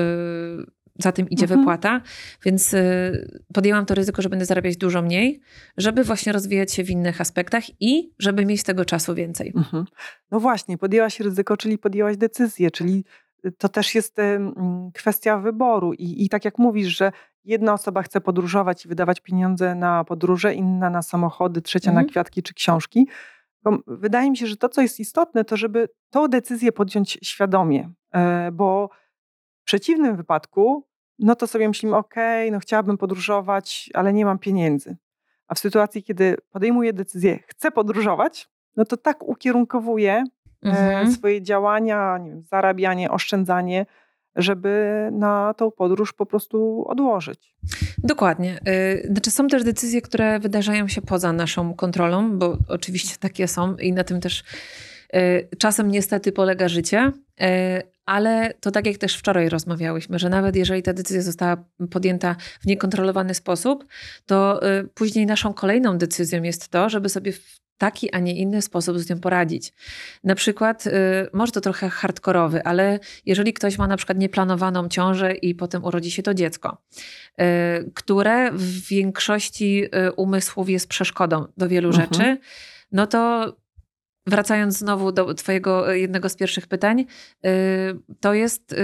za 0.99 1.13
tym 1.13 1.29
idzie 1.31 1.45
Mhm. 1.45 1.61
wypłata, 1.61 2.01
więc 2.45 2.75
y, 2.75 3.41
podjęłam 3.55 3.87
to 3.87 3.95
ryzyko, 3.95 4.23
że 4.23 4.29
będę 4.29 4.45
zarabiać 4.45 4.77
dużo 4.77 5.03
mniej, 5.03 5.41
żeby 5.77 6.05
właśnie 6.05 6.33
rozwijać 6.33 6.73
się 6.73 6.85
w 6.85 6.91
innych 6.91 7.21
aspektach 7.21 7.65
i 7.81 8.13
żeby 8.19 8.47
mieć 8.47 8.63
tego 8.63 8.85
czasu 8.85 9.15
więcej. 9.15 9.53
Mhm. 9.57 9.85
No 10.31 10.41
właśnie, 10.41 10.79
podjęłaś 10.79 11.21
ryzyko, 11.21 11.57
czyli 11.57 11.79
podjęłaś 11.79 12.17
decyzję, 12.17 12.71
czyli 12.71 13.05
to 13.59 13.69
też 13.69 13.95
jest 13.95 14.19
em, 14.19 14.55
kwestia 14.95 15.39
wyboru. 15.39 15.93
I, 15.93 16.25
I 16.25 16.29
tak 16.29 16.45
jak 16.45 16.59
mówisz, 16.59 16.97
że 16.97 17.13
jedna 17.45 17.73
osoba 17.73 18.03
chce 18.03 18.21
podróżować 18.21 18.85
i 18.85 18.89
wydawać 18.89 19.21
pieniądze 19.21 19.75
na 19.75 20.05
podróże, 20.05 20.55
inna 20.55 20.91
na 20.91 21.03
samochody, 21.03 21.63
trzecia 21.63 21.91
Mhm. 21.91 22.07
na 22.07 22.11
kwiatki 22.13 22.43
czy 22.43 22.55
książki. 22.55 23.09
Wydaje 23.87 24.31
mi 24.31 24.37
się, 24.37 24.47
że 24.47 24.57
to, 24.57 24.69
co 24.69 24.83
jest 24.83 25.01
istotne, 25.01 25.45
to 25.45 25.57
żeby 25.57 25.89
tą 26.11 26.29
decyzję 26.29 26.73
podjąć 26.73 27.19
świadomie, 27.23 27.91
e, 28.15 28.53
bo 28.53 28.91
w 29.61 29.65
przeciwnym 29.65 30.17
wypadku, 30.17 30.88
no 31.19 31.37
to 31.37 31.47
sobie 31.47 31.69
myślimy, 31.69 31.97
okej, 31.97 32.53
no 32.53 32.59
chciałabym 32.59 32.99
podróżować, 32.99 33.91
ale 33.95 34.13
nie 34.13 34.25
mam 34.25 34.39
pieniędzy. 34.39 34.97
A 35.49 35.55
w 35.55 35.59
sytuacji, 35.59 36.03
kiedy 36.03 36.37
podejmuję 36.51 36.93
decyzję, 36.93 37.39
chcę 37.47 37.71
podróżować, 37.71 38.49
no 38.77 38.85
to 38.85 38.97
tak 38.97 39.23
ukierunkowuję 39.29 40.13
e, 40.13 40.69
Mhm. 40.69 41.13
swoje 41.13 41.43
działania, 41.43 42.19
nie 42.19 42.31
wiem, 42.31 42.43
zarabianie, 42.43 43.11
oszczędzanie, 43.11 43.87
żeby 44.37 45.09
na 45.13 45.55
tą 45.55 45.71
podróż 45.71 46.13
po 46.13 46.27
prostu 46.27 46.85
odłożyć. 46.89 47.55
Dokładnie. 47.99 48.61
Y, 48.69 49.09
Znaczy 49.11 49.31
są 49.31 49.49
też 49.49 49.65
decyzje, 49.65 50.03
które 50.03 50.39
wydarzają 50.39 50.89
się 50.89 51.03
poza 51.03 51.33
naszą 51.33 51.75
kontrolą, 51.75 52.39
bo 52.39 52.57
oczywiście 52.69 53.17
takie 53.21 53.49
są 53.49 53.77
i 53.77 53.93
na 53.93 54.05
tym 54.05 54.21
też 54.21 54.45
y, 55.15 55.49
czasem 55.59 55.91
niestety 55.91 56.33
polega 56.33 56.69
życie, 56.69 57.13
y, 57.41 57.45
ale 58.09 58.55
to 58.61 58.71
tak 58.71 58.87
jak 58.87 58.99
też 58.99 59.17
wczoraj 59.17 59.49
rozmawiałyśmy, 59.49 60.19
że 60.19 60.29
nawet 60.29 60.57
jeżeli 60.57 60.83
ta 60.83 60.93
decyzja 60.93 61.23
została 61.23 61.57
podjęta 61.91 62.37
w 62.61 62.67
niekontrolowany 62.67 63.35
sposób, 63.35 63.85
to 64.27 64.69
y, 64.81 64.89
później 64.95 65.27
naszą 65.27 65.55
kolejną 65.55 65.99
decyzją 65.99 66.43
jest 66.43 66.69
to, 66.69 66.89
żeby 66.89 67.09
sobie 67.09 67.33
w 67.33 67.61
taki, 67.79 68.11
a 68.13 68.19
nie 68.19 68.35
inny 68.37 68.63
sposób 68.63 68.99
z 68.99 69.11
nią 69.11 69.21
poradzić. 69.21 69.73
Na 70.25 70.35
przykład, 70.35 70.87
y, 70.87 70.91
może 71.33 71.53
to 71.53 71.61
trochę 71.61 71.89
hardkorowy, 71.89 72.65
ale 72.65 72.99
jeżeli 73.27 73.53
ktoś 73.53 73.79
ma 73.79 73.87
na 73.87 73.97
przykład 73.97 74.19
nieplanowaną 74.19 74.89
ciążę 74.89 75.35
i 75.35 75.55
potem 75.55 75.85
urodzi 75.85 76.11
się 76.11 76.23
to 76.23 76.35
dziecko, 76.35 76.83
y, 77.41 77.45
które 77.95 78.53
w 78.53 78.89
większości 78.89 79.85
y, 79.85 80.13
umysłów 80.13 80.69
jest 80.71 80.89
przeszkodą 80.89 81.47
do 81.57 81.69
wielu 81.69 81.89
Mhm. 81.89 82.09
rzeczy, 82.09 82.39
no 82.93 83.07
to 83.07 83.53
wracając 84.29 84.79
znowu 84.79 85.13
do 85.13 85.35
Twojego 85.35 85.93
y, 85.93 85.99
jednego 85.99 86.29
z 86.29 86.37
pierwszych 86.37 86.67
pytań, 86.67 87.01
y, 87.47 87.49
to 88.21 88.35
jest 88.35 88.75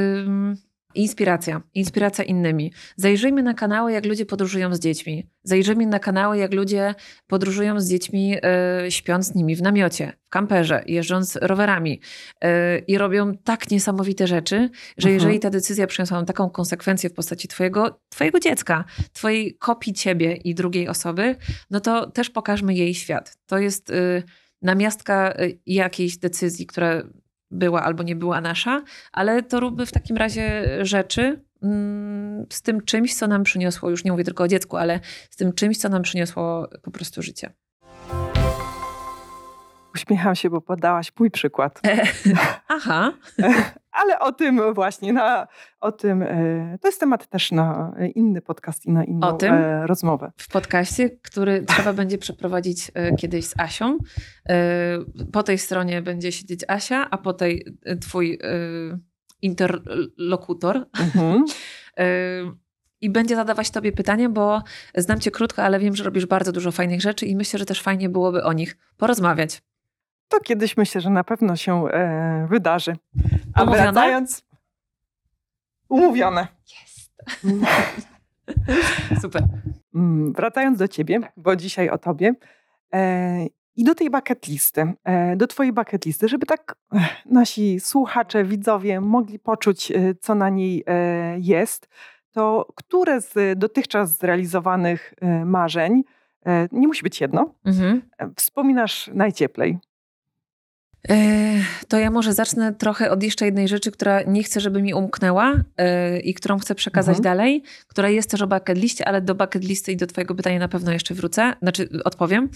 inspiracja. 0.94 1.62
Inspiracja 1.74 2.24
innymi. 2.24 2.72
Zajrzyjmy 2.96 3.42
na 3.42 3.54
kanały, 3.54 3.92
jak 3.92 4.06
ludzie 4.06 4.26
podróżują 4.26 4.74
z 4.74 4.80
dziećmi. 4.80 5.28
Zajrzyjmy 5.42 5.86
na 5.86 5.98
kanały, 5.98 6.38
jak 6.38 6.54
ludzie 6.54 6.94
podróżują 7.26 7.80
z 7.80 7.88
dziećmi, 7.88 8.36
y, 8.86 8.90
śpiąc 8.90 9.26
z 9.26 9.34
nimi 9.34 9.56
w 9.56 9.62
namiocie, 9.62 10.12
w 10.26 10.28
kamperze, 10.28 10.82
jeżdżąc 10.86 11.36
rowerami. 11.42 12.00
Y, 12.44 12.48
I 12.86 12.98
robią 12.98 13.36
tak 13.44 13.70
niesamowite 13.70 14.26
rzeczy, 14.26 14.56
że 14.98 15.08
Mhm. 15.08 15.14
jeżeli 15.14 15.40
ta 15.40 15.50
decyzja 15.50 15.86
przyniosła 15.86 16.16
nam 16.16 16.26
taką 16.26 16.50
konsekwencję 16.50 17.10
w 17.10 17.12
postaci 17.12 17.48
twojego, 17.48 18.00
twojego 18.08 18.40
dziecka, 18.40 18.84
twojej 19.12 19.56
kopii 19.58 19.92
ciebie 19.92 20.34
i 20.36 20.54
drugiej 20.54 20.88
osoby, 20.88 21.36
no 21.70 21.80
to 21.80 22.10
też 22.10 22.30
pokażmy 22.30 22.74
jej 22.74 22.94
świat. 22.94 23.36
To 23.46 23.58
jest 23.58 23.90
y, 23.90 24.22
namiastka 24.64 25.34
y, 25.40 25.58
jakiejś 25.66 26.16
decyzji, 26.16 26.66
która 26.66 27.02
była 27.50 27.82
albo 27.82 28.02
nie 28.02 28.16
była 28.16 28.40
nasza, 28.40 28.82
ale 29.12 29.42
to 29.42 29.60
róbmy 29.60 29.86
w 29.86 29.92
takim 29.92 30.16
razie 30.16 30.64
rzeczy 30.84 31.42
mm, 31.62 32.46
z 32.50 32.62
tym 32.62 32.80
czymś, 32.80 33.14
co 33.14 33.26
nam 33.26 33.42
przyniosło, 33.42 33.90
już 33.90 34.04
nie 34.04 34.12
mówię 34.12 34.24
tylko 34.24 34.44
o 34.44 34.48
dziecku, 34.48 34.76
ale 34.76 35.00
z 35.30 35.36
tym 35.36 35.52
czymś, 35.52 35.76
co 35.76 35.88
nam 35.88 36.02
przyniosło 36.02 36.68
po 36.82 36.90
prostu 36.90 37.22
życie. 37.22 37.52
Uśmiecham 39.94 40.34
się, 40.34 40.50
bo 40.50 40.60
podałaś 40.60 41.12
mój 41.18 41.30
przykład. 41.30 41.80
Aha, 42.68 43.12
Ale 43.92 44.18
o 44.18 44.32
tym 44.32 44.74
właśnie, 44.74 45.12
na, 45.12 45.46
o 45.80 45.92
tym, 45.92 46.22
e, 46.22 46.78
to 46.80 46.88
jest 46.88 47.00
temat 47.00 47.26
też 47.26 47.52
na 47.52 47.94
inny 48.14 48.40
podcast 48.42 48.86
i 48.86 48.90
na 48.92 49.04
inną 49.04 49.28
O 49.28 49.32
tym? 49.32 49.54
e, 49.54 49.86
rozmowę. 49.86 50.32
w 50.36 50.48
podcaście, 50.48 51.10
który 51.10 51.62
trzeba 51.62 51.92
będzie 51.92 52.18
przeprowadzić 52.18 52.90
e, 52.94 53.16
kiedyś 53.16 53.44
z 53.46 53.60
Asią. 53.60 53.98
E, 54.48 54.54
Po 55.32 55.42
tej 55.42 55.58
stronie 55.58 56.02
będzie 56.02 56.32
siedzieć 56.32 56.60
Asia, 56.68 57.10
a 57.10 57.18
po 57.18 57.32
tej 57.32 57.66
e, 57.84 57.96
twój 57.96 58.38
e, 58.42 58.48
interlokutor. 59.42 60.86
Mhm. 61.00 61.44
E, 61.98 62.04
I 63.00 63.10
będzie 63.10 63.36
zadawać 63.36 63.70
tobie 63.70 63.92
pytania, 63.92 64.28
bo 64.28 64.62
znam 64.96 65.20
cię 65.20 65.30
krótko, 65.30 65.62
ale 65.62 65.78
wiem, 65.78 65.96
że 65.96 66.04
robisz 66.04 66.26
bardzo 66.26 66.52
dużo 66.52 66.72
fajnych 66.72 67.00
rzeczy 67.00 67.26
i 67.26 67.36
myślę, 67.36 67.58
że 67.58 67.64
też 67.66 67.82
fajnie 67.82 68.08
byłoby 68.08 68.44
o 68.44 68.52
nich 68.52 68.76
porozmawiać. 68.96 69.62
To 70.28 70.40
kiedyś 70.40 70.76
myślę, 70.76 71.00
że 71.00 71.10
na 71.10 71.24
pewno 71.24 71.56
się 71.56 71.88
e, 71.88 72.46
wydarzy. 72.50 72.96
A 73.54 73.62
Umówione? 73.62 73.82
wracając... 73.82 74.44
Umówione. 75.88 76.46
Super. 79.22 79.42
Mm, 79.94 80.32
Wracając 80.32 80.78
do 80.78 80.88
ciebie, 80.88 81.20
bo 81.36 81.56
dzisiaj 81.56 81.88
o 81.88 81.98
tobie. 81.98 82.34
E, 82.94 83.46
I 83.76 83.84
do 83.84 83.94
tej 83.94 84.10
bucket 84.10 84.48
listy, 84.48 84.92
e, 85.04 85.36
do 85.36 85.46
twojej 85.46 85.72
bucket 85.72 86.06
listy, 86.06 86.28
żeby 86.28 86.46
tak 86.46 86.74
nasi 87.26 87.80
słuchacze, 87.80 88.44
widzowie 88.44 89.00
mogli 89.00 89.38
poczuć, 89.38 89.90
e, 89.90 90.14
co 90.20 90.34
na 90.34 90.48
niej 90.48 90.84
e, 90.86 91.36
jest, 91.38 91.88
to 92.32 92.66
które 92.74 93.20
z 93.20 93.58
dotychczas 93.58 94.18
zrealizowanych 94.18 95.14
marzeń, 95.44 96.02
nie 96.72 96.88
musi 96.88 97.02
być 97.02 97.20
jedno, 97.20 97.54
mhm. 97.64 98.02
wspominasz 98.36 99.10
najcieplej? 99.14 99.78
To 101.88 101.98
ja 101.98 102.10
może 102.10 102.32
zacznę 102.32 102.74
trochę 102.74 103.10
od 103.10 103.22
jeszcze 103.22 103.44
jednej 103.44 103.68
rzeczy, 103.68 103.90
która 103.90 104.22
nie 104.22 104.42
chcę, 104.42 104.60
żeby 104.60 104.82
mi 104.82 104.94
umknęła 104.94 105.54
i 106.24 106.34
którą 106.34 106.58
chcę 106.58 106.74
przekazać 106.74 107.16
mhm. 107.16 107.22
dalej, 107.22 107.62
która 107.88 108.08
jest 108.08 108.30
też 108.30 108.42
o 108.42 108.46
bucket 108.46 108.78
liście, 108.78 109.08
ale 109.08 109.22
do 109.22 109.34
bucket 109.34 109.64
listy 109.64 109.92
i 109.92 109.96
do 109.96 110.06
twojego 110.06 110.34
pytania 110.34 110.58
na 110.58 110.68
pewno 110.68 110.92
jeszcze 110.92 111.14
wrócę, 111.14 111.52
znaczy 111.62 111.88
odpowiem. 112.04 112.48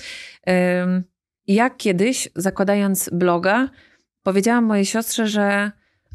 Ja 1.46 1.70
kiedyś, 1.70 2.28
zakładając 2.34 3.10
bloga, 3.12 3.68
powiedziałam 4.22 4.64
mojej 4.64 4.86
siostrze, 4.86 5.26
że 5.28 5.72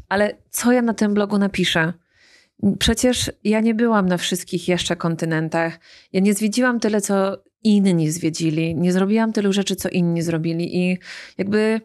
ale 0.08 0.34
co 0.50 0.72
ja 0.72 0.82
na 0.82 0.94
tym 0.94 1.14
blogu 1.14 1.38
napiszę? 1.38 1.92
Przecież 2.78 3.32
ja 3.44 3.60
nie 3.60 3.74
byłam 3.74 4.08
na 4.08 4.16
wszystkich 4.16 4.68
jeszcze 4.68 4.96
kontynentach. 4.96 5.78
Ja 6.12 6.20
nie 6.20 6.34
zwiedziłam 6.34 6.80
tyle, 6.80 7.00
co 7.00 7.42
inni 7.62 8.10
zwiedzili. 8.10 8.74
Nie 8.74 8.92
zrobiłam 8.92 9.32
tylu 9.32 9.52
rzeczy, 9.52 9.76
co 9.76 9.88
inni 9.88 10.22
zrobili. 10.22 10.78
I 10.78 10.98
jakby 11.38 11.80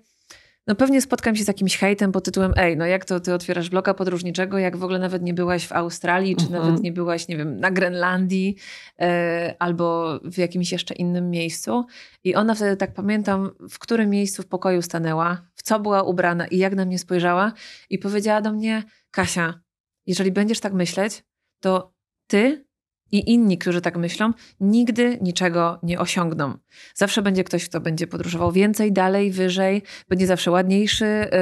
no 0.69 0.75
pewnie 0.75 1.01
spotkam 1.01 1.35
się 1.35 1.43
z 1.43 1.47
jakimś 1.47 1.77
hejtem 1.77 2.11
pod 2.11 2.23
tytułem 2.23 2.53
ej, 2.55 2.77
no 2.77 2.85
jak 2.85 3.05
to 3.05 3.19
ty 3.19 3.33
otwierasz 3.33 3.69
bloga 3.69 3.93
podróżniczego, 3.93 4.57
jak 4.57 4.77
w 4.77 4.83
ogóle 4.83 4.99
nawet 4.99 5.21
nie 5.21 5.33
byłaś 5.33 5.67
w 5.67 5.71
Australii, 5.71 6.35
czy 6.35 6.51
nawet 6.51 6.67
mhm. 6.67 6.83
nie 6.83 6.91
byłaś, 6.91 7.27
nie 7.27 7.37
wiem, 7.37 7.59
na 7.59 7.71
Grenlandii 7.71 8.55
e, 8.99 9.55
albo 9.59 10.19
w 10.23 10.37
jakimś 10.37 10.71
jeszcze 10.71 10.93
innym 10.93 11.29
miejscu. 11.29 11.85
I 12.23 12.35
ona 12.35 12.55
wtedy 12.55 12.77
tak 12.77 12.93
pamiętam, 12.93 13.51
w 13.69 13.79
którym 13.79 14.09
miejscu 14.09 14.43
w 14.43 14.47
pokoju 14.47 14.81
stanęła, 14.81 15.41
w 15.55 15.63
co 15.63 15.79
była 15.79 16.03
ubrana 16.03 16.47
i 16.47 16.57
jak 16.57 16.75
na 16.75 16.85
mnie 16.85 16.99
spojrzała 16.99 17.53
i 17.89 17.99
powiedziała 17.99 18.41
do 18.41 18.53
mnie, 18.53 18.83
Kasia, 19.11 19.59
jeżeli 20.05 20.31
będziesz 20.31 20.59
tak 20.59 20.73
myśleć, 20.73 21.23
to 21.59 21.93
ty 22.27 22.65
i 23.11 23.31
inni, 23.31 23.57
którzy 23.57 23.81
tak 23.81 23.97
myślą, 23.97 24.33
nigdy 24.59 25.17
niczego 25.21 25.79
nie 25.83 25.99
osiągną. 25.99 26.57
Zawsze 26.93 27.21
będzie 27.21 27.43
ktoś, 27.43 27.69
kto 27.69 27.81
będzie 27.81 28.07
podróżował 28.07 28.51
więcej, 28.51 28.93
dalej, 28.93 29.31
wyżej, 29.31 29.81
będzie 30.09 30.27
zawsze 30.27 30.51
ładniejszy, 30.51 31.05
y, 31.05 31.35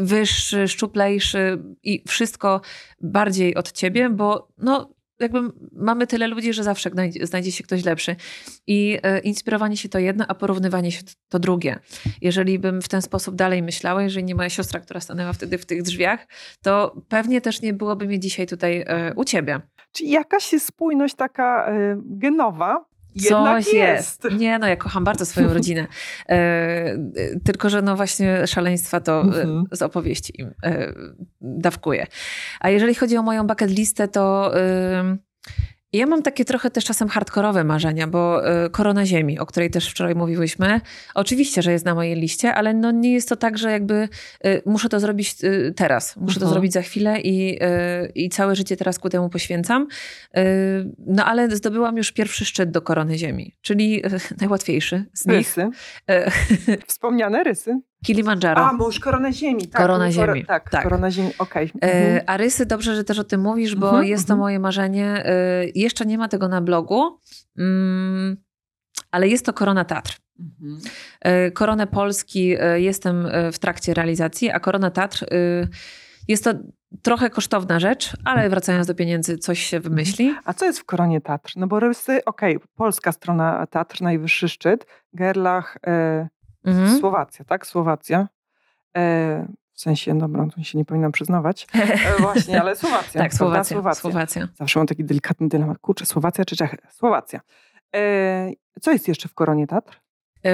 y, 0.00 0.02
wyższy, 0.02 0.68
szczuplejszy 0.68 1.62
i 1.82 2.04
wszystko 2.08 2.60
bardziej 3.00 3.54
od 3.54 3.72
ciebie, 3.72 4.10
bo 4.10 4.48
no, 4.58 4.94
jakby 5.20 5.40
mamy 5.72 6.06
tyle 6.06 6.26
ludzi, 6.26 6.52
że 6.52 6.64
zawsze 6.64 6.90
znajdzie 7.22 7.52
się 7.52 7.64
ktoś 7.64 7.84
lepszy. 7.84 8.16
I 8.66 8.98
e, 9.02 9.18
inspirowanie 9.18 9.76
się 9.76 9.88
to 9.88 9.98
jedno, 9.98 10.24
a 10.28 10.34
porównywanie 10.34 10.92
się 10.92 11.02
to 11.28 11.38
drugie. 11.38 11.78
Jeżeli 12.20 12.58
bym 12.58 12.82
w 12.82 12.88
ten 12.88 13.02
sposób 13.02 13.34
dalej 13.34 13.62
myślała, 13.62 14.02
jeżeli 14.02 14.24
nie 14.24 14.34
moja 14.34 14.50
siostra, 14.50 14.80
która 14.80 15.00
stanęła 15.00 15.32
wtedy 15.32 15.58
w 15.58 15.66
tych 15.66 15.82
drzwiach, 15.82 16.26
to 16.62 17.02
pewnie 17.08 17.40
też 17.40 17.62
nie 17.62 17.72
byłoby 17.72 18.06
mnie 18.06 18.20
dzisiaj 18.20 18.46
tutaj 18.46 18.84
e, 18.86 19.14
u 19.16 19.24
ciebie. 19.24 19.60
Czyli 19.94 20.10
jakaś 20.10 20.54
spójność 20.58 21.14
taka 21.14 21.66
e, 21.66 21.96
genowa, 22.04 22.84
Coś 23.22 23.72
jest. 23.72 24.24
jest. 24.24 24.38
Nie, 24.38 24.58
no 24.58 24.66
ja 24.66 24.76
kocham 24.76 25.04
bardzo 25.04 25.26
swoją 25.26 25.52
rodzinę. 25.54 25.86
E, 26.28 26.98
tylko, 27.44 27.70
że 27.70 27.82
no 27.82 27.96
właśnie 27.96 28.46
szaleństwa 28.46 29.00
to 29.00 29.20
mhm. 29.20 29.64
z 29.72 29.82
opowieści 29.82 30.40
im 30.40 30.54
e, 30.62 30.92
dawkuję. 31.40 32.06
A 32.60 32.70
jeżeli 32.70 32.94
chodzi 32.94 33.16
o 33.16 33.22
moją 33.22 33.46
bucket 33.46 33.70
listę, 33.70 34.08
to... 34.08 34.58
E, 34.60 35.16
ja 35.98 36.06
mam 36.06 36.22
takie 36.22 36.44
trochę 36.44 36.70
też 36.70 36.84
czasem 36.84 37.08
hardkorowe 37.08 37.64
marzenia, 37.64 38.06
bo 38.06 38.48
y, 38.66 38.70
Korona 38.70 39.06
Ziemi, 39.06 39.38
o 39.38 39.46
której 39.46 39.70
też 39.70 39.90
wczoraj 39.90 40.14
mówiłyśmy, 40.14 40.80
oczywiście, 41.14 41.62
że 41.62 41.72
jest 41.72 41.84
na 41.84 41.94
mojej 41.94 42.16
liście, 42.16 42.54
ale 42.54 42.74
no 42.74 42.90
nie 42.90 43.12
jest 43.12 43.28
to 43.28 43.36
tak, 43.36 43.58
że 43.58 43.70
jakby 43.70 44.08
y, 44.46 44.62
muszę 44.66 44.88
to 44.88 45.00
zrobić 45.00 45.36
y, 45.44 45.72
teraz, 45.76 46.16
muszę 46.16 46.40
to 46.40 46.46
mhm. 46.46 46.52
zrobić 46.52 46.72
za 46.72 46.82
chwilę 46.82 47.20
i, 47.20 47.58
i 48.14 48.28
całe 48.28 48.56
życie 48.56 48.76
teraz 48.76 48.98
ku 48.98 49.08
temu 49.08 49.28
poświęcam. 49.28 49.86
No 51.06 51.24
ale 51.24 51.56
zdobyłam 51.56 51.96
już 51.96 52.12
pierwszy 52.12 52.44
szczyt 52.44 52.70
do 52.70 52.82
Korony 52.82 53.18
Ziemi, 53.18 53.54
czyli 53.60 54.02
najłatwiejszy 54.40 55.04
z 55.12 55.26
nich. 55.26 55.36
Rysy. 55.36 55.70
Wspomniane 56.86 57.44
rysy. 57.44 57.80
Kilimandżaro. 58.04 58.66
A, 58.66 58.74
bo 58.74 58.86
już 58.86 59.00
Korona 59.00 59.32
Ziemi. 59.32 59.68
Tak, 59.68 59.82
korona 59.82 60.12
Ziemi. 60.12 60.44
tak, 60.44 60.70
tak, 60.70 60.82
Korona 60.82 61.10
Ziemi, 61.10 61.30
okej. 61.38 61.72
Okay. 61.76 61.90
E, 61.90 61.94
mhm. 61.94 62.24
A 62.26 62.36
rysy, 62.36 62.66
dobrze, 62.66 62.96
że 62.96 63.04
też 63.04 63.18
o 63.18 63.24
tym 63.24 63.40
mówisz, 63.40 63.74
bo 63.74 63.88
mhm, 63.88 64.06
jest 64.06 64.26
to 64.26 64.32
mhm. 64.32 64.40
moje 64.40 64.58
marzenie. 64.58 65.26
E, 65.26 65.32
jeszcze 65.74 66.06
nie 66.06 66.18
ma 66.18 66.28
tego 66.28 66.48
na 66.48 66.60
blogu, 66.60 67.18
mm, 67.58 68.36
ale 69.10 69.28
jest 69.28 69.46
to 69.46 69.52
Korona 69.52 69.84
Tatr. 69.84 70.18
Mhm. 70.40 70.80
E, 71.20 71.50
Koronę 71.50 71.86
Polski 71.86 72.56
jestem 72.74 73.28
w 73.52 73.58
trakcie 73.58 73.94
realizacji, 73.94 74.50
a 74.50 74.60
Korona 74.60 74.90
Tatr 74.90 75.26
jest 76.28 76.44
to 76.44 76.54
trochę 77.02 77.30
kosztowna 77.30 77.80
rzecz, 77.80 78.16
ale 78.24 78.48
wracając 78.48 78.86
do 78.86 78.94
pieniędzy, 78.94 79.38
coś 79.38 79.60
się 79.60 79.80
wymyśli. 79.80 80.34
A 80.44 80.54
co 80.54 80.64
jest 80.64 80.78
w 80.78 80.84
Koronie 80.84 81.20
Tatr? 81.20 81.52
No 81.56 81.66
bo 81.66 81.80
rysy, 81.80 82.24
okej, 82.24 82.56
okay, 82.56 82.68
polska 82.76 83.12
strona 83.12 83.66
Tatr, 83.66 84.02
najwyższy 84.02 84.48
szczyt, 84.48 84.86
Gerlach, 85.12 85.78
Mhm. 86.64 86.98
Słowacja, 86.98 87.44
tak? 87.44 87.66
Słowacja. 87.66 88.28
E, 88.96 89.46
w 89.72 89.80
sensie, 89.80 90.18
dobra, 90.18 90.46
tu 90.54 90.64
się 90.64 90.78
nie 90.78 90.84
powinnam 90.84 91.12
przyznawać. 91.12 91.66
E, 91.74 92.22
właśnie, 92.22 92.60
ale 92.60 92.76
Słowacja. 92.76 93.20
tak, 93.22 93.34
Słowacja, 93.34 93.74
Słowacja. 93.74 94.00
Słowacja. 94.00 94.48
Zawsze 94.54 94.80
mam 94.80 94.86
taki 94.86 95.04
delikatny 95.04 95.48
dylemat. 95.48 95.78
Kurczę, 95.78 96.06
Słowacja 96.06 96.44
czy 96.44 96.56
Czechy? 96.56 96.76
Słowacja. 96.90 97.40
E, 97.94 98.50
co 98.80 98.90
jest 98.90 99.08
jeszcze 99.08 99.28
w 99.28 99.34
Koronie 99.34 99.66
Tatr? 99.66 100.03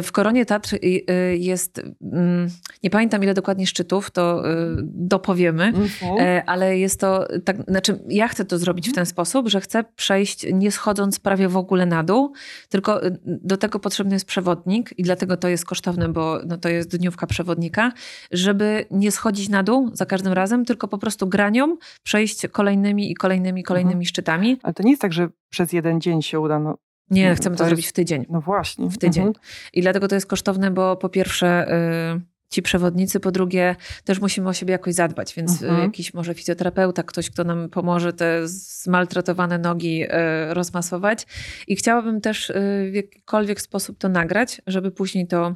W 0.03 0.13
Koronie 0.13 0.47
Tatr 0.47 0.75
y, 0.75 0.79
y, 1.11 1.37
jest, 1.37 1.83
mm, 2.03 2.49
nie 2.83 2.91
pamiętam 2.91 3.23
ile 3.23 3.35
dokładnie 3.35 3.67
szczytów, 3.67 4.11
to 4.11 4.51
y, 4.51 4.77
dopowiemy, 4.83 5.65
mhm. 5.65 6.19
e, 6.19 6.45
ale 6.45 6.79
jest 6.79 7.01
to, 7.01 7.29
tak, 7.45 7.57
znaczy 7.69 7.99
ja 8.09 8.29
chcę 8.29 8.45
to 8.45 8.59
zrobić 8.59 8.91
w 8.91 8.95
ten 8.95 9.07
sposób, 9.07 9.49
że 9.49 9.61
chcę 9.61 9.85
przejść 9.97 10.47
nie 10.53 10.73
schodząc 10.73 11.21
prawie 11.21 11.49
w 11.49 11.57
ogóle 11.57 11.87
na 11.87 12.03
dół, 12.03 12.33
tylko 12.69 13.01
do 13.25 13.57
tego 13.57 13.79
potrzebny 13.79 14.15
jest 14.15 14.27
przewodnik 14.27 14.99
i 14.99 15.03
dlatego 15.03 15.37
to 15.37 15.49
jest 15.49 15.65
kosztowne, 15.65 16.09
bo 16.09 16.41
no, 16.47 16.59
to 16.59 16.69
jest 16.69 16.97
dniówka 16.97 17.27
przewodnika, 17.27 17.93
żeby 18.31 18.85
nie 18.91 19.11
schodzić 19.11 19.49
na 19.49 19.63
dół 19.63 19.91
za 19.93 20.07
każdym 20.07 20.33
razem, 20.33 20.65
tylko 20.65 20.89
po 20.89 20.99
prostu 20.99 21.27
granią 21.27 21.77
przejść 22.03 22.47
kolejnymi 22.47 23.11
i 23.11 23.15
kolejnymi, 23.15 23.63
kolejnymi 23.63 23.93
mhm. 23.93 24.05
szczytami. 24.05 24.59
Ale 24.63 24.75
to 24.75 24.83
nie 24.83 24.91
jest 24.91 25.03
tak, 25.03 25.13
że 25.13 25.29
przez 25.51 25.73
jeden 25.73 26.01
dzień 26.01 26.23
się 26.23 26.41
uda, 26.41 26.59
no 26.59 26.79
nie, 27.11 27.29
no, 27.29 27.35
chcemy 27.35 27.57
to, 27.57 27.59
to 27.59 27.65
jest, 27.65 27.69
zrobić 27.69 27.87
w 27.87 27.93
tydzień. 27.93 28.27
No 28.29 28.41
właśnie. 28.41 28.91
W 28.91 28.99
tydzień. 28.99 29.27
Mhm. 29.27 29.45
I 29.73 29.83
dlatego 29.83 30.09
to 30.09 30.15
jest 30.15 30.27
kosztowne, 30.27 30.71
bo 30.71 30.97
po 30.97 31.09
pierwsze 31.09 31.75
y, 32.17 32.21
ci 32.51 32.63
przewodnicy, 32.63 33.21
po 33.21 33.31
drugie 33.31 33.77
też 34.05 34.21
musimy 34.21 34.49
o 34.49 34.53
siebie 34.53 34.73
jakoś 34.73 34.95
zadbać, 34.95 35.35
więc 35.35 35.63
y, 35.63 35.69
mhm. 35.69 35.85
jakiś 35.85 36.15
może 36.15 36.35
fizjoterapeuta, 36.35 37.03
ktoś, 37.03 37.31
kto 37.31 37.45
nam 37.45 37.69
pomoże 37.69 38.13
te 38.13 38.49
zmaltretowane 38.49 39.59
nogi 39.59 40.05
y, 40.05 40.09
rozmasować. 40.55 41.27
I 41.67 41.77
chciałabym 41.77 42.21
też 42.21 42.53
w 42.91 42.95
jakikolwiek 42.95 43.61
sposób 43.61 43.99
to 43.99 44.09
nagrać, 44.09 44.63
żeby 44.67 44.91
później 44.91 45.27
to 45.27 45.55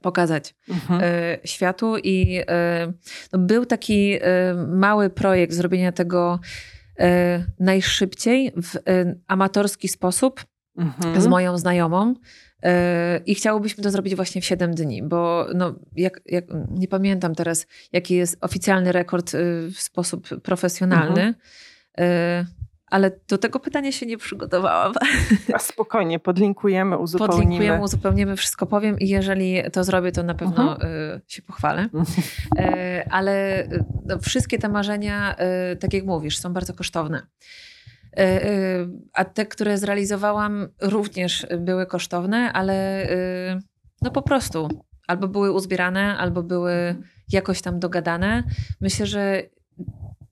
pokazać 0.00 0.54
mhm. 0.68 1.02
światu. 1.44 1.96
I 1.98 2.40
no, 3.32 3.38
był 3.38 3.66
taki 3.66 4.18
mały 4.68 5.10
projekt 5.10 5.52
zrobienia 5.52 5.92
tego 5.92 6.40
najszybciej 7.58 8.52
w 8.56 8.78
amatorski 9.26 9.88
sposób 9.88 10.44
mhm. 10.76 11.20
z 11.20 11.26
moją 11.26 11.58
znajomą. 11.58 12.14
E, 12.64 13.20
I 13.26 13.34
chciałobyśmy 13.34 13.84
to 13.84 13.90
zrobić 13.90 14.14
właśnie 14.14 14.40
w 14.40 14.44
7 14.44 14.74
dni, 14.74 15.02
bo 15.02 15.46
no, 15.54 15.74
jak, 15.96 16.20
jak, 16.26 16.44
nie 16.70 16.88
pamiętam 16.88 17.34
teraz, 17.34 17.66
jaki 17.92 18.14
jest 18.14 18.36
oficjalny 18.40 18.92
rekord 18.92 19.34
y, 19.34 19.68
w 19.74 19.80
sposób 19.80 20.28
profesjonalny. 20.42 21.22
Mhm. 21.22 21.34
E, 21.98 22.46
ale 22.86 23.10
do 23.28 23.38
tego 23.38 23.60
pytania 23.60 23.92
się 23.92 24.06
nie 24.06 24.18
przygotowałam. 24.18 24.92
A 25.54 25.58
spokojnie, 25.58 26.18
podlinkujemy, 26.18 26.98
uzupełnimy. 26.98 27.42
Podlinkujemy, 27.42 27.82
uzupełnimy, 27.82 28.36
wszystko 28.36 28.66
powiem 28.66 28.98
i 28.98 29.08
jeżeli 29.08 29.62
to 29.72 29.84
zrobię, 29.84 30.12
to 30.12 30.22
na 30.22 30.34
pewno 30.34 30.74
mhm. 30.74 31.20
Się 31.28 31.42
pochwalę. 31.42 31.88
Mhm. 31.94 32.22
E, 32.58 33.08
ale 33.10 33.66
no, 34.06 34.18
wszystkie 34.18 34.58
te 34.58 34.68
marzenia, 34.68 35.36
tak 35.80 35.92
jak 35.92 36.04
mówisz, 36.04 36.38
są 36.38 36.52
bardzo 36.52 36.74
kosztowne. 36.74 37.26
E, 38.16 38.44
e, 38.44 38.88
a 39.12 39.24
te, 39.24 39.46
które 39.46 39.78
zrealizowałam, 39.78 40.68
również 40.82 41.46
były 41.58 41.86
kosztowne, 41.86 42.52
ale 42.52 43.02
e, 43.10 43.60
no 44.02 44.10
po 44.10 44.22
prostu 44.22 44.68
albo 45.06 45.28
były 45.28 45.52
uzbierane, 45.52 46.16
albo 46.16 46.42
były 46.42 46.96
jakoś 47.32 47.62
tam 47.62 47.80
dogadane. 47.80 48.42
Myślę, 48.80 49.06
że 49.06 49.42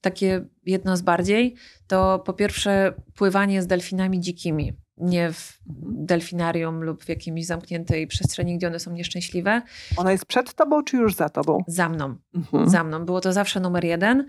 takie 0.01 0.45
jedno 0.67 0.97
z 0.97 1.03
bardziej 1.03 1.55
to 1.87 2.19
po 2.19 2.33
pierwsze 2.33 2.95
pływanie 3.15 3.63
z 3.63 3.67
delfinami 3.67 4.21
dzikimi. 4.21 4.73
Nie 4.97 5.33
w 5.33 5.59
delfinarium 5.87 6.83
lub 6.83 7.05
w 7.05 7.09
jakiejś 7.09 7.47
zamkniętej 7.47 8.07
przestrzeni, 8.07 8.57
gdzie 8.57 8.67
one 8.67 8.79
są 8.79 8.93
nieszczęśliwe. 8.93 9.63
Ona 9.97 10.13
jest 10.13 10.27
przed 10.27 10.55
tobą, 10.55 10.85
czy 10.85 10.97
już 10.97 11.15
za 11.15 11.29
tobą? 11.29 11.65
Za 11.67 11.89
mną. 11.89 12.17
Mhm. 12.35 12.69
Za 12.69 12.85
mną. 12.85 13.05
Było 13.05 13.21
to 13.21 13.33
zawsze 13.33 13.61
numer 13.61 13.85
jeden. 13.85 14.27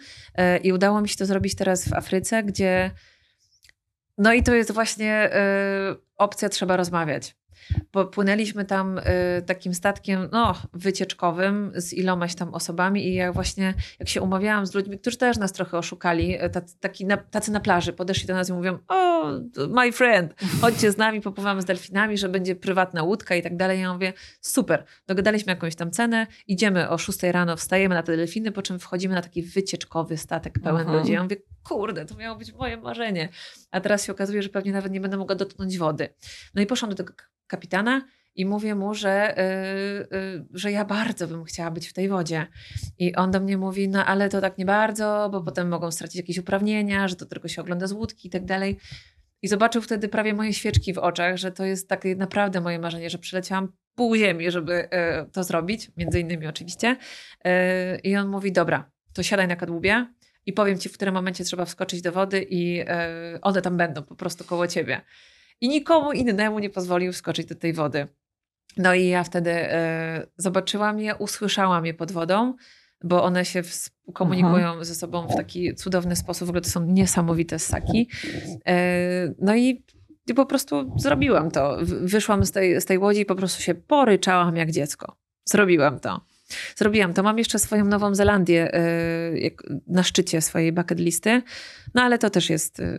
I 0.63 0.73
udało 0.73 1.01
mi 1.01 1.09
się 1.09 1.15
to 1.15 1.25
zrobić 1.25 1.55
teraz 1.55 1.89
w 1.89 1.93
Afryce, 1.93 2.43
gdzie 2.43 2.91
no 4.17 4.33
i 4.33 4.43
to 4.43 4.55
jest 4.55 4.71
właśnie 4.71 5.29
y, 5.91 5.95
opcja, 6.17 6.49
trzeba 6.49 6.77
rozmawiać. 6.77 7.35
Popłynęliśmy 7.91 8.65
tam 8.65 8.97
y, 8.97 9.01
takim 9.45 9.73
statkiem 9.73 10.29
no, 10.31 10.55
wycieczkowym 10.73 11.71
z 11.75 11.93
ilomaś 11.93 12.35
tam 12.35 12.53
osobami 12.53 13.07
i 13.07 13.13
ja 13.13 13.33
właśnie, 13.33 13.73
jak 13.99 14.09
się 14.09 14.21
umawiałam 14.21 14.65
z 14.65 14.73
ludźmi, 14.73 14.99
którzy 14.99 15.17
też 15.17 15.37
nas 15.37 15.51
trochę 15.51 15.77
oszukali, 15.77 16.43
y, 16.43 16.49
tacy, 16.49 16.79
taki 16.79 17.05
na, 17.05 17.17
tacy 17.17 17.51
na 17.51 17.59
plaży, 17.59 17.93
podeszli 17.93 18.27
do 18.27 18.33
nas 18.33 18.49
i 18.49 18.53
mówią, 18.53 18.77
o, 18.87 19.23
my 19.69 19.91
friend, 19.91 20.33
chodźcie 20.61 20.91
z 20.91 20.97
nami, 20.97 21.21
popływamy 21.21 21.61
z 21.61 21.65
delfinami, 21.65 22.17
że 22.17 22.29
będzie 22.29 22.55
prywatna 22.55 23.03
łódka 23.03 23.35
i 23.35 23.41
tak 23.41 23.57
dalej. 23.57 23.81
Ja 23.81 23.93
mówię, 23.93 24.13
super, 24.41 24.85
dogadaliśmy 25.07 25.51
jakąś 25.51 25.75
tam 25.75 25.91
cenę, 25.91 26.27
idziemy 26.47 26.89
o 26.89 26.97
6 26.97 27.23
rano, 27.23 27.57
wstajemy 27.57 27.95
na 27.95 28.03
te 28.03 28.17
delfiny, 28.17 28.51
po 28.51 28.61
czym 28.61 28.79
wchodzimy 28.79 29.15
na 29.15 29.21
taki 29.21 29.43
wycieczkowy 29.43 30.17
statek 30.17 30.59
pełen 30.63 30.81
Mhm. 30.81 30.99
ludzi. 30.99 31.11
Ja 31.13 31.23
mówię, 31.23 31.35
kurde, 31.63 32.05
to 32.05 32.15
miało 32.15 32.37
być 32.37 32.53
moje 32.53 32.77
marzenie. 32.77 33.29
A 33.71 33.81
teraz 33.81 34.05
się 34.05 34.11
okazuje, 34.11 34.43
że 34.43 34.49
pewnie 34.49 34.71
nawet 34.71 34.91
nie 34.91 35.01
będę 35.01 35.17
mogła 35.17 35.35
dotknąć 35.35 35.77
wody. 35.77 36.09
No 36.55 36.61
i 36.61 36.65
poszłam 36.65 36.89
do 36.89 36.95
tego 36.95 37.13
kapitana 37.53 38.01
i 38.35 38.45
mówię 38.45 38.75
mu, 38.75 38.93
że, 38.93 39.35
yy, 40.11 40.19
yy, 40.19 40.45
że 40.53 40.71
ja 40.71 40.85
bardzo 40.85 41.27
bym 41.27 41.43
chciała 41.43 41.71
być 41.71 41.87
w 41.87 41.93
tej 41.93 42.09
wodzie. 42.09 42.47
I 42.99 43.15
on 43.15 43.31
do 43.31 43.39
mnie 43.39 43.57
mówi, 43.57 43.89
no 43.89 44.05
ale 44.05 44.29
to 44.29 44.41
tak 44.41 44.57
nie 44.57 44.65
bardzo, 44.65 45.29
bo 45.31 45.41
potem 45.41 45.67
mogą 45.67 45.91
stracić 45.91 46.15
jakieś 46.15 46.37
uprawnienia, 46.37 47.07
że 47.07 47.15
to 47.15 47.25
tylko 47.25 47.47
się 47.47 47.61
ogląda 47.61 47.87
z 47.87 47.91
łódki 47.91 48.27
i 48.27 48.31
tak 48.31 48.45
dalej. 48.45 48.77
I 49.41 49.47
zobaczył 49.47 49.81
wtedy 49.81 50.07
prawie 50.07 50.33
moje 50.33 50.53
świeczki 50.53 50.93
w 50.93 50.97
oczach, 50.97 51.37
że 51.37 51.51
to 51.51 51.65
jest 51.65 51.89
takie 51.89 52.15
naprawdę 52.15 52.61
moje 52.61 52.79
marzenie, 52.79 53.09
że 53.09 53.17
przyleciałam 53.17 53.73
pół 53.95 54.15
ziemi, 54.15 54.51
żeby 54.51 54.89
e, 54.91 55.25
to 55.25 55.43
zrobić, 55.43 55.91
między 55.97 56.19
innymi 56.19 56.47
oczywiście. 56.47 56.97
E, 57.45 57.99
I 57.99 58.15
on 58.15 58.27
mówi, 58.27 58.51
dobra, 58.51 58.91
to 59.13 59.23
siadaj 59.23 59.47
na 59.47 59.55
kadłubie 59.55 60.05
i 60.45 60.53
powiem 60.53 60.77
ci, 60.77 60.89
w 60.89 60.93
którym 60.93 61.13
momencie 61.13 61.43
trzeba 61.43 61.65
wskoczyć 61.65 62.01
do 62.01 62.11
wody 62.11 62.45
i 62.49 62.79
e, 62.79 63.39
one 63.41 63.61
tam 63.61 63.77
będą 63.77 64.03
po 64.03 64.15
prostu 64.15 64.43
koło 64.43 64.67
ciebie. 64.67 65.01
I 65.63 65.69
nikomu 65.69 66.11
innemu 66.11 66.59
nie 66.59 66.69
pozwolił 66.69 67.13
wskoczyć 67.13 67.45
do 67.45 67.55
tej 67.55 67.73
wody. 67.73 68.07
No 68.77 68.93
i 68.93 69.07
ja 69.07 69.23
wtedy 69.23 69.51
e, 69.51 70.27
zobaczyłam 70.37 70.99
je, 70.99 71.15
usłyszałam 71.15 71.85
je 71.85 71.93
pod 71.93 72.11
wodą, 72.11 72.53
bo 73.03 73.23
one 73.23 73.45
się 73.45 73.61
komunikują 74.13 74.83
ze 74.83 74.95
sobą 74.95 75.27
w 75.27 75.35
taki 75.35 75.75
cudowny 75.75 76.15
sposób. 76.15 76.47
W 76.47 76.49
ogóle 76.49 76.61
to 76.61 76.69
są 76.69 76.85
niesamowite 76.85 77.59
ssaki. 77.59 78.09
E, 78.65 79.33
no 79.39 79.55
i, 79.55 79.83
i 80.27 80.33
po 80.33 80.45
prostu 80.45 80.95
zrobiłam 80.97 81.51
to. 81.51 81.77
Wyszłam 81.83 82.45
z 82.45 82.51
tej, 82.51 82.81
z 82.81 82.85
tej 82.85 82.97
łodzi 82.97 83.19
i 83.19 83.25
po 83.25 83.35
prostu 83.35 83.61
się 83.61 83.75
poryczałam 83.75 84.55
jak 84.55 84.71
dziecko. 84.71 85.15
Zrobiłam 85.45 85.99
to. 85.99 86.21
Zrobiłam 86.75 87.13
to. 87.13 87.23
Mam 87.23 87.37
jeszcze 87.37 87.59
swoją 87.59 87.85
Nową 87.85 88.15
Zelandię 88.15 88.73
e, 88.73 88.81
na 89.87 90.03
szczycie 90.03 90.41
swojej 90.41 90.71
bucket 90.73 90.99
listy, 90.99 91.41
no 91.93 92.01
ale 92.01 92.17
to 92.17 92.29
też 92.29 92.49
jest 92.49 92.79
e, 92.79 92.97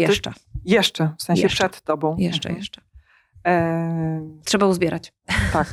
jeszcze, 0.00 0.32
Jeszcze, 0.64 1.10
w 1.18 1.22
sensie 1.22 1.42
Jeszcze. 1.42 1.68
przed 1.68 1.82
tobą. 1.82 2.16
jeszcze, 2.18 2.48
Mhm. 2.48 2.58
jeszcze. 2.60 2.80
E, 3.46 4.28
Trzeba 4.44 4.66
uzbierać. 4.66 5.12
tak. 5.52 5.66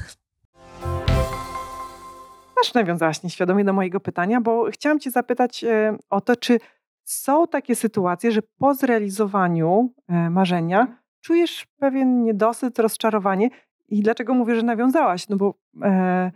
Też 2.64 2.74
nawiązałaś 2.74 3.24
nieświadomie 3.24 3.64
do 3.66 3.74
mojego 3.74 4.00
pytania, 4.00 4.42
bo 4.42 4.72
chciałam 4.72 5.00
cię 5.00 5.12
zapytać 5.12 5.64
e, 5.64 5.98
o 6.10 6.22
to, 6.22 6.36
czy 6.36 6.60
są 7.04 7.48
takie 7.48 7.76
sytuacje, 7.76 8.32
że 8.32 8.42
po 8.58 8.74
zrealizowaniu 8.74 9.94
marzenia 10.30 10.98
czujesz 11.22 11.68
pewien 11.80 12.24
niedosyt, 12.24 12.80
rozczarowanie. 12.80 13.50
I 13.90 14.02
dlaczego 14.02 14.34
mówię, 14.34 14.56
że 14.56 14.62
nawiązałaś? 14.64 15.30
No 15.30 15.38
bo 15.38 15.54
e, 15.84 16.32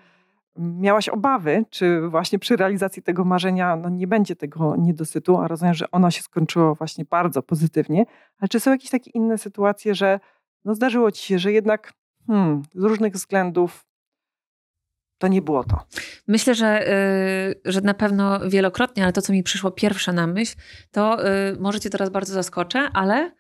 miałaś 0.58 1.10
obawy, 1.10 1.66
czy 1.70 2.02
właśnie 2.10 2.40
przy 2.40 2.56
realizacji 2.56 3.04
tego 3.04 3.26
marzenia 3.26 3.76
no 3.76 3.90
nie 3.90 4.08
będzie 4.08 4.36
tego 4.36 4.76
niedosytu, 4.76 5.38
a 5.38 5.48
rozumiem, 5.48 5.74
że 5.74 5.92
ono 5.92 6.12
się 6.12 6.22
skończyło 6.22 6.76
właśnie 6.76 7.06
bardzo 7.06 7.44
pozytywnie. 7.44 8.06
Ale 8.40 8.50
czy 8.50 8.60
są 8.60 8.72
jakieś 8.72 8.90
takie 8.90 9.12
inne 9.12 9.38
sytuacje, 9.38 9.96
że 9.96 10.20
no 10.66 10.76
zdarzyło 10.76 11.12
ci 11.12 11.26
się, 11.26 11.40
że 11.40 11.52
jednak 11.52 11.94
hmm, 12.28 12.62
z 12.76 12.84
różnych 12.84 13.14
względów 13.14 13.86
to 15.18 15.28
nie 15.28 15.42
było 15.42 15.64
to. 15.64 15.80
Myślę, 16.28 16.56
że, 16.56 16.92
y, 16.92 17.72
że 17.72 17.82
na 17.82 17.94
pewno 17.94 18.50
wielokrotnie, 18.50 19.04
ale 19.04 19.14
to, 19.14 19.22
co 19.22 19.34
mi 19.34 19.44
przyszło 19.44 19.72
pierwsze 19.72 20.14
na 20.14 20.28
myśl, 20.28 20.56
to 20.92 21.28
y, 21.28 21.60
może 21.60 21.80
cię 21.80 21.90
teraz 21.90 22.10
bardzo 22.10 22.34
zaskoczę, 22.34 22.90
ale 22.94 23.32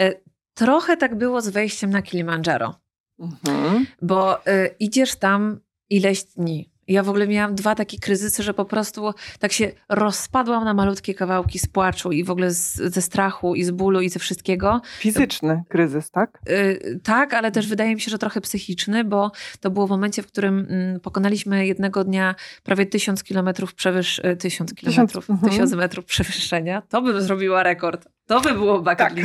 y, 0.00 0.22
trochę 0.54 0.96
tak 0.96 1.14
było 1.18 1.40
z 1.40 1.48
wejściem 1.48 1.90
na 1.90 2.02
Kilimandżaro, 2.02 2.74
Mhm. 3.18 3.86
bo 4.02 4.46
y, 4.46 4.74
idziesz 4.78 5.16
tam 5.16 5.60
ileś 5.90 6.24
dni. 6.24 6.72
Ja 6.88 7.02
w 7.02 7.08
ogóle 7.08 7.28
miałam 7.28 7.54
dwa 7.54 7.74
takie 7.74 7.98
kryzysy, 7.98 8.42
że 8.42 8.54
po 8.54 8.64
prostu 8.64 9.14
tak 9.38 9.52
się 9.52 9.72
rozpadłam 9.88 10.64
na 10.64 10.74
malutkie 10.74 11.14
kawałki 11.14 11.58
z 11.58 11.66
płaczu 11.66 12.12
i 12.12 12.24
w 12.24 12.30
ogóle 12.30 12.50
z, 12.50 12.74
ze 12.74 13.02
strachu 13.02 13.54
i 13.54 13.64
z 13.64 13.70
bólu 13.70 14.00
i 14.00 14.08
ze 14.08 14.18
wszystkiego. 14.18 14.80
Fizyczny 14.98 15.62
kryzys, 15.68 16.10
tak? 16.10 16.38
Y, 16.50 17.00
tak, 17.04 17.34
ale 17.34 17.52
też 17.52 17.66
wydaje 17.68 17.94
mi 17.94 18.00
się, 18.00 18.10
że 18.10 18.18
trochę 18.18 18.40
psychiczny, 18.40 19.04
bo 19.04 19.32
to 19.60 19.70
było 19.70 19.86
w 19.86 19.90
momencie, 19.90 20.22
w 20.22 20.26
którym 20.26 20.66
mm, 20.70 21.00
pokonaliśmy 21.00 21.66
jednego 21.66 22.04
dnia 22.04 22.34
prawie 22.62 22.86
tysiąc 22.86 23.22
kilometrów 23.22 23.74
przewyż... 23.74 24.18
y, 24.18 24.36
tysiąc 24.36 24.74
kilometrów, 24.74 25.30
mhm. 25.30 25.52
tysiąc 25.52 25.72
metrów 25.72 26.04
przewyższenia. 26.04 26.82
To 26.88 27.02
bym 27.02 27.22
zrobiła 27.22 27.62
rekord. 27.62 28.08
To 28.26 28.40
by 28.40 28.52
było 28.52 28.78
bucket 28.78 28.98
Tak. 28.98 29.16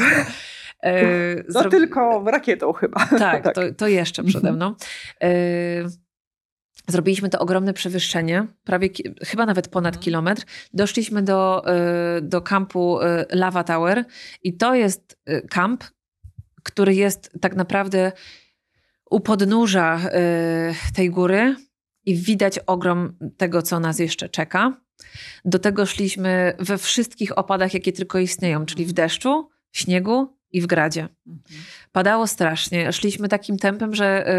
No 1.50 1.62
zro- 1.62 1.70
tylko 1.70 2.24
rakietą 2.26 2.74
chyba. 2.74 3.06
tak, 3.20 3.54
To, 3.54 3.62
to 3.78 3.88
jeszcze 3.88 4.24
przede 4.24 4.52
mną. 4.52 4.76
Y, 5.24 6.07
Zrobiliśmy 6.90 7.30
to 7.30 7.40
ogromne 7.40 7.74
przewyższenie, 7.74 8.48
prawie 8.64 8.90
chyba 9.22 9.46
nawet 9.46 9.68
ponad 9.68 9.94
Mhm. 9.96 10.04
kilometr. 10.04 10.44
Doszliśmy 10.74 11.22
do, 11.24 11.64
y, 12.18 12.22
do 12.22 12.42
kampu 12.42 13.02
y, 13.02 13.06
Lava 13.32 13.64
Tower 13.64 14.06
i 14.44 14.58
to 14.58 14.76
jest 14.76 15.18
y, 15.30 15.48
kamp, 15.50 15.84
który 16.64 16.96
jest 16.96 17.32
tak 17.42 17.56
naprawdę 17.56 18.12
u 19.10 19.20
podnóża 19.20 20.00
tej 20.96 21.10
góry 21.10 21.56
i 22.06 22.16
widać 22.16 22.60
ogrom 22.60 23.18
tego, 23.38 23.62
co 23.62 23.80
nas 23.80 24.00
jeszcze 24.00 24.30
czeka. 24.30 24.82
Do 25.46 25.60
tego 25.60 25.86
szliśmy 25.86 26.54
we 26.60 26.78
wszystkich 26.78 27.38
opadach, 27.38 27.74
jakie 27.74 27.92
tylko 27.94 28.20
istnieją, 28.20 28.66
czyli 28.66 28.86
w 28.86 28.94
deszczu, 28.94 29.50
w 29.72 29.78
śniegu 29.78 30.37
i 30.52 30.62
w 30.62 30.68
gradzie. 30.68 31.08
Padało 31.92 32.28
strasznie. 32.28 32.94
Szliśmy 32.94 33.28
takim 33.28 33.58
tempem, 33.58 33.96
że 33.96 34.34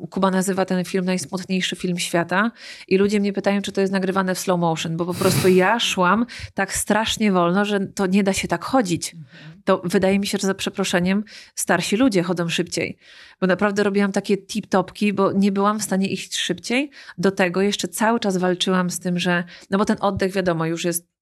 y, 0.00 0.06
Kuba 0.10 0.30
nazywa 0.30 0.64
ten 0.64 0.84
film 0.84 1.04
najsmutniejszy 1.04 1.76
film 1.76 1.98
świata 1.98 2.50
i 2.88 2.96
ludzie 2.96 3.20
mnie 3.20 3.32
pytają, 3.32 3.62
czy 3.62 3.72
to 3.72 3.80
jest 3.80 3.92
nagrywane 3.92 4.34
w 4.34 4.38
slow 4.38 4.60
motion, 4.60 4.96
bo 4.96 5.06
po 5.06 5.14
prostu 5.14 5.48
ja 5.48 5.80
szłam 5.80 6.26
tak 6.54 6.74
strasznie 6.74 7.32
wolno, 7.32 7.64
że 7.64 7.80
to 7.80 8.06
nie 8.06 8.22
da 8.22 8.32
się 8.32 8.48
tak 8.48 8.64
chodzić. 8.64 9.16
To 9.64 9.82
wydaje 9.84 10.18
mi 10.18 10.26
się, 10.26 10.38
że 10.38 10.46
za 10.46 10.54
przeproszeniem 10.54 11.24
starsi 11.54 11.96
ludzie 11.96 12.22
chodzą 12.22 12.48
szybciej, 12.48 12.98
bo 13.40 13.46
naprawdę 13.46 13.82
robiłam 13.82 14.12
takie 14.12 14.36
tip-topki, 14.36 15.12
bo 15.12 15.32
nie 15.32 15.52
byłam 15.52 15.80
w 15.80 15.82
stanie 15.82 16.08
iść 16.08 16.36
szybciej. 16.36 16.90
Do 17.18 17.30
tego 17.30 17.62
jeszcze 17.62 17.88
cały 17.88 18.20
czas 18.20 18.36
walczyłam 18.36 18.90
z 18.90 19.00
tym, 19.00 19.18
że, 19.18 19.44
no 19.70 19.78
bo 19.78 19.84
ten 19.84 19.96
oddech 20.00 20.32
wiadomo 20.32 20.66
już 20.66 20.84
jest 20.84 21.12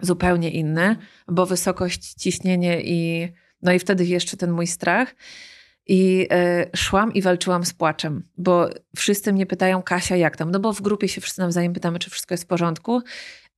zupełnie 0.00 0.50
inny, 0.50 0.96
bo 1.28 1.46
wysokość, 1.46 2.14
ciśnienie 2.14 2.80
i 2.84 3.28
no 3.62 3.72
i 3.72 3.78
wtedy 3.78 4.04
jeszcze 4.04 4.36
ten 4.36 4.50
mój 4.50 4.66
strach. 4.66 5.14
I 5.86 6.26
e, 6.30 6.66
szłam 6.76 7.14
i 7.14 7.22
walczyłam 7.22 7.64
z 7.64 7.72
płaczem, 7.72 8.28
bo 8.38 8.68
wszyscy 8.96 9.32
mnie 9.32 9.46
pytają, 9.46 9.82
Kasia, 9.82 10.16
jak 10.16 10.36
tam? 10.36 10.50
No 10.50 10.60
bo 10.60 10.72
w 10.72 10.82
grupie 10.82 11.08
się 11.08 11.20
wszyscy 11.20 11.40
nawzajem 11.40 11.72
pytamy, 11.72 11.98
czy 11.98 12.10
wszystko 12.10 12.34
jest 12.34 12.44
w 12.44 12.46
porządku. 12.46 13.02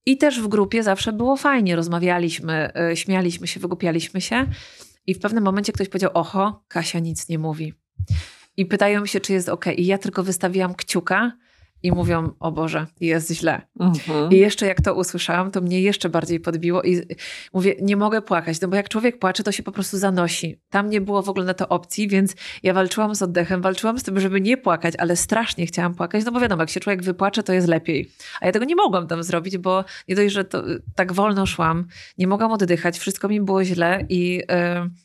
I 0.05 0.17
też 0.17 0.41
w 0.41 0.47
grupie 0.47 0.83
zawsze 0.83 1.13
było 1.13 1.37
fajnie, 1.37 1.75
rozmawialiśmy, 1.75 2.73
e, 2.75 2.95
śmialiśmy 2.95 3.47
się, 3.47 3.59
wygłupialiśmy 3.59 4.21
się. 4.21 4.45
I 5.07 5.13
w 5.13 5.19
pewnym 5.19 5.43
momencie 5.43 5.73
ktoś 5.73 5.89
powiedział, 5.89 6.11
oho, 6.13 6.63
Kasia 6.67 6.99
nic 6.99 7.29
nie 7.29 7.39
mówi. 7.39 7.73
I 8.57 8.65
pytają 8.65 9.05
się, 9.05 9.19
czy 9.19 9.33
jest 9.33 9.49
ok. 9.49 9.65
I 9.77 9.85
ja 9.85 9.97
tylko 9.97 10.23
wystawiłam 10.23 10.75
kciuka 10.75 11.31
i 11.83 11.91
mówią, 11.91 12.31
o 12.39 12.51
Boże, 12.51 12.87
jest 12.99 13.31
źle. 13.31 13.61
Mhm. 13.79 14.31
I 14.31 14.37
jeszcze 14.37 14.65
jak 14.65 14.81
to 14.81 14.95
usłyszałam, 14.95 15.51
to 15.51 15.61
mnie 15.61 15.81
jeszcze 15.81 16.09
bardziej 16.09 16.39
podbiło 16.39 16.83
i 16.83 17.01
mówię, 17.53 17.75
nie 17.81 17.97
mogę 17.97 18.21
płakać, 18.21 18.61
no 18.61 18.67
bo 18.67 18.75
jak 18.75 18.89
człowiek 18.89 19.19
płacze, 19.19 19.43
to 19.43 19.51
się 19.51 19.63
po 19.63 19.71
prostu 19.71 19.97
zanosi. 19.97 20.61
Tam 20.69 20.89
nie 20.89 21.01
było 21.01 21.23
w 21.23 21.29
ogóle 21.29 21.45
na 21.45 21.53
to 21.53 21.69
opcji, 21.69 22.07
więc 22.07 22.35
ja 22.63 22.73
walczyłam 22.73 23.15
z 23.15 23.21
oddechem, 23.21 23.61
walczyłam 23.61 23.99
z 23.99 24.03
tym, 24.03 24.19
żeby 24.19 24.41
nie 24.41 24.57
płakać, 24.57 24.93
ale 24.97 25.15
strasznie 25.15 25.65
chciałam 25.65 25.95
płakać, 25.95 26.25
no 26.25 26.31
bo 26.31 26.39
wiadomo, 26.39 26.61
jak 26.61 26.69
się 26.69 26.79
człowiek 26.79 27.03
wypłacze, 27.03 27.43
to 27.43 27.53
jest 27.53 27.67
lepiej. 27.67 28.11
A 28.41 28.45
ja 28.45 28.51
tego 28.51 28.65
nie 28.65 28.75
mogłam 28.75 29.07
tam 29.07 29.23
zrobić, 29.23 29.57
bo 29.57 29.85
nie 30.07 30.15
dość, 30.15 30.33
że 30.33 30.43
to, 30.43 30.63
tak 30.95 31.13
wolno 31.13 31.45
szłam, 31.45 31.87
nie 32.17 32.27
mogłam 32.27 32.51
oddychać, 32.51 32.99
wszystko 32.99 33.27
mi 33.27 33.41
było 33.41 33.63
źle 33.63 34.05
i... 34.09 34.35
Yy, 34.35 35.04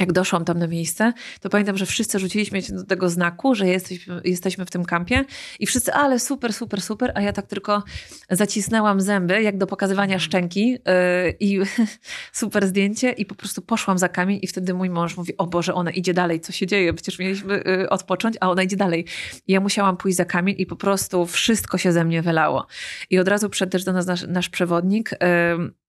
jak 0.00 0.12
doszłam 0.12 0.44
tam 0.44 0.58
na 0.58 0.66
miejsce, 0.66 1.12
to 1.40 1.48
pamiętam, 1.48 1.76
że 1.76 1.86
wszyscy 1.86 2.18
rzuciliśmy 2.18 2.62
się 2.62 2.74
do 2.74 2.84
tego 2.84 3.08
znaku, 3.08 3.54
że 3.54 3.68
jesteśmy, 3.68 4.20
jesteśmy 4.24 4.66
w 4.66 4.70
tym 4.70 4.84
kampie 4.84 5.24
i 5.60 5.66
wszyscy, 5.66 5.92
ale 5.92 6.20
super, 6.20 6.52
super, 6.52 6.82
super, 6.82 7.12
a 7.14 7.20
ja 7.20 7.32
tak 7.32 7.46
tylko 7.46 7.82
zacisnęłam 8.30 9.00
zęby, 9.00 9.42
jak 9.42 9.58
do 9.58 9.66
pokazywania 9.66 10.18
szczęki 10.18 10.70
yy, 10.70 10.78
i 11.40 11.60
super 12.32 12.66
zdjęcie 12.66 13.10
i 13.10 13.26
po 13.26 13.34
prostu 13.34 13.62
poszłam 13.62 13.98
za 13.98 14.08
kamień 14.08 14.38
i 14.42 14.46
wtedy 14.46 14.74
mój 14.74 14.90
mąż 14.90 15.16
mówi, 15.16 15.36
o 15.36 15.46
Boże, 15.46 15.74
ona 15.74 15.90
idzie 15.90 16.14
dalej, 16.14 16.40
co 16.40 16.52
się 16.52 16.66
dzieje? 16.66 16.94
Przecież 16.94 17.18
mieliśmy 17.18 17.62
yy, 17.66 17.88
odpocząć, 17.88 18.36
a 18.40 18.50
ona 18.50 18.62
idzie 18.62 18.76
dalej. 18.76 19.06
I 19.46 19.52
ja 19.52 19.60
musiałam 19.60 19.96
pójść 19.96 20.16
za 20.16 20.24
kamień 20.24 20.54
i 20.58 20.66
po 20.66 20.76
prostu 20.76 21.26
wszystko 21.26 21.78
się 21.78 21.92
ze 21.92 22.04
mnie 22.04 22.22
wylało. 22.22 22.66
I 23.10 23.18
od 23.18 23.28
razu 23.28 23.50
przyszedł 23.50 23.72
też 23.72 23.84
do 23.84 23.92
nas 23.92 24.06
nasz, 24.06 24.26
nasz 24.28 24.48
przewodnik, 24.48 25.10
yy, 25.10 25.83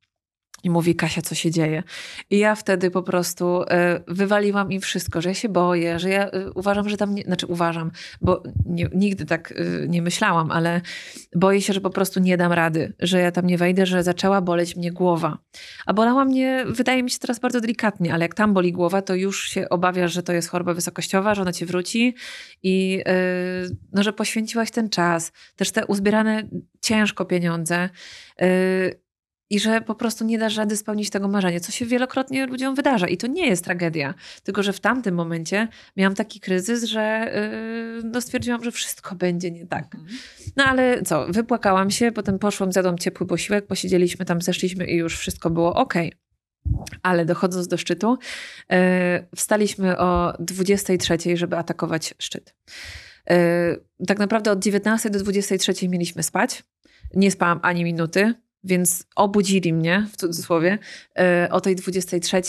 I 0.65 0.69
mówi, 0.69 0.95
Kasia, 0.95 1.21
co 1.21 1.35
się 1.35 1.51
dzieje? 1.51 1.83
I 2.29 2.39
ja 2.39 2.55
wtedy 2.55 2.91
po 2.91 3.03
prostu 3.03 3.61
y, 3.61 3.65
wywaliłam 4.07 4.71
im 4.71 4.81
wszystko, 4.81 5.21
że 5.21 5.29
ja 5.29 5.35
się 5.35 5.49
boję, 5.49 5.99
że 5.99 6.09
ja 6.09 6.27
y, 6.27 6.51
uważam, 6.55 6.89
że 6.89 6.97
tam, 6.97 7.15
nie, 7.15 7.23
znaczy 7.23 7.45
uważam, 7.45 7.91
bo 8.21 8.43
nie, 8.65 8.89
nigdy 8.93 9.25
tak 9.25 9.51
y, 9.51 9.85
nie 9.89 10.01
myślałam, 10.01 10.51
ale 10.51 10.81
boję 11.35 11.61
się, 11.61 11.73
że 11.73 11.81
po 11.81 11.89
prostu 11.89 12.19
nie 12.19 12.37
dam 12.37 12.51
rady, 12.51 12.93
że 12.99 13.19
ja 13.19 13.31
tam 13.31 13.45
nie 13.45 13.57
wejdę, 13.57 13.85
że 13.85 14.03
zaczęła 14.03 14.41
boleć 14.41 14.75
mnie 14.75 14.91
głowa. 14.91 15.37
A 15.85 15.93
bolała 15.93 16.25
mnie, 16.25 16.65
wydaje 16.67 17.03
mi 17.03 17.09
się 17.09 17.19
teraz 17.19 17.39
bardzo 17.39 17.61
delikatnie, 17.61 18.13
ale 18.13 18.25
jak 18.25 18.35
tam 18.35 18.53
boli 18.53 18.71
głowa, 18.71 19.01
to 19.01 19.15
już 19.15 19.49
się 19.49 19.69
obawiasz, 19.69 20.13
że 20.13 20.23
to 20.23 20.33
jest 20.33 20.49
choroba 20.49 20.73
wysokościowa, 20.73 21.35
że 21.35 21.41
ona 21.41 21.53
cię 21.53 21.65
wróci 21.65 22.15
i 22.63 23.03
no, 23.93 24.03
że 24.03 24.13
poświęciłaś 24.13 24.71
ten 24.71 24.89
czas, 24.89 25.31
też 25.55 25.71
te 25.71 25.85
uzbierane 25.85 26.43
ciężko 26.81 27.25
pieniądze 27.25 27.89
i 29.49 29.59
że 29.59 29.81
po 29.81 29.95
prostu 29.95 30.25
nie 30.25 30.39
dasz 30.39 30.57
rady 30.57 30.77
spełnić 30.77 31.09
tego 31.09 31.27
marzenia, 31.27 31.59
co 31.59 31.71
się 31.71 31.85
wielokrotnie 31.85 32.45
ludziom 32.45 32.75
wydarza. 32.75 33.07
I 33.07 33.17
to 33.17 33.27
nie 33.27 33.47
jest 33.47 33.63
tragedia, 33.63 34.13
tylko 34.43 34.63
że 34.63 34.73
w 34.73 34.79
tamtym 34.79 35.15
momencie 35.15 35.67
miałam 35.97 36.15
taki 36.15 36.39
kryzys, 36.39 36.83
że 36.83 37.31
yy, 38.03 38.09
no 38.13 38.21
stwierdziłam, 38.21 38.63
że 38.63 38.71
wszystko 38.71 39.15
będzie 39.15 39.51
nie 39.51 39.67
tak. 39.67 39.95
Mhm. 39.95 40.17
No 40.55 40.63
ale 40.63 41.03
co, 41.03 41.25
wypłakałam 41.29 41.91
się, 41.91 42.11
potem 42.11 42.39
poszłam, 42.39 42.71
zjadłam 42.71 42.97
ciepły 42.97 43.27
posiłek, 43.27 43.67
posiedzieliśmy 43.67 44.25
tam, 44.25 44.41
zeszliśmy 44.41 44.85
i 44.85 44.95
już 44.95 45.17
wszystko 45.17 45.49
było 45.49 45.73
ok. 45.73 45.93
Ale 47.03 47.25
dochodząc 47.25 47.67
do 47.67 47.77
szczytu, 47.77 48.17
yy, 48.69 48.77
wstaliśmy 49.35 49.97
o 49.97 50.33
23, 50.39 51.17
żeby 51.33 51.57
atakować 51.57 52.13
szczyt. 52.19 52.55
Yy, 53.29 53.35
tak 54.07 54.19
naprawdę 54.19 54.51
od 54.51 54.63
19 54.63 55.09
do 55.09 55.19
23 55.19 55.89
mieliśmy 55.89 56.23
spać. 56.23 56.63
Nie 57.13 57.31
spałam 57.31 57.59
ani 57.63 57.83
minuty 57.83 58.33
więc 58.65 59.05
obudzili 59.15 59.73
mnie, 59.73 60.07
w 60.13 60.17
cudzysłowie, 60.17 60.77
e, 61.19 61.47
o 61.51 61.61
tej 61.61 61.75
23. 61.75 62.41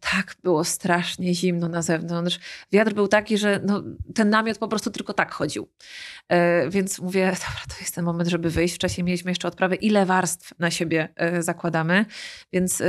Tak 0.00 0.36
było 0.42 0.64
strasznie 0.64 1.34
zimno 1.34 1.68
na 1.68 1.82
zewnątrz. 1.82 2.38
Wiatr 2.72 2.92
był 2.92 3.08
taki, 3.08 3.38
że 3.38 3.60
no, 3.64 3.82
ten 4.14 4.30
namiot 4.30 4.58
po 4.58 4.68
prostu 4.68 4.90
tylko 4.90 5.12
tak 5.12 5.32
chodził. 5.32 5.68
E, 6.28 6.70
więc 6.70 6.98
mówię, 6.98 7.24
dobra, 7.26 7.62
to 7.68 7.74
jest 7.80 7.94
ten 7.94 8.04
moment, 8.04 8.28
żeby 8.28 8.50
wyjść. 8.50 8.74
Wcześniej 8.74 9.04
mieliśmy 9.04 9.30
jeszcze 9.30 9.48
odprawę, 9.48 9.74
ile 9.74 10.06
warstw 10.06 10.52
na 10.58 10.70
siebie 10.70 11.08
e, 11.16 11.42
zakładamy. 11.42 12.06
Więc 12.52 12.82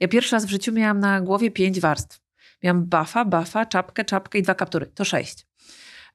ja 0.00 0.08
pierwszy 0.08 0.36
raz 0.36 0.46
w 0.46 0.50
życiu 0.50 0.72
miałam 0.72 1.00
na 1.00 1.20
głowie 1.20 1.50
pięć 1.50 1.80
warstw. 1.80 2.20
Miałam 2.62 2.86
bafa, 2.86 3.24
bafa, 3.24 3.66
czapkę, 3.66 4.04
czapkę 4.04 4.38
i 4.38 4.42
dwa 4.42 4.54
kaptury. 4.54 4.86
To 4.86 5.04
sześć. 5.04 5.45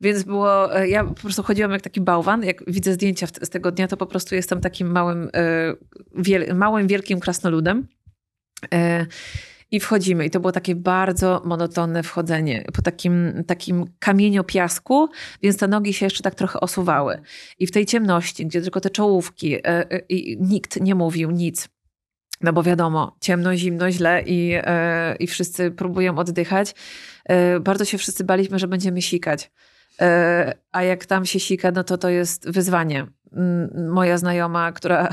Więc 0.01 0.23
było, 0.23 0.79
e, 0.79 0.87
ja 0.87 1.03
po 1.03 1.13
prostu 1.13 1.43
chodziłam 1.43 1.71
jak 1.71 1.81
taki 1.81 2.01
bałwan. 2.01 2.43
Jak 2.43 2.71
widzę 2.71 2.93
zdjęcia 2.93 3.27
z 3.41 3.49
tego 3.49 3.71
dnia, 3.71 3.87
to 3.87 3.97
po 3.97 4.05
prostu 4.05 4.35
jestem 4.35 4.61
takim 4.61 4.91
małym, 4.91 5.29
e, 5.33 5.73
wiel, 6.15 6.55
małym 6.55 6.87
wielkim 6.87 7.19
krasnoludem. 7.19 7.87
E, 8.73 9.05
I 9.71 9.79
wchodzimy. 9.79 10.25
I 10.25 10.29
to 10.29 10.39
było 10.39 10.51
takie 10.51 10.75
bardzo 10.75 11.41
monotonne 11.45 12.03
wchodzenie 12.03 12.65
po 12.73 12.81
takim, 12.81 13.43
takim 13.47 13.85
kamieniopiasku, 13.99 15.09
więc 15.43 15.57
te 15.57 15.67
nogi 15.67 15.93
się 15.93 16.05
jeszcze 16.05 16.23
tak 16.23 16.35
trochę 16.35 16.59
osuwały. 16.59 17.21
I 17.59 17.67
w 17.67 17.71
tej 17.71 17.85
ciemności, 17.85 18.45
gdzie 18.45 18.61
tylko 18.61 18.81
te 18.81 18.89
czołówki 18.89 19.57
i 20.09 20.37
nikt 20.39 20.81
nie 20.81 20.95
mówił 20.95 21.31
nic. 21.31 21.69
No 22.41 22.53
bo 22.53 22.63
wiadomo, 22.63 23.15
ciemno, 23.19 23.55
zimno, 23.55 23.91
źle 23.91 24.23
i, 24.25 24.53
i 25.19 25.27
wszyscy 25.27 25.71
próbują 25.71 26.17
oddychać. 26.17 26.75
Bardzo 27.61 27.85
się 27.85 27.97
wszyscy 27.97 28.23
baliśmy, 28.23 28.59
że 28.59 28.67
będziemy 28.67 29.01
sikać. 29.01 29.51
E, 30.01 30.53
a 30.71 30.83
jak 30.83 31.05
tam 31.05 31.25
się 31.25 31.39
sika, 31.39 31.71
no 31.71 31.83
to 31.83 31.97
to 31.97 32.09
jest 32.09 32.49
wyzwanie. 32.49 33.07
Moja 33.89 34.17
znajoma, 34.17 34.71
która 34.71 35.09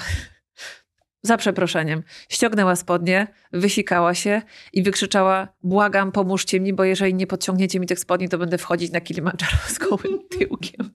za 1.23 1.37
przeproszeniem, 1.37 2.03
ściągnęła 2.29 2.77
spodnie, 2.77 3.27
wysikała 3.53 4.15
się 4.15 4.43
i 4.73 4.83
wykrzyczała: 4.83 5.49
Błagam, 5.63 6.13
pomóżcie 6.13 6.61
mi, 6.61 6.73
bo 6.73 6.85
jeżeli 6.85 7.15
nie 7.15 7.27
podciągniecie 7.27 7.81
mi 7.81 7.87
tych 7.87 7.99
spodni, 7.99 8.29
to 8.29 8.39
będę 8.39 8.59
wchodzić 8.59 8.93
na 8.93 9.01
Kilimandżaro 9.01 9.57
z 9.69 9.79
gołym 9.89 10.29
tyłkiem. 10.29 10.91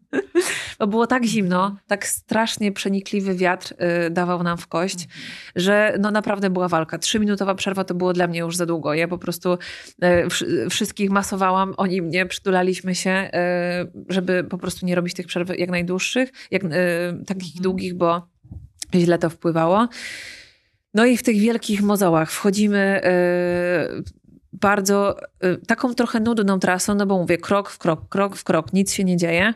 Bo 0.83 0.87
było 0.87 1.07
tak 1.07 1.25
zimno, 1.25 1.75
tak 1.87 2.07
strasznie 2.07 2.71
przenikliwy 2.71 3.35
wiatr 3.35 3.73
y, 4.07 4.09
dawał 4.09 4.43
nam 4.43 4.57
w 4.57 4.67
kość, 4.67 5.07
że 5.55 5.95
no 5.99 6.11
naprawdę 6.11 6.49
była 6.49 6.67
walka. 6.67 6.97
Trzyminutowa 6.97 7.55
przerwa 7.55 7.83
to 7.83 7.93
było 7.93 8.13
dla 8.13 8.27
mnie 8.27 8.39
już 8.39 8.55
za 8.55 8.65
długo. 8.65 8.93
Ja 8.93 9.07
po 9.07 9.17
prostu 9.17 9.57
y, 10.03 10.69
wszystkich 10.69 11.09
masowałam, 11.09 11.73
oni 11.77 12.01
mnie 12.01 12.25
przytulaliśmy 12.25 12.95
się, 12.95 13.29
y, 13.89 14.03
żeby 14.09 14.43
po 14.43 14.57
prostu 14.57 14.85
nie 14.85 14.95
robić 14.95 15.13
tych 15.13 15.27
przerw 15.27 15.59
jak 15.59 15.69
najdłuższych, 15.69 16.29
jak, 16.51 16.61
takich 17.27 17.55
mhm. 17.55 17.63
długich, 17.63 17.93
bo 17.93 18.27
źle 18.95 19.17
to 19.17 19.29
wpływało. 19.29 19.87
No 20.93 21.05
i 21.05 21.17
w 21.17 21.23
tych 21.23 21.37
wielkich 21.37 21.81
mozołach 21.81 22.31
wchodzimy 22.31 23.01
bardzo 24.63 25.17
y, 25.45 25.57
taką 25.67 25.93
trochę 25.93 26.19
nudną 26.19 26.59
trasą, 26.59 26.95
no 26.95 27.05
bo 27.05 27.17
mówię 27.17 27.37
krok 27.37 27.69
w 27.69 27.77
krok, 27.77 28.09
krok 28.09 28.35
w 28.35 28.43
krok, 28.43 28.73
nic 28.73 28.93
się 28.93 29.03
nie 29.03 29.17
dzieje. 29.17 29.53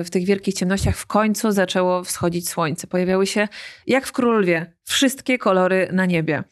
Y, 0.00 0.04
w 0.04 0.10
tych 0.10 0.24
wielkich 0.24 0.54
ciemnościach 0.54 0.96
w 0.96 1.06
końcu 1.06 1.52
zaczęło 1.52 2.04
wschodzić 2.04 2.48
słońce. 2.48 2.86
Pojawiały 2.86 3.26
się, 3.26 3.48
jak 3.86 4.06
w 4.06 4.12
Królowie, 4.12 4.72
wszystkie 4.84 5.38
kolory 5.38 5.88
na 5.92 6.06
niebie. 6.06 6.44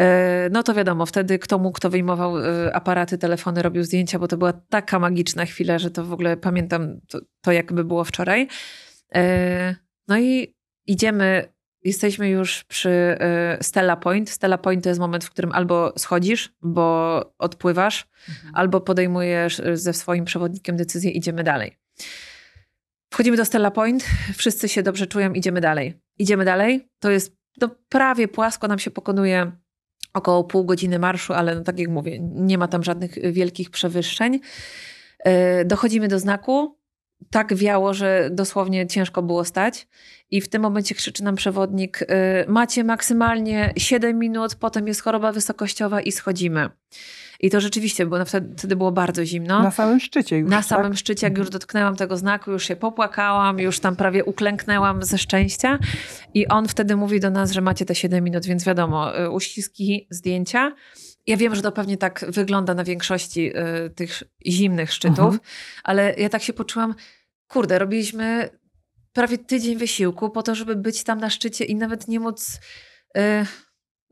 Y, 0.00 0.04
no 0.50 0.62
to 0.62 0.74
wiadomo, 0.74 1.06
wtedy 1.06 1.38
kto 1.38 1.58
mógł, 1.58 1.76
kto 1.76 1.90
wyjmował 1.90 2.34
aparaty, 2.72 3.18
telefony, 3.18 3.62
robił 3.62 3.82
zdjęcia, 3.82 4.18
bo 4.18 4.28
to 4.28 4.36
była 4.36 4.52
taka 4.52 4.98
magiczna 4.98 5.44
chwila, 5.46 5.78
że 5.78 5.90
to 5.90 6.04
w 6.04 6.12
ogóle 6.12 6.36
pamiętam 6.36 7.00
to, 7.08 7.20
to 7.40 7.52
jakby 7.52 7.84
było 7.84 8.04
wczoraj. 8.04 8.48
No 10.08 10.18
i 10.18 10.54
idziemy 10.86 11.52
Jesteśmy 11.84 12.28
już 12.28 12.64
przy 12.64 12.88
y, 13.60 13.64
Stella 13.64 13.96
Point. 13.96 14.30
Stella 14.30 14.58
Point 14.58 14.84
to 14.84 14.88
jest 14.88 15.00
moment, 15.00 15.24
w 15.24 15.30
którym 15.30 15.52
albo 15.52 15.92
schodzisz, 15.98 16.54
bo 16.62 17.20
odpływasz, 17.38 18.06
mhm. 18.28 18.54
albo 18.54 18.80
podejmujesz 18.80 19.58
y, 19.58 19.76
ze 19.76 19.92
swoim 19.92 20.24
przewodnikiem 20.24 20.76
decyzję, 20.76 21.10
idziemy 21.10 21.44
dalej. 21.44 21.76
Wchodzimy 23.12 23.36
do 23.36 23.44
Stella 23.44 23.70
Point, 23.70 24.04
wszyscy 24.36 24.68
się 24.68 24.82
dobrze 24.82 25.06
czują, 25.06 25.32
idziemy 25.32 25.60
dalej. 25.60 26.00
Idziemy 26.18 26.44
dalej, 26.44 26.88
to 26.98 27.10
jest 27.10 27.36
no, 27.60 27.70
prawie 27.88 28.28
płasko, 28.28 28.68
nam 28.68 28.78
się 28.78 28.90
pokonuje 28.90 29.52
około 30.12 30.44
pół 30.44 30.64
godziny 30.64 30.98
marszu, 30.98 31.32
ale 31.32 31.54
no, 31.54 31.60
tak 31.60 31.78
jak 31.78 31.88
mówię, 31.88 32.18
nie 32.20 32.58
ma 32.58 32.68
tam 32.68 32.82
żadnych 32.82 33.32
wielkich 33.32 33.70
przewyższeń. 33.70 34.40
Y, 35.60 35.64
dochodzimy 35.64 36.08
do 36.08 36.18
znaku, 36.18 36.78
tak 37.30 37.54
wiało, 37.54 37.94
że 37.94 38.28
dosłownie 38.32 38.86
ciężko 38.86 39.22
było 39.22 39.44
stać. 39.44 39.88
I 40.30 40.40
w 40.40 40.48
tym 40.48 40.62
momencie 40.62 40.94
krzyczy 40.94 41.24
nam 41.24 41.36
przewodnik: 41.36 42.02
y, 42.02 42.06
Macie 42.48 42.84
maksymalnie 42.84 43.72
7 43.76 44.18
minut, 44.18 44.54
potem 44.54 44.86
jest 44.86 45.02
choroba 45.02 45.32
wysokościowa 45.32 46.00
i 46.00 46.12
schodzimy. 46.12 46.70
I 47.40 47.50
to 47.50 47.60
rzeczywiście, 47.60 48.06
bo 48.06 48.24
wtedy, 48.24 48.54
wtedy 48.56 48.76
było 48.76 48.92
bardzo 48.92 49.24
zimno. 49.24 49.62
Na 49.62 49.70
samym 49.70 50.00
szczycie 50.00 50.38
już. 50.38 50.50
Na 50.50 50.56
tak? 50.56 50.66
samym 50.66 50.96
szczycie, 50.96 51.26
jak 51.26 51.32
już 51.32 51.46
mhm. 51.46 51.52
dotknęłam 51.52 51.96
tego 51.96 52.16
znaku, 52.16 52.50
już 52.50 52.64
się 52.64 52.76
popłakałam, 52.76 53.58
już 53.58 53.80
tam 53.80 53.96
prawie 53.96 54.24
uklęknęłam 54.24 55.02
ze 55.02 55.18
szczęścia. 55.18 55.78
I 56.34 56.48
on 56.48 56.68
wtedy 56.68 56.96
mówi 56.96 57.20
do 57.20 57.30
nas, 57.30 57.52
że 57.52 57.60
macie 57.60 57.84
te 57.84 57.94
7 57.94 58.24
minut, 58.24 58.46
więc 58.46 58.64
wiadomo, 58.64 59.20
y, 59.20 59.30
uściski, 59.30 60.06
zdjęcia. 60.10 60.72
Ja 61.26 61.36
wiem, 61.36 61.54
że 61.54 61.62
to 61.62 61.72
pewnie 61.72 61.96
tak 61.96 62.24
wygląda 62.28 62.74
na 62.74 62.84
większości 62.84 63.52
y, 63.56 63.90
tych 63.90 64.22
zimnych 64.46 64.92
szczytów, 64.92 65.18
mhm. 65.18 65.40
ale 65.84 66.14
ja 66.14 66.28
tak 66.28 66.42
się 66.42 66.52
poczułam, 66.52 66.94
kurde, 67.48 67.78
robiliśmy 67.78 68.50
prawie 69.12 69.38
tydzień 69.38 69.76
wysiłku 69.76 70.30
po 70.30 70.42
to, 70.42 70.54
żeby 70.54 70.76
być 70.76 71.04
tam 71.04 71.18
na 71.18 71.30
szczycie 71.30 71.64
i 71.64 71.74
nawet 71.74 72.08
nie 72.08 72.20
móc 72.20 72.60
y, 73.16 73.20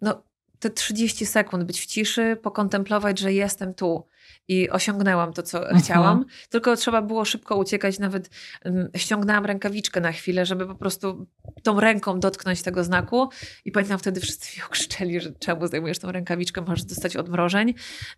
no, 0.01 0.23
te 0.59 0.71
30 0.71 1.27
sekund 1.27 1.65
być 1.65 1.81
w 1.81 1.87
ciszy, 1.87 2.37
pokontemplować, 2.43 3.19
że 3.19 3.33
jestem 3.33 3.75
tu 3.75 4.07
i 4.49 4.71
osiągnęłam 4.71 5.33
to, 5.33 5.43
co 5.43 5.59
mhm. 5.59 5.83
chciałam. 5.83 6.25
Tylko 6.49 6.77
trzeba 6.77 7.03
było 7.03 7.25
szybko 7.25 7.57
uciekać. 7.57 7.99
Nawet 7.99 8.31
um, 8.64 8.89
ściągnęłam 8.97 9.47
rękawiczkę 9.47 10.01
na 10.01 10.12
chwilę, 10.12 10.47
żeby 10.47 10.66
po 10.66 10.75
prostu 10.75 11.27
tą 11.62 11.81
ręką 11.81 12.21
dotknąć 12.21 12.62
tego 12.62 12.85
znaku. 12.85 13.29
I 13.64 13.73
pamiętam 13.73 13.99
wtedy 13.99 14.21
wszyscy 14.21 14.57
mi 14.57 14.64
okrzyczeli, 14.66 15.21
że 15.21 15.33
czemu 15.33 15.66
zdejmujesz 15.66 15.99
tą 15.99 16.12
rękawiczkę, 16.12 16.61
możesz 16.61 16.85
dostać 16.85 17.16
odmrożeń. 17.16 17.75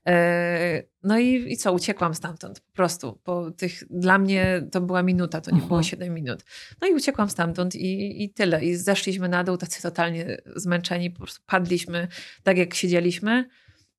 E, 0.07 0.83
no 1.03 1.19
i, 1.19 1.53
i 1.53 1.57
co, 1.57 1.73
uciekłam 1.73 2.15
stamtąd 2.15 2.61
po 2.61 2.73
prostu. 2.73 3.21
Po 3.25 3.51
tych, 3.51 3.85
dla 3.91 4.19
mnie 4.19 4.67
to 4.73 4.81
była 4.81 5.03
minuta, 5.03 5.41
to 5.41 5.51
nie 5.51 5.55
mhm. 5.55 5.69
było 5.69 5.83
7 5.83 6.15
minut. 6.15 6.45
No 6.81 6.89
i 6.89 6.95
uciekłam 6.95 7.31
stamtąd 7.31 7.75
i, 7.75 8.25
i 8.25 8.31
tyle. 8.31 8.65
I 8.65 8.75
zeszliśmy 8.77 9.29
na 9.29 9.45
dół 9.45 9.57
tacy 9.57 9.83
totalnie 9.83 10.37
zmęczeni, 10.57 11.11
po 11.11 11.19
prostu 11.19 11.43
padliśmy 11.47 12.09
tak, 12.43 12.59
jak 12.59 12.75
siedzieliśmy. 12.75 13.49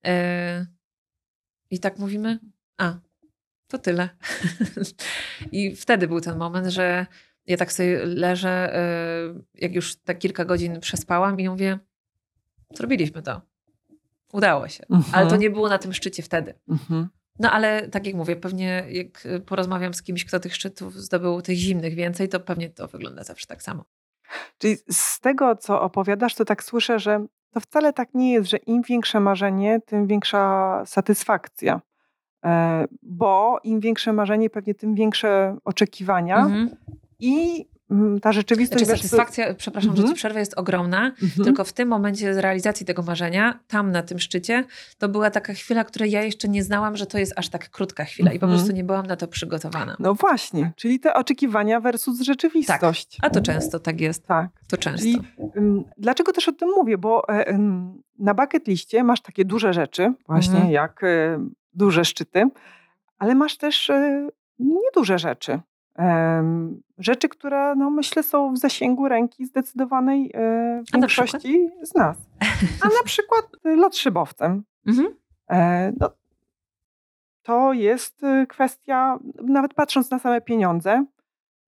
E, 0.05 0.65
i 1.73 1.79
tak 1.79 1.99
mówimy, 1.99 2.39
a, 2.77 2.93
to 3.67 3.77
tyle. 3.77 4.09
I 5.51 5.75
wtedy 5.75 6.07
był 6.07 6.21
ten 6.21 6.37
moment, 6.37 6.67
że 6.67 7.05
ja 7.45 7.57
tak 7.57 7.73
sobie 7.73 8.05
leżę, 8.05 8.79
y, 9.35 9.61
jak 9.61 9.75
już 9.75 9.95
tak 9.95 10.19
kilka 10.19 10.45
godzin 10.45 10.79
przespałam 10.79 11.39
i 11.39 11.49
mówię, 11.49 11.79
zrobiliśmy 12.73 13.21
to. 13.21 13.41
Udało 14.33 14.67
się. 14.67 14.83
Mhm. 14.89 15.15
Ale 15.15 15.29
to 15.29 15.35
nie 15.35 15.49
było 15.49 15.69
na 15.69 15.77
tym 15.77 15.93
szczycie 15.93 16.23
wtedy. 16.23 16.53
Mhm. 16.69 17.09
No 17.39 17.51
ale 17.51 17.87
tak 17.87 18.05
jak 18.07 18.15
mówię, 18.15 18.35
pewnie 18.35 18.85
jak 18.89 19.27
porozmawiam 19.45 19.93
z 19.93 20.03
kimś, 20.03 20.25
kto 20.25 20.39
tych 20.39 20.55
szczytów 20.55 20.95
zdobył, 20.95 21.41
tych 21.41 21.57
zimnych 21.57 21.95
więcej, 21.95 22.29
to 22.29 22.39
pewnie 22.39 22.69
to 22.69 22.87
wygląda 22.87 23.23
zawsze 23.23 23.47
tak 23.47 23.63
samo. 23.63 23.85
Czyli 24.57 24.77
z 24.91 25.19
tego, 25.19 25.55
co 25.55 25.81
opowiadasz, 25.81 26.35
to 26.35 26.45
tak 26.45 26.63
słyszę, 26.63 26.99
że 26.99 27.25
to 27.53 27.59
wcale 27.59 27.93
tak 27.93 28.13
nie 28.13 28.33
jest, 28.33 28.49
że 28.49 28.57
im 28.57 28.81
większe 28.81 29.19
marzenie, 29.19 29.79
tym 29.85 30.07
większa 30.07 30.83
satysfakcja. 30.85 31.81
E, 32.45 32.85
bo 33.03 33.59
im 33.63 33.79
większe 33.79 34.13
marzenie, 34.13 34.49
pewnie 34.49 34.75
tym 34.75 34.95
większe 34.95 35.57
oczekiwania 35.65 36.37
Mhm. 36.37 36.69
i 37.19 37.65
ta 38.21 38.31
rzeczywistość... 38.31 38.85
Znaczy, 38.85 38.97
satysfakcja, 39.01 39.53
przepraszam, 39.53 39.91
że 39.91 39.97
Mhm. 39.97 40.09
ci 40.09 40.15
przerwę, 40.15 40.39
jest 40.39 40.53
ogromna. 40.57 41.05
Mhm. 41.23 41.43
Tylko 41.43 41.63
w 41.63 41.73
tym 41.73 41.89
momencie 41.89 42.33
z 42.33 42.37
realizacji 42.37 42.85
tego 42.85 43.01
marzenia, 43.03 43.59
tam 43.67 43.91
na 43.91 44.03
tym 44.03 44.19
szczycie, 44.19 44.63
to 44.97 45.09
była 45.09 45.29
taka 45.31 45.53
chwila, 45.53 45.83
której 45.83 46.11
ja 46.11 46.21
jeszcze 46.23 46.47
nie 46.49 46.63
znałam, 46.63 46.97
że 46.97 47.05
to 47.05 47.17
jest 47.17 47.33
aż 47.35 47.49
tak 47.49 47.69
krótka 47.69 48.03
chwila 48.05 48.31
i 48.31 48.39
po 48.39 48.45
Mhm. 48.45 48.59
prostu 48.61 48.75
nie 48.75 48.83
byłam 48.83 49.05
na 49.05 49.15
to 49.15 49.27
przygotowana. 49.27 49.95
No 49.99 50.13
właśnie, 50.13 50.71
czyli 50.75 50.99
te 50.99 51.13
oczekiwania 51.13 51.79
versus 51.79 52.21
rzeczywistość. 52.21 53.17
A 53.21 53.29
to 53.29 53.41
często 53.41 53.79
tak 53.79 54.01
jest. 54.01 54.25
Tak. 54.27 54.47
To 54.69 54.77
często. 54.77 55.03
Czyli 55.03 55.21
dlaczego 55.97 56.31
też 56.31 56.47
o 56.49 56.51
tym 56.51 56.69
mówię? 56.69 56.97
Bo 56.97 57.29
e, 57.29 57.59
na 58.19 58.33
bucket 58.33 58.67
liście 58.67 59.03
masz 59.03 59.21
takie 59.21 59.45
duże 59.45 59.73
rzeczy, 59.73 60.13
właśnie 60.27 60.53
Mhm. 60.55 60.71
jak 60.71 61.03
e, 61.03 61.47
duże 61.73 62.05
szczyty, 62.05 62.43
ale 63.19 63.35
masz 63.35 63.57
też 63.57 63.89
e, 63.89 64.27
nieduże 64.59 65.19
rzeczy. 65.19 65.59
Rzeczy, 66.97 67.29
które 67.29 67.75
no, 67.75 67.89
myślę 67.89 68.23
są 68.23 68.53
w 68.53 68.57
zasięgu 68.57 69.07
ręki 69.07 69.45
zdecydowanej 69.45 70.31
e, 70.33 70.83
większości 70.93 71.69
z 71.83 71.95
nas. 71.95 72.17
A 72.81 72.85
na 72.85 73.03
przykład 73.05 73.45
e, 73.65 73.75
lot 73.75 73.97
szybowcem. 73.97 74.63
Mhm. 74.87 75.15
E, 75.49 75.91
no, 75.99 76.09
to 77.41 77.73
jest 77.73 78.23
e, 78.23 78.45
kwestia, 78.47 79.19
nawet 79.43 79.73
patrząc 79.73 80.11
na 80.11 80.19
same 80.19 80.41
pieniądze, 80.41 81.05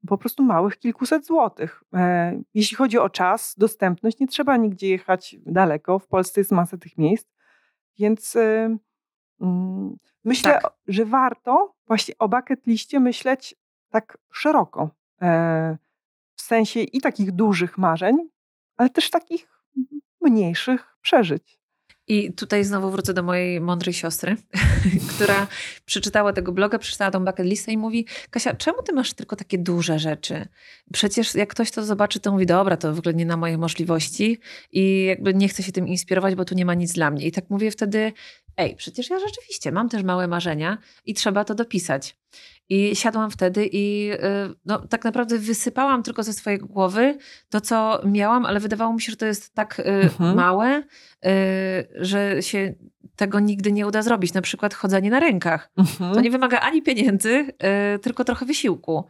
po 0.07 0.17
prostu 0.17 0.43
małych 0.43 0.77
kilkuset 0.77 1.25
złotych. 1.25 1.83
E, 1.93 2.41
Jeśli 2.53 2.77
chodzi 2.77 2.97
o 2.97 3.09
czas, 3.09 3.55
dostępność, 3.57 4.19
nie 4.19 4.27
trzeba 4.27 4.57
nigdzie 4.57 4.89
jechać 4.89 5.35
daleko. 5.45 5.99
W 5.99 6.07
Polsce 6.07 6.41
jest 6.41 6.51
masa 6.51 6.77
tych 6.77 6.97
miejsc, 6.97 7.27
więc 7.99 8.35
e, 8.35 8.77
mm, 9.41 9.97
myślę, 10.23 10.59
Tak. 10.61 10.73
że 10.87 11.05
warto 11.05 11.75
właśnie 11.87 12.17
o 12.19 12.29
bucket 12.29 12.67
liście 12.67 12.99
myśleć 12.99 13.55
tak 13.95 14.17
szeroko. 14.33 14.89
E, 15.21 15.77
W 16.35 16.41
sensie 16.41 16.79
i 16.79 17.01
takich 17.01 17.31
dużych 17.31 17.77
marzeń, 17.77 18.15
ale 18.77 18.89
też 18.89 19.09
takich 19.09 19.47
mniejszych 20.21 20.97
przeżyć. 21.01 21.59
I 22.07 22.33
tutaj 22.33 22.63
znowu 22.63 22.91
wrócę 22.91 23.13
do 23.13 23.23
mojej 23.23 23.61
mądrej 23.61 23.93
siostry, 23.93 24.35
która 25.15 25.47
przeczytała 25.85 26.33
tego 26.33 26.51
bloga, 26.51 26.79
przeczytała 26.79 27.11
tą 27.11 27.25
bucket 27.25 27.45
listę 27.45 27.71
i 27.71 27.77
mówi 27.77 28.07
Kasia, 28.29 28.55
czemu 28.55 28.83
ty 28.83 28.93
masz 28.93 29.13
tylko 29.13 29.35
takie 29.35 29.57
duże 29.57 29.99
rzeczy? 29.99 30.47
Przecież 30.93 31.35
jak 31.35 31.49
ktoś 31.49 31.71
to 31.71 31.85
zobaczy, 31.85 32.19
to 32.19 32.31
mówi, 32.31 32.45
dobra, 32.45 32.77
to 32.77 32.93
w 32.93 32.99
ogóle 32.99 33.13
nie 33.13 33.25
na 33.25 33.37
moje 33.37 33.57
możliwości 33.57 34.39
i 34.71 35.05
jakby 35.05 35.33
nie 35.33 35.47
chcę 35.47 35.63
się 35.63 35.71
tym 35.71 35.87
inspirować, 35.87 36.35
bo 36.35 36.45
tu 36.45 36.55
nie 36.55 36.65
ma 36.65 36.73
nic 36.73 36.93
dla 36.93 37.11
mnie. 37.11 37.27
I 37.27 37.31
tak 37.31 37.49
mówię 37.49 37.71
wtedy, 37.71 38.11
ej, 38.57 38.75
przecież 38.75 39.09
ja 39.09 39.19
rzeczywiście 39.19 39.71
mam 39.71 39.89
też 39.89 40.03
małe 40.03 40.27
marzenia 40.27 40.77
i 41.05 41.13
trzeba 41.13 41.43
to 41.43 41.55
dopisać. 41.55 42.17
I 42.69 42.95
siadłam 42.95 43.31
wtedy 43.31 43.69
i 43.71 44.11
y, 44.13 44.17
no, 44.65 44.87
tak 44.87 45.03
naprawdę 45.03 45.37
wysypałam 45.37 46.03
tylko 46.03 46.23
ze 46.23 46.33
swojej 46.33 46.59
głowy 46.59 47.17
to, 47.49 47.61
co 47.61 48.01
miałam, 48.05 48.45
ale 48.45 48.59
wydawało 48.59 48.93
mi 48.93 49.01
się, 49.01 49.11
że 49.11 49.17
to 49.17 49.25
jest 49.25 49.53
tak 49.53 49.79
y, 49.79 49.83
Mhm. 49.83 50.35
małe, 50.35 50.83
y, 51.25 51.29
że 51.95 52.41
się 52.43 52.73
tego 53.15 53.39
nigdy 53.39 53.71
nie 53.71 53.87
uda 53.87 54.01
zrobić. 54.01 54.33
Na 54.33 54.41
przykład 54.41 54.73
chodzenie 54.73 55.09
na 55.09 55.19
rękach. 55.19 55.71
To 56.13 56.21
nie 56.21 56.31
wymaga 56.31 56.59
ani 56.59 56.81
pieniędzy, 56.81 57.45
tylko 58.01 58.23
trochę 58.23 58.45
wysiłku. 58.45 59.07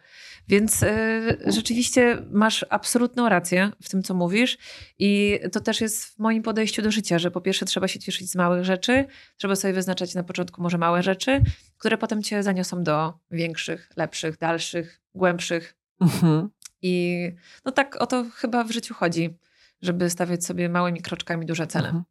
Więc 0.47 0.83
y, 0.83 1.37
rzeczywiście 1.45 2.17
masz 2.31 2.65
absolutną 2.69 3.29
rację 3.29 3.71
w 3.83 3.89
tym, 3.89 4.03
co 4.03 4.13
mówisz. 4.13 4.57
I 4.99 5.39
to 5.51 5.59
też 5.59 5.81
jest 5.81 6.05
w 6.05 6.19
moim 6.19 6.43
podejściu 6.43 6.81
do 6.81 6.91
życia, 6.91 7.19
że 7.19 7.31
po 7.31 7.41
pierwsze 7.41 7.65
trzeba 7.65 7.87
się 7.87 7.99
cieszyć 7.99 8.31
z 8.31 8.35
małych 8.35 8.65
rzeczy, 8.65 9.05
trzeba 9.37 9.55
sobie 9.55 9.73
wyznaczać 9.73 10.15
na 10.15 10.23
początku 10.23 10.61
może 10.61 10.77
małe 10.77 11.03
rzeczy, 11.03 11.41
które 11.77 11.97
potem 11.97 12.23
cię 12.23 12.43
zaniosą 12.43 12.83
do 12.83 13.13
większych, 13.31 13.89
lepszych, 13.95 14.37
dalszych, 14.37 15.01
głębszych. 15.15 15.75
Mhm. 16.01 16.49
I 16.81 17.31
no 17.65 17.71
tak 17.71 18.01
o 18.01 18.07
to 18.07 18.25
chyba 18.35 18.63
w 18.63 18.71
życiu 18.71 18.93
chodzi, 18.93 19.37
żeby 19.81 20.09
stawiać 20.09 20.45
sobie 20.45 20.69
małymi 20.69 21.01
kroczkami 21.01 21.45
duże 21.45 21.67
cele. 21.67 21.87
Mhm. 21.87 22.03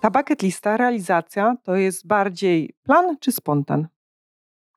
Ta 0.00 0.10
bucket 0.10 0.42
lista, 0.42 0.76
realizacja 0.76 1.56
to 1.62 1.76
jest 1.76 2.06
bardziej 2.06 2.74
plan 2.82 3.16
czy 3.20 3.32
spontan? 3.32 3.88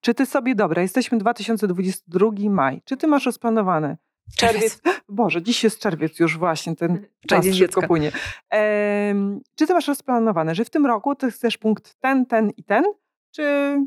Czy 0.04 0.14
ty 0.14 0.26
sobie, 0.26 0.56
dobra, 0.56 0.82
jesteśmy 0.82 1.18
2022 1.18 2.30
maj, 2.50 2.82
czy 2.86 2.98
ty 2.98 3.08
masz 3.08 3.26
rozplanowane? 3.26 3.98
Czerwiec. 4.38 4.82
Boże, 5.10 5.42
dziś 5.42 5.64
jest 5.64 5.80
czerwiec 5.80 6.20
już 6.20 6.38
właśnie, 6.38 6.76
ten 6.76 7.06
czas 7.28 7.46
szybko 7.46 7.58
dziecka. 7.58 7.88
płynie. 7.88 8.12
Czy 9.56 9.68
ty 9.68 9.74
masz 9.74 9.88
rozplanowane, 9.88 10.56
że 10.56 10.66
w 10.66 10.70
tym 10.70 10.86
roku 10.86 11.16
ty 11.16 11.32
chcesz 11.32 11.58
punkt 11.58 11.96
ten, 12.00 12.26
ten 12.26 12.50
i 12.58 12.64
ten, 12.64 12.84
czy, 13.36 13.78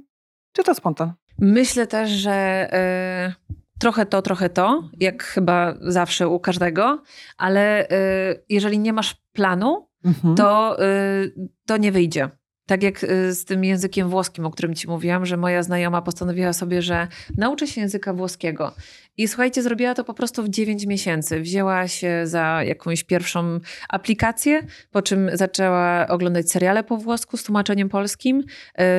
czy 0.52 0.62
to 0.64 0.74
spontan? 0.74 1.12
Myślę 1.38 1.86
też, 1.86 2.10
że 2.10 2.32
e, 2.72 3.34
trochę 3.80 4.06
to, 4.06 4.22
trochę 4.22 4.48
to, 4.50 4.82
jak 5.00 5.22
chyba 5.22 5.74
zawsze 5.80 6.28
u 6.28 6.40
każdego, 6.40 7.02
ale 7.38 7.88
e, 7.88 7.96
jeżeli 8.48 8.78
nie 8.78 8.92
masz 8.92 9.14
planu, 9.32 9.86
Mhm. 10.04 10.34
to, 10.34 10.76
y, 10.84 11.34
to 11.66 11.76
nie 11.76 11.92
wyjdzie. 11.92 12.30
Tak 12.66 12.82
jak 12.82 13.04
y, 13.04 13.34
z 13.34 13.44
tym 13.44 13.64
językiem 13.64 14.08
włoskim, 14.08 14.46
o 14.46 14.50
którym 14.50 14.74
ci 14.74 14.88
mówiłam, 14.88 15.26
że 15.26 15.36
moja 15.36 15.62
znajoma 15.62 16.02
postanowiła 16.02 16.52
sobie, 16.52 16.82
że 16.82 17.08
nauczy 17.36 17.66
się 17.66 17.80
języka 17.80 18.12
włoskiego. 18.12 18.74
I 19.16 19.28
słuchajcie, 19.28 19.62
zrobiła 19.62 19.94
to 19.94 20.04
po 20.04 20.14
prostu 20.14 20.42
w 20.42 20.48
9 20.48 20.86
miesięcy. 20.86 21.40
Wzięła 21.40 21.88
się 21.88 22.20
za 22.24 22.62
jakąś 22.64 23.04
pierwszą 23.04 23.60
aplikację, 23.88 24.62
po 24.90 25.02
czym 25.02 25.30
zaczęła 25.32 26.06
oglądać 26.08 26.50
seriale 26.50 26.84
po 26.84 26.96
włosku 26.96 27.36
z 27.36 27.42
tłumaczeniem 27.42 27.88
polskim. 27.88 28.44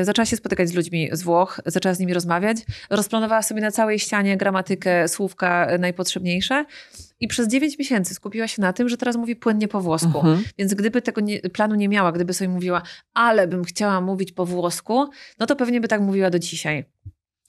Y, 0.02 0.06
Zaczęła 0.06 0.26
się 0.26 0.38
spotykać 0.38 0.70
z 0.70 0.74
ludźmi 0.74 1.10
z 1.12 1.24
Włoch, 1.24 1.62
zaczęła 1.66 1.96
z 1.96 2.00
nimi 2.00 2.14
rozmawiać. 2.14 2.58
Rozplanowała 2.90 3.42
sobie 3.42 3.62
na 3.62 3.72
całej 3.72 4.00
ścianie 4.00 4.38
gramatykę, 4.38 5.08
słówka 5.08 5.68
najpotrzebniejsze. 5.80 6.66
I 7.20 7.28
przez 7.28 7.48
9 7.48 7.80
miesięcy 7.80 8.14
skupiła 8.14 8.48
się 8.48 8.62
na 8.62 8.74
tym, 8.74 8.90
że 8.90 8.98
teraz 8.98 9.16
mówi 9.16 9.36
płynnie 9.36 9.68
po 9.68 9.82
włosku. 9.82 10.18
Mhm. 10.18 10.44
Więc 10.58 10.74
gdyby 10.74 11.02
tego 11.02 11.22
nie, 11.22 11.40
planu 11.40 11.76
nie 11.76 11.90
miała, 11.90 12.12
gdyby 12.12 12.34
sobie 12.34 12.50
mówiła, 12.50 12.82
ale 13.14 13.48
bym 13.48 13.64
chciała 13.64 14.02
mówić 14.02 14.32
po 14.32 14.46
włosku, 14.46 15.10
no 15.40 15.46
to 15.46 15.56
pewnie 15.56 15.82
by 15.82 15.88
tak 15.88 16.02
mówiła 16.02 16.30
do 16.30 16.40
dzisiaj. 16.40 16.86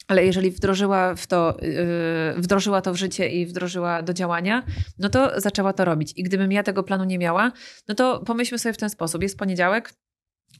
Ale 0.08 0.24
jeżeli 0.26 0.50
wdrożyła, 0.50 1.14
w 1.14 1.26
to, 1.26 1.56
yy, 1.62 2.42
wdrożyła 2.42 2.82
to 2.82 2.92
w 2.92 2.96
życie 2.96 3.28
i 3.28 3.46
wdrożyła 3.46 4.02
do 4.02 4.14
działania, 4.14 4.62
no 4.98 5.08
to 5.08 5.40
zaczęła 5.40 5.72
to 5.72 5.84
robić. 5.84 6.12
I 6.16 6.22
gdybym 6.22 6.52
ja 6.52 6.62
tego 6.62 6.82
planu 6.82 7.04
nie 7.04 7.18
miała, 7.18 7.52
no 7.88 7.94
to 7.94 8.18
pomyślmy 8.26 8.58
sobie 8.58 8.72
w 8.72 8.76
ten 8.78 8.90
sposób. 8.90 9.22
Jest 9.22 9.38
poniedziałek, 9.38 9.92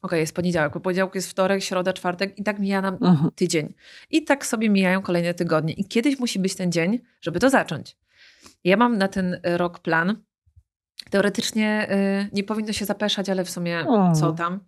okej, 0.02 0.20
jest 0.20 0.34
poniedziałek, 0.34 0.72
po 0.72 0.80
poniedziałku 0.80 1.18
jest 1.18 1.30
wtorek, 1.30 1.62
środa, 1.62 1.92
czwartek 1.92 2.38
i 2.38 2.42
tak 2.42 2.58
mija 2.58 2.80
nam 2.80 2.94
Mhm. 2.94 3.30
tydzień. 3.34 3.74
I 4.10 4.24
tak 4.24 4.46
sobie 4.46 4.70
mijają 4.70 5.02
kolejne 5.02 5.34
tygodnie. 5.34 5.72
I 5.72 5.84
kiedyś 5.84 6.18
musi 6.18 6.38
być 6.38 6.54
ten 6.54 6.72
dzień, 6.72 7.00
żeby 7.20 7.40
to 7.40 7.50
zacząć. 7.50 7.96
Ja 8.64 8.76
mam 8.76 8.98
na 8.98 9.08
ten 9.08 9.40
rok 9.44 9.78
plan. 9.78 10.22
Teoretycznie 11.10 11.88
y, 11.90 12.30
nie 12.32 12.44
powinno 12.44 12.72
się 12.72 12.84
zapeszać, 12.84 13.28
ale 13.28 13.44
w 13.44 13.50
sumie 13.50 13.78
Mm. 13.78 14.14
co 14.14 14.32
tam. 14.32 14.60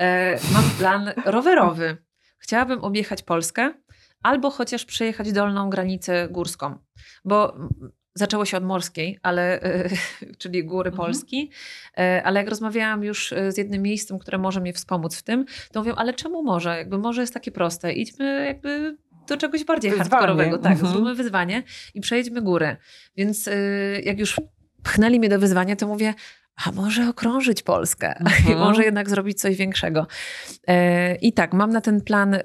E, 0.00 0.38
mam 0.52 0.64
plan 0.78 1.12
rowerowy. 1.24 1.96
Chciałabym 2.38 2.84
objechać 2.84 3.22
Polskę 3.22 3.74
albo 4.22 4.50
chociaż 4.50 4.84
przejechać 4.84 5.32
dolną 5.32 5.70
granicę 5.70 6.28
górską, 6.30 6.78
bo 7.24 7.56
zaczęło 8.14 8.44
się 8.44 8.56
od 8.56 8.64
morskiej, 8.64 9.18
ale, 9.22 9.60
czyli 10.38 10.64
góry 10.64 10.90
Mhm. 10.90 11.06
Polski, 11.06 11.50
E, 11.98 12.22
ale 12.24 12.40
jak 12.40 12.48
rozmawiałam 12.48 13.04
już 13.04 13.34
z 13.48 13.58
jednym 13.58 13.82
miejscem, 13.82 14.18
które 14.18 14.38
może 14.38 14.60
mnie 14.60 14.72
wspomóc 14.72 15.16
w 15.16 15.22
tym, 15.22 15.44
to 15.72 15.80
mówią, 15.80 15.94
ale 15.94 16.14
czemu 16.14 16.42
może? 16.42 16.76
Jakby 16.78 16.98
może 16.98 17.20
jest 17.20 17.34
takie 17.34 17.52
proste. 17.52 17.92
Idźmy 17.92 18.46
jakby 18.46 18.96
do 19.28 19.36
czegoś 19.36 19.64
bardziej 19.64 19.90
Wyzwanie. 19.90 20.10
hardkorowego. 20.10 20.58
Tak, 20.58 20.72
Mhm. 20.72 20.92
zróbmy 20.92 21.14
wyzwanie 21.14 21.62
i 21.94 22.00
przejdźmy 22.00 22.42
górę. 22.42 22.76
Więc 23.16 23.46
y, 23.48 24.02
jak 24.04 24.18
już 24.18 24.40
pchnęli 24.82 25.18
mnie 25.18 25.28
do 25.28 25.38
wyzwania, 25.38 25.76
to 25.76 25.86
mówię, 25.86 26.14
a 26.66 26.72
może 26.72 27.08
okrążyć 27.08 27.62
Polskę 27.62 28.14
Mhm. 28.20 28.58
może 28.58 28.84
jednak 28.84 29.10
zrobić 29.10 29.40
coś 29.40 29.56
większego. 29.56 30.06
E, 30.68 31.14
I 31.14 31.32
tak, 31.32 31.52
mam 31.52 31.70
na 31.70 31.80
ten 31.80 32.00
plan, 32.00 32.34
e, 32.34 32.40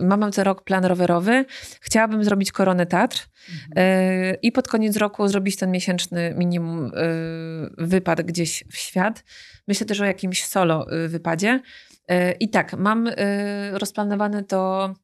mam 0.00 0.32
ten 0.32 0.44
rok 0.44 0.64
plan 0.64 0.84
rowerowy. 0.84 1.44
Chciałabym 1.80 2.24
zrobić 2.24 2.52
koronę 2.52 2.86
Tatr 2.86 3.26
e, 3.76 4.34
i 4.34 4.52
pod 4.52 4.68
koniec 4.68 4.96
roku 4.96 5.28
zrobić 5.28 5.56
ten 5.56 5.70
miesięczny 5.70 6.34
minimum 6.36 6.86
e, 6.86 6.90
wypad 7.78 8.22
gdzieś 8.22 8.64
w 8.72 8.76
świat. 8.76 9.24
Myślę 9.68 9.86
też 9.86 10.00
o 10.00 10.04
jakimś 10.04 10.44
solo 10.44 10.86
e, 10.90 11.08
wypadzie. 11.08 11.60
E, 12.08 12.32
I 12.32 12.50
tak, 12.50 12.72
mam 12.72 13.10
rozplanowane 13.72 14.44
to, 14.44 14.94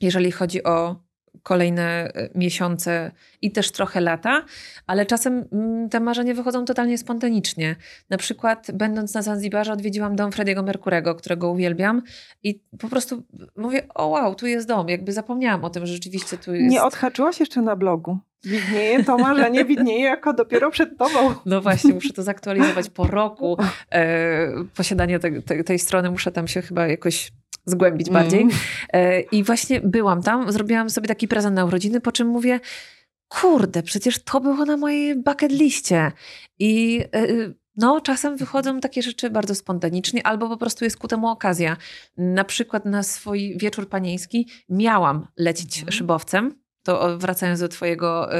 jeżeli 0.00 0.32
chodzi 0.32 0.64
o 0.64 1.04
kolejne 1.42 2.12
e, 2.14 2.28
miesiące 2.34 3.12
i 3.42 3.50
też 3.50 3.70
trochę 3.70 4.00
lata, 4.00 4.44
ale 4.86 5.06
czasem 5.06 5.44
mm, 5.52 5.88
te 5.88 6.00
marzenia 6.00 6.34
wychodzą 6.34 6.64
totalnie 6.64 6.98
spontanicznie. 6.98 7.76
Na 8.10 8.16
przykład 8.16 8.66
będąc 8.74 9.14
na 9.14 9.22
Zanzibarze 9.22 9.72
odwiedziłam 9.72 10.16
dom 10.16 10.32
Frediego 10.32 10.62
Merkurego, 10.62 11.14
którego 11.14 11.50
uwielbiam 11.50 12.02
i 12.42 12.60
po 12.78 12.88
prostu 12.88 13.22
mówię, 13.56 13.82
o 13.94 14.06
wow, 14.06 14.34
tu 14.34 14.46
jest 14.46 14.68
dom. 14.68 14.88
Jakby 14.88 15.12
zapomniałam 15.12 15.64
o 15.64 15.70
tym, 15.70 15.86
że 15.86 15.92
rzeczywiście 15.92 16.38
tu 16.38 16.54
jest... 16.54 16.70
Nie 16.72 16.82
odhaczyłaś 16.82 17.40
jeszcze 17.40 17.62
na 17.62 17.76
blogu. 17.76 18.18
Widnieje 18.44 19.04
to 19.04 19.18
marzenie, 19.18 19.64
widnieje 19.64 20.04
jako 20.04 20.32
dopiero 20.32 20.70
przed 20.70 20.98
tobą. 20.98 21.34
No 21.46 21.60
właśnie, 21.60 21.94
muszę 21.94 22.12
to 22.12 22.22
zaktualizować 22.22 22.90
po 22.90 23.06
roku 23.06 23.56
e, 23.92 24.64
posiadania 24.76 25.18
te, 25.18 25.42
te, 25.42 25.64
tej 25.64 25.78
strony. 25.78 26.10
Muszę 26.10 26.32
tam 26.32 26.48
się 26.48 26.62
chyba 26.62 26.86
jakoś 26.86 27.32
zgłębić 27.64 28.10
bardziej. 28.10 28.42
Mm. 28.42 28.54
E, 28.92 29.20
I 29.20 29.44
właśnie 29.44 29.80
byłam 29.80 30.22
tam, 30.22 30.52
zrobiłam 30.52 30.90
sobie 30.90 31.08
taki 31.08 31.28
prezent 31.28 31.56
na 31.56 31.64
urodziny, 31.64 32.00
po 32.00 32.12
czym 32.12 32.28
mówię, 32.28 32.60
kurde, 33.28 33.82
przecież 33.82 34.24
to 34.24 34.40
było 34.40 34.64
na 34.64 34.76
mojej 34.76 35.22
bucket 35.22 35.52
liście. 35.52 36.12
I 36.58 37.00
e, 37.14 37.26
no, 37.76 38.00
czasem 38.00 38.36
wychodzą 38.36 38.80
takie 38.80 39.02
rzeczy 39.02 39.30
bardzo 39.30 39.54
spontanicznie, 39.54 40.26
albo 40.26 40.48
po 40.48 40.56
prostu 40.56 40.84
jest 40.84 40.96
ku 40.96 41.08
temu 41.08 41.28
okazja. 41.28 41.76
Na 42.16 42.44
przykład 42.44 42.84
na 42.84 43.02
swój 43.02 43.56
wieczór 43.58 43.88
panieński 43.88 44.48
miałam 44.68 45.26
lecieć 45.36 45.78
Mhm. 45.78 45.92
szybowcem, 45.92 46.63
to 46.84 47.18
wracając 47.18 47.60
do 47.60 47.68
twojego, 47.68 48.36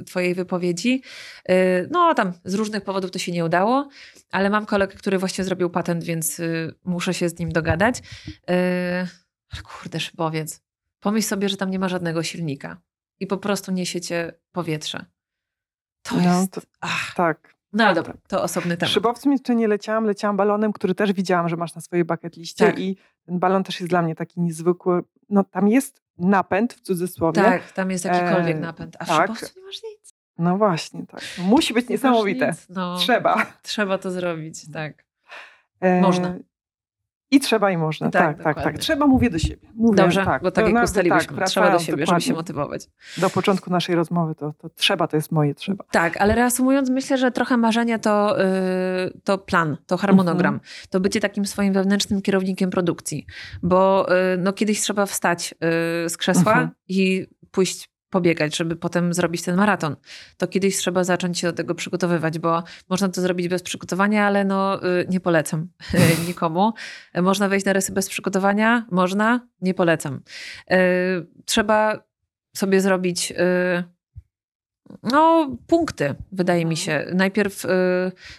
y, 0.00 0.04
twojej 0.04 0.34
wypowiedzi, 0.34 1.02
y, 1.50 1.88
no 1.90 2.14
tam 2.14 2.32
z 2.44 2.54
różnych 2.54 2.82
powodów 2.84 3.10
to 3.10 3.18
się 3.18 3.32
nie 3.32 3.44
udało, 3.44 3.88
ale 4.30 4.50
mam 4.50 4.66
kolegę, 4.66 4.96
który 4.96 5.18
właśnie 5.18 5.44
zrobił 5.44 5.70
patent, 5.70 6.04
więc 6.04 6.40
y, 6.40 6.74
muszę 6.84 7.14
się 7.14 7.28
z 7.28 7.38
nim 7.38 7.52
dogadać. 7.52 8.02
Ale 9.50 9.62
kurde, 9.62 10.00
szybowiec. 10.00 10.60
Pomyśl 11.00 11.28
sobie, 11.28 11.48
że 11.48 11.56
tam 11.56 11.70
nie 11.70 11.78
ma 11.78 11.88
żadnego 11.88 12.22
silnika 12.22 12.80
i 13.20 13.26
po 13.26 13.36
prostu 13.36 13.72
niesiecie 13.72 14.32
powietrze. 14.52 15.04
To 16.02 16.14
No, 16.16 16.40
jest... 16.40 16.52
to- 16.52 16.60
Tak. 17.16 17.54
no 17.72 17.84
ale 17.84 17.94
dobra, 17.94 18.14
to 18.28 18.42
osobny 18.42 18.76
temat. 18.76 18.92
Szybowcem 18.92 19.32
jeszcze 19.32 19.54
nie 19.54 19.68
leciałam, 19.68 20.04
leciałam 20.04 20.36
balonem, 20.36 20.72
który 20.72 20.94
też 20.94 21.12
widziałam, 21.12 21.48
że 21.48 21.56
masz 21.56 21.74
na 21.74 21.80
swojej 21.80 22.04
bucket 22.04 22.36
liście 22.36 22.66
Tak. 22.66 22.78
i 22.78 22.96
ten 23.26 23.38
balon 23.38 23.64
też 23.64 23.80
jest 23.80 23.90
dla 23.90 24.02
mnie 24.02 24.14
taki 24.14 24.40
niezwykły. 24.40 25.02
No 25.28 25.44
tam 25.44 25.68
jest 25.68 26.02
napęd 26.18 26.74
w 26.74 26.80
cudzysłowie. 26.80 27.42
Tak, 27.42 27.72
tam 27.72 27.90
jest 27.90 28.04
jakikolwiek 28.04 28.56
E, 28.56 28.60
napęd, 28.60 28.96
a 28.98 29.04
w 29.04 29.08
tak. 29.08 29.26
szybowcu 29.26 29.60
nie 29.60 29.66
masz 29.66 29.82
nic. 29.82 30.14
No 30.38 30.56
właśnie, 30.58 31.06
tak. 31.06 31.20
No, 31.38 31.44
musi 31.44 31.74
być 31.74 31.88
Nie 31.88 31.92
niesamowite. 31.94 32.46
nic, 32.48 32.66
No, 32.68 32.96
Trzeba. 32.98 33.46
Trzeba 33.62 33.98
to 33.98 34.10
zrobić, 34.10 34.72
tak. 34.72 35.04
E, 35.80 36.00
Można. 36.00 36.34
I 37.34 37.40
trzeba 37.40 37.70
i 37.70 37.76
można. 37.76 38.10
Tak, 38.10 38.36
Tak, 38.36 38.44
tak, 38.54 38.64
tak. 38.64 38.78
Trzeba 38.78 39.06
mówię 39.06 39.30
do 39.30 39.38
siebie. 39.38 39.68
Mówię, 39.74 39.96
Dobrze, 39.96 40.24
tak. 40.24 40.42
bo 40.42 40.50
tak 40.50 40.64
jak 40.64 40.74
nawet 40.74 40.88
ustaliliśmy, 40.88 41.36
tak, 41.38 41.48
trzeba 41.48 41.70
do 41.70 41.78
siebie, 41.78 42.06
żeby 42.06 42.20
się 42.20 42.32
motywować. 42.32 42.86
Do 43.18 43.30
początku 43.30 43.70
naszej 43.70 43.94
rozmowy 43.94 44.34
to, 44.34 44.52
to 44.58 44.68
trzeba, 44.68 45.06
to 45.06 45.16
jest 45.16 45.32
moje 45.32 45.54
trzeba. 45.54 45.84
Tak, 45.90 46.16
ale 46.16 46.34
reasumując, 46.34 46.90
myślę, 46.90 47.18
że 47.18 47.30
trochę 47.30 47.56
marzenia 47.56 47.98
to, 47.98 48.36
yy, 48.38 49.20
to 49.24 49.38
plan, 49.38 49.76
to 49.86 49.96
harmonogram. 49.96 50.54
Mhm. 50.54 50.70
To 50.90 51.00
bycie 51.00 51.20
takim 51.20 51.46
swoim 51.46 51.72
wewnętrznym 51.72 52.22
kierownikiem 52.22 52.70
produkcji. 52.70 53.26
Bo 53.62 54.06
yy, 54.08 54.14
no, 54.38 54.52
kiedyś 54.52 54.80
trzeba 54.80 55.06
wstać 55.06 55.54
yy, 56.02 56.08
z 56.08 56.16
krzesła 56.16 56.52
Mhm. 56.52 56.70
i 56.88 57.26
pójść 57.50 57.93
pobiegać, 58.14 58.56
żeby 58.56 58.76
potem 58.76 59.14
zrobić 59.14 59.42
ten 59.42 59.56
maraton. 59.56 59.96
To 60.36 60.46
kiedyś 60.46 60.76
trzeba 60.76 61.04
zacząć 61.04 61.38
się 61.38 61.46
do 61.46 61.52
tego 61.52 61.74
przygotowywać, 61.74 62.38
bo 62.38 62.62
można 62.88 63.08
to 63.08 63.20
zrobić 63.20 63.48
bez 63.48 63.62
przygotowania, 63.62 64.26
ale 64.26 64.44
no 64.44 64.80
yy, 64.82 65.06
nie 65.08 65.20
polecam 65.20 65.68
yy, 65.92 66.00
nikomu. 66.28 66.72
Można 67.22 67.48
wejść 67.48 67.66
na 67.66 67.72
rysy 67.72 67.92
bez 67.92 68.08
przygotowania? 68.08 68.86
Można? 68.90 69.48
Nie 69.60 69.74
polecam. 69.74 70.20
Yy, 70.70 70.76
Trzeba 71.44 72.04
sobie 72.56 72.80
zrobić... 72.80 73.32
no, 75.02 75.50
punkty, 75.66 76.14
wydaje 76.32 76.64
mi 76.64 76.76
się. 76.76 77.06
Najpierw 77.14 77.64
y, 77.64 77.68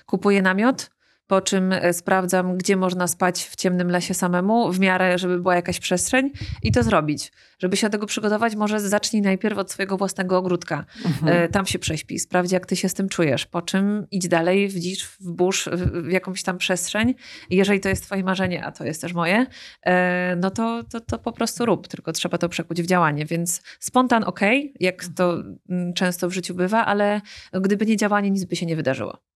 kupuję 0.05 0.41
namiot, 0.41 0.89
po 1.27 1.41
czym 1.41 1.71
y, 1.71 1.93
sprawdzam, 1.93 2.57
gdzie 2.57 2.75
można 2.75 3.07
spać 3.07 3.43
w 3.43 3.55
ciemnym 3.55 3.91
lesie 3.91 4.13
samemu, 4.13 4.71
w 4.71 4.79
miarę, 4.79 5.17
żeby 5.17 5.39
była 5.39 5.55
jakaś 5.55 5.79
przestrzeń 5.79 6.31
i 6.63 6.71
to 6.71 6.83
zrobić. 6.83 7.31
Żeby 7.59 7.77
się 7.77 7.87
do 7.87 7.91
tego 7.91 8.05
przygotować, 8.05 8.55
może 8.55 8.79
zacznij 8.79 9.21
najpierw 9.21 9.57
od 9.57 9.71
swojego 9.71 9.97
własnego 9.97 10.37
ogródka. 10.37 10.85
Mhm. 11.05 11.43
Y, 11.43 11.49
tam 11.49 11.65
się 11.65 11.79
prześpij, 11.79 12.19
sprawdź, 12.19 12.51
jak 12.51 12.65
ty 12.65 12.75
się 12.75 12.89
z 12.89 12.93
tym 12.93 13.09
czujesz. 13.09 13.45
Po 13.45 13.61
czym 13.61 14.07
idź 14.11 14.27
dalej, 14.27 14.67
w 14.67 14.79
dzicz, 14.79 15.05
w 15.05 15.31
burz, 15.31 15.69
w, 15.71 16.11
jakąś 16.11 16.43
tam 16.43 16.57
przestrzeń. 16.57 17.15
Jeżeli 17.49 17.79
to 17.79 17.89
jest 17.89 18.03
twoje 18.03 18.23
marzenie, 18.23 18.65
a 18.65 18.71
to 18.71 18.85
jest 18.85 19.01
też 19.01 19.13
moje, 19.13 19.41
y, 19.41 19.91
no 20.37 20.51
to, 20.51 20.83
to, 20.83 20.99
to 20.99 21.19
po 21.19 21.31
prostu 21.31 21.65
rób, 21.65 21.87
tylko 21.87 22.11
trzeba 22.11 22.37
to 22.37 22.49
przekuć 22.49 22.81
w 22.81 22.85
działanie. 22.85 23.25
Więc 23.25 23.61
spontan 23.79 24.23
ok, 24.23 24.39
jak 24.79 25.05
to 25.15 25.43
mm, 25.69 25.93
często 25.93 26.29
w 26.29 26.33
życiu 26.33 26.55
bywa, 26.55 26.85
ale 26.85 27.21
gdyby 27.53 27.85
nie 27.85 27.97
działanie, 27.97 28.31
nic 28.31 28.45
by 28.45 28.55
się 28.55 28.65
nie 28.65 28.75
wydarzyło. 28.75 29.34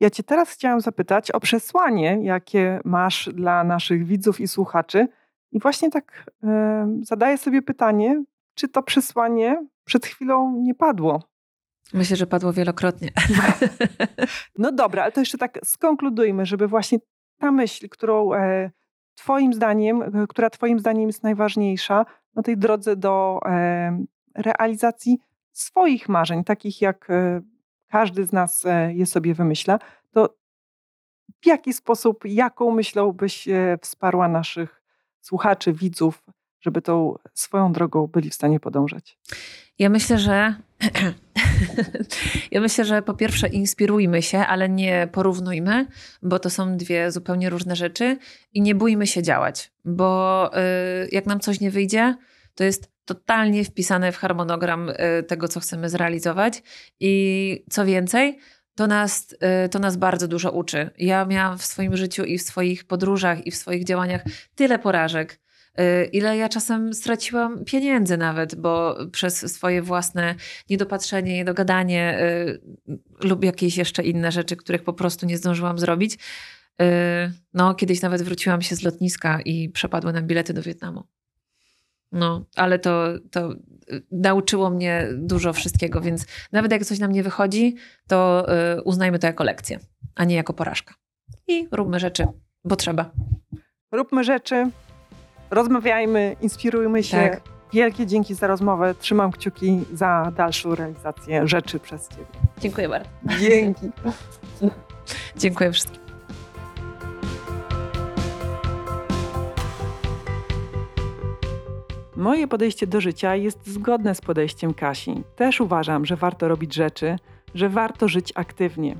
Ja 0.00 0.10
Cię 0.10 0.22
teraz 0.22 0.50
chciałam 0.50 0.80
zapytać 0.80 1.30
o 1.30 1.40
przesłanie, 1.40 2.18
jakie 2.22 2.80
masz 2.84 3.30
dla 3.34 3.64
naszych 3.64 4.06
widzów 4.06 4.40
i 4.40 4.48
słuchaczy. 4.48 5.08
I 5.52 5.60
właśnie 5.60 5.90
tak 5.90 6.30
e, 6.44 6.98
zadaję 7.02 7.38
sobie 7.38 7.62
pytanie, 7.62 8.24
czy 8.54 8.68
to 8.68 8.82
przesłanie 8.82 9.66
przed 9.84 10.06
chwilą 10.06 10.56
nie 10.62 10.74
padło? 10.74 11.22
Myślę, 11.94 12.16
że 12.16 12.26
padło 12.26 12.52
wielokrotnie. 12.52 13.08
No 14.58 14.72
dobra, 14.72 15.02
ale 15.02 15.12
to 15.12 15.20
jeszcze 15.20 15.38
tak 15.38 15.58
skonkludujmy, 15.64 16.46
żeby 16.46 16.68
właśnie 16.68 16.98
ta 17.38 17.52
myśl, 17.52 17.88
którą 17.88 18.32
e, 18.34 18.70
Twoim 19.14 19.54
zdaniem, 19.54 20.02
e, 20.02 20.26
która 20.28 20.50
Twoim 20.50 20.78
zdaniem 20.78 21.06
jest 21.06 21.22
najważniejsza 21.22 22.06
na 22.34 22.42
tej 22.42 22.56
drodze 22.56 22.96
do 22.96 23.40
e, 23.46 24.04
realizacji 24.34 25.18
swoich 25.52 26.08
marzeń, 26.08 26.44
takich 26.44 26.80
jak 26.80 27.10
e, 27.10 27.40
każdy 27.88 28.26
z 28.26 28.32
nas 28.32 28.66
e, 28.66 28.94
je 28.94 29.06
sobie 29.06 29.34
wymyśla, 29.34 29.78
to 30.12 30.36
w 31.42 31.46
jaki 31.46 31.72
sposób, 31.72 32.24
jaką 32.24 32.70
myślą 32.70 33.12
byś 33.12 33.48
e, 33.48 33.78
wsparła 33.82 34.28
naszych 34.28 34.82
słuchaczy, 35.20 35.72
widzów, 35.72 36.24
żeby 36.60 36.82
tą 36.82 37.14
swoją 37.34 37.72
drogą 37.72 38.06
byli 38.06 38.30
w 38.30 38.34
stanie 38.34 38.60
podążać? 38.60 39.18
Ja 39.78 39.88
myślę, 39.88 40.18
że 40.18 40.54
ja 42.50 42.60
myślę, 42.60 42.84
że 42.84 43.02
po 43.02 43.14
pierwsze 43.14 43.48
inspirujmy 43.48 44.22
się, 44.22 44.38
ale 44.38 44.68
nie 44.68 45.08
porównujmy, 45.12 45.86
bo 46.22 46.38
to 46.38 46.50
są 46.50 46.76
dwie 46.76 47.10
zupełnie 47.10 47.50
różne 47.50 47.76
rzeczy 47.76 48.18
i 48.52 48.60
nie 48.62 48.74
bójmy 48.74 49.06
się 49.06 49.22
działać, 49.22 49.72
bo 49.84 50.50
y, 51.04 51.08
jak 51.12 51.26
nam 51.26 51.40
coś 51.40 51.60
nie 51.60 51.70
wyjdzie, 51.70 52.16
to 52.54 52.64
jest 52.64 52.97
totalnie 53.08 53.64
wpisane 53.64 54.12
w 54.12 54.16
harmonogram 54.16 54.88
y, 54.88 55.22
tego, 55.22 55.48
co 55.48 55.60
chcemy 55.60 55.88
zrealizować 55.88 56.62
i 57.00 57.64
co 57.70 57.84
więcej, 57.84 58.38
to 58.74 58.86
nas, 58.86 59.36
y, 59.64 59.68
to 59.68 59.78
nas 59.78 59.96
bardzo 59.96 60.28
dużo 60.28 60.50
uczy. 60.50 60.90
Ja 60.98 61.24
miałam 61.24 61.58
w 61.58 61.64
swoim 61.64 61.96
życiu 61.96 62.24
i 62.24 62.38
w 62.38 62.42
swoich 62.42 62.84
podróżach 62.84 63.46
i 63.46 63.50
w 63.50 63.56
swoich 63.56 63.84
działaniach 63.84 64.22
tyle 64.54 64.78
porażek, 64.78 65.40
Y, 65.80 66.04
Ile 66.04 66.36
ja 66.36 66.48
czasem 66.48 66.94
straciłam 66.94 67.64
pieniędzy 67.64 68.16
nawet, 68.16 68.54
bo 68.54 68.96
przez 69.12 69.54
swoje 69.54 69.82
własne 69.82 70.34
niedopatrzenie, 70.70 71.34
niedogadanie 71.34 72.18
lub 73.22 73.44
jakieś 73.44 73.76
jeszcze 73.76 74.02
inne 74.02 74.32
rzeczy, 74.32 74.56
których 74.56 74.84
po 74.84 74.92
prostu 74.92 75.26
nie 75.26 75.38
zdążyłam 75.38 75.78
zrobić. 75.78 76.18
No, 77.54 77.74
kiedyś 77.74 78.02
nawet 78.02 78.22
wróciłam 78.22 78.62
się 78.62 78.76
z 78.76 78.82
lotniska 78.82 79.40
i 79.40 79.68
przepadły 79.68 80.12
nam 80.12 80.26
bilety 80.26 80.52
do 80.52 80.62
Wietnamu. 80.62 81.04
No, 82.12 82.44
ale 82.56 82.78
to, 82.78 83.06
to 83.30 83.52
y, 83.92 84.02
nauczyło 84.10 84.70
mnie 84.70 85.08
dużo 85.12 85.52
wszystkiego, 85.52 86.00
więc 86.00 86.26
nawet 86.52 86.72
jak 86.72 86.84
coś 86.84 86.98
nam 86.98 87.12
nie 87.12 87.22
wychodzi, 87.22 87.76
to 88.06 88.46
y, 88.76 88.82
uznajmy 88.82 89.18
to 89.18 89.26
jako 89.26 89.44
lekcję, 89.44 89.78
a 90.14 90.24
nie 90.24 90.36
jako 90.36 90.52
porażkę. 90.52 90.94
I 91.46 91.68
róbmy 91.72 92.00
rzeczy, 92.00 92.26
bo 92.64 92.76
trzeba. 92.76 93.10
Róbmy 93.92 94.24
rzeczy, 94.24 94.70
rozmawiajmy, 95.50 96.36
inspirujmy 96.40 97.02
się. 97.02 97.16
Tak. 97.16 97.42
Wielkie 97.72 98.06
dzięki 98.06 98.34
za 98.34 98.46
rozmowę. 98.46 98.94
Trzymam 98.98 99.32
kciuki 99.32 99.80
za 99.92 100.32
dalszą 100.36 100.74
realizację 100.74 101.46
rzeczy 101.46 101.78
przez 101.78 102.08
Ciebie. 102.08 102.24
Dziękuję 102.58 102.88
bardzo. 102.88 103.10
Dzięki. 103.40 103.90
Dziękuję 105.36 105.72
wszystkim. 105.72 106.07
Moje 112.18 112.48
podejście 112.48 112.86
do 112.86 113.00
życia 113.00 113.36
jest 113.36 113.66
zgodne 113.66 114.14
z 114.14 114.20
podejściem 114.20 114.74
Kasi. 114.74 115.22
Też 115.36 115.60
uważam, 115.60 116.06
że 116.06 116.16
warto 116.16 116.48
robić 116.48 116.74
rzeczy, 116.74 117.16
że 117.54 117.68
warto 117.68 118.08
żyć 118.08 118.32
aktywnie. 118.34 118.96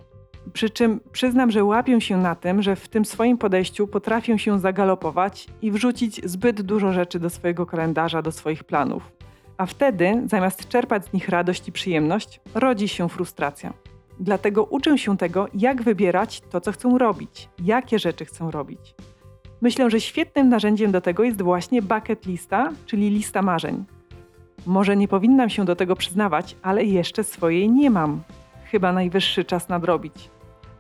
Przy 0.52 0.70
czym 0.70 1.00
przyznam, 1.12 1.50
że 1.50 1.64
łapię 1.64 2.00
się 2.00 2.16
na 2.16 2.34
tym, 2.34 2.62
że 2.62 2.76
w 2.76 2.88
tym 2.88 3.04
swoim 3.04 3.38
podejściu 3.38 3.86
potrafię 3.86 4.38
się 4.38 4.58
zagalopować 4.58 5.46
i 5.62 5.70
wrzucić 5.70 6.30
zbyt 6.30 6.62
dużo 6.62 6.92
rzeczy 6.92 7.20
do 7.20 7.30
swojego 7.30 7.66
kalendarza, 7.66 8.22
do 8.22 8.32
swoich 8.32 8.64
planów. 8.64 9.12
A 9.56 9.66
wtedy, 9.66 10.22
zamiast 10.26 10.68
czerpać 10.68 11.04
z 11.06 11.12
nich 11.12 11.28
radość 11.28 11.68
i 11.68 11.72
przyjemność, 11.72 12.40
rodzi 12.54 12.88
się 12.88 13.08
frustracja. 13.08 13.72
Dlatego 14.20 14.64
uczę 14.64 14.98
się 14.98 15.16
tego, 15.16 15.48
jak 15.54 15.82
wybierać 15.82 16.40
to, 16.40 16.60
co 16.60 16.72
chcę 16.72 16.98
robić, 16.98 17.48
jakie 17.64 17.98
rzeczy 17.98 18.24
chcę 18.24 18.50
robić. 18.50 18.94
Myślę, 19.60 19.90
że 19.90 20.00
świetnym 20.00 20.48
narzędziem 20.48 20.92
do 20.92 21.00
tego 21.00 21.22
jest 21.24 21.42
właśnie 21.42 21.82
bucket 21.82 22.26
lista, 22.26 22.72
czyli 22.86 23.10
lista 23.10 23.42
marzeń. 23.42 23.84
Może 24.66 24.96
nie 24.96 25.08
powinnam 25.08 25.50
się 25.50 25.64
do 25.64 25.76
tego 25.76 25.96
przyznawać, 25.96 26.56
ale 26.62 26.84
jeszcze 26.84 27.24
swojej 27.24 27.70
nie 27.70 27.90
mam. 27.90 28.22
Chyba 28.64 28.92
najwyższy 28.92 29.44
czas 29.44 29.68
nadrobić. 29.68 30.30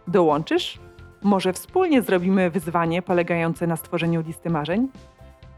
Dołączysz? 0.08 0.78
Może 1.22 1.52
wspólnie 1.52 2.02
zrobimy 2.02 2.50
wyzwanie 2.50 3.02
polegające 3.02 3.66
na 3.66 3.76
stworzeniu 3.76 4.22
listy 4.26 4.50
marzeń? 4.50 4.88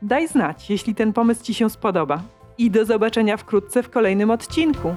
Daj 0.03 0.29
znać, 0.29 0.71
jeśli 0.71 0.95
ten 0.95 1.13
pomysł 1.13 1.45
Ci 1.45 1.55
się 1.55 1.71
spodoba. 1.71 2.23
I 2.59 2.71
do 2.71 2.85
zobaczenia 2.85 3.37
wkrótce 3.37 3.83
w 3.83 3.91
kolejnym 3.91 4.31
odcinku. 4.31 4.93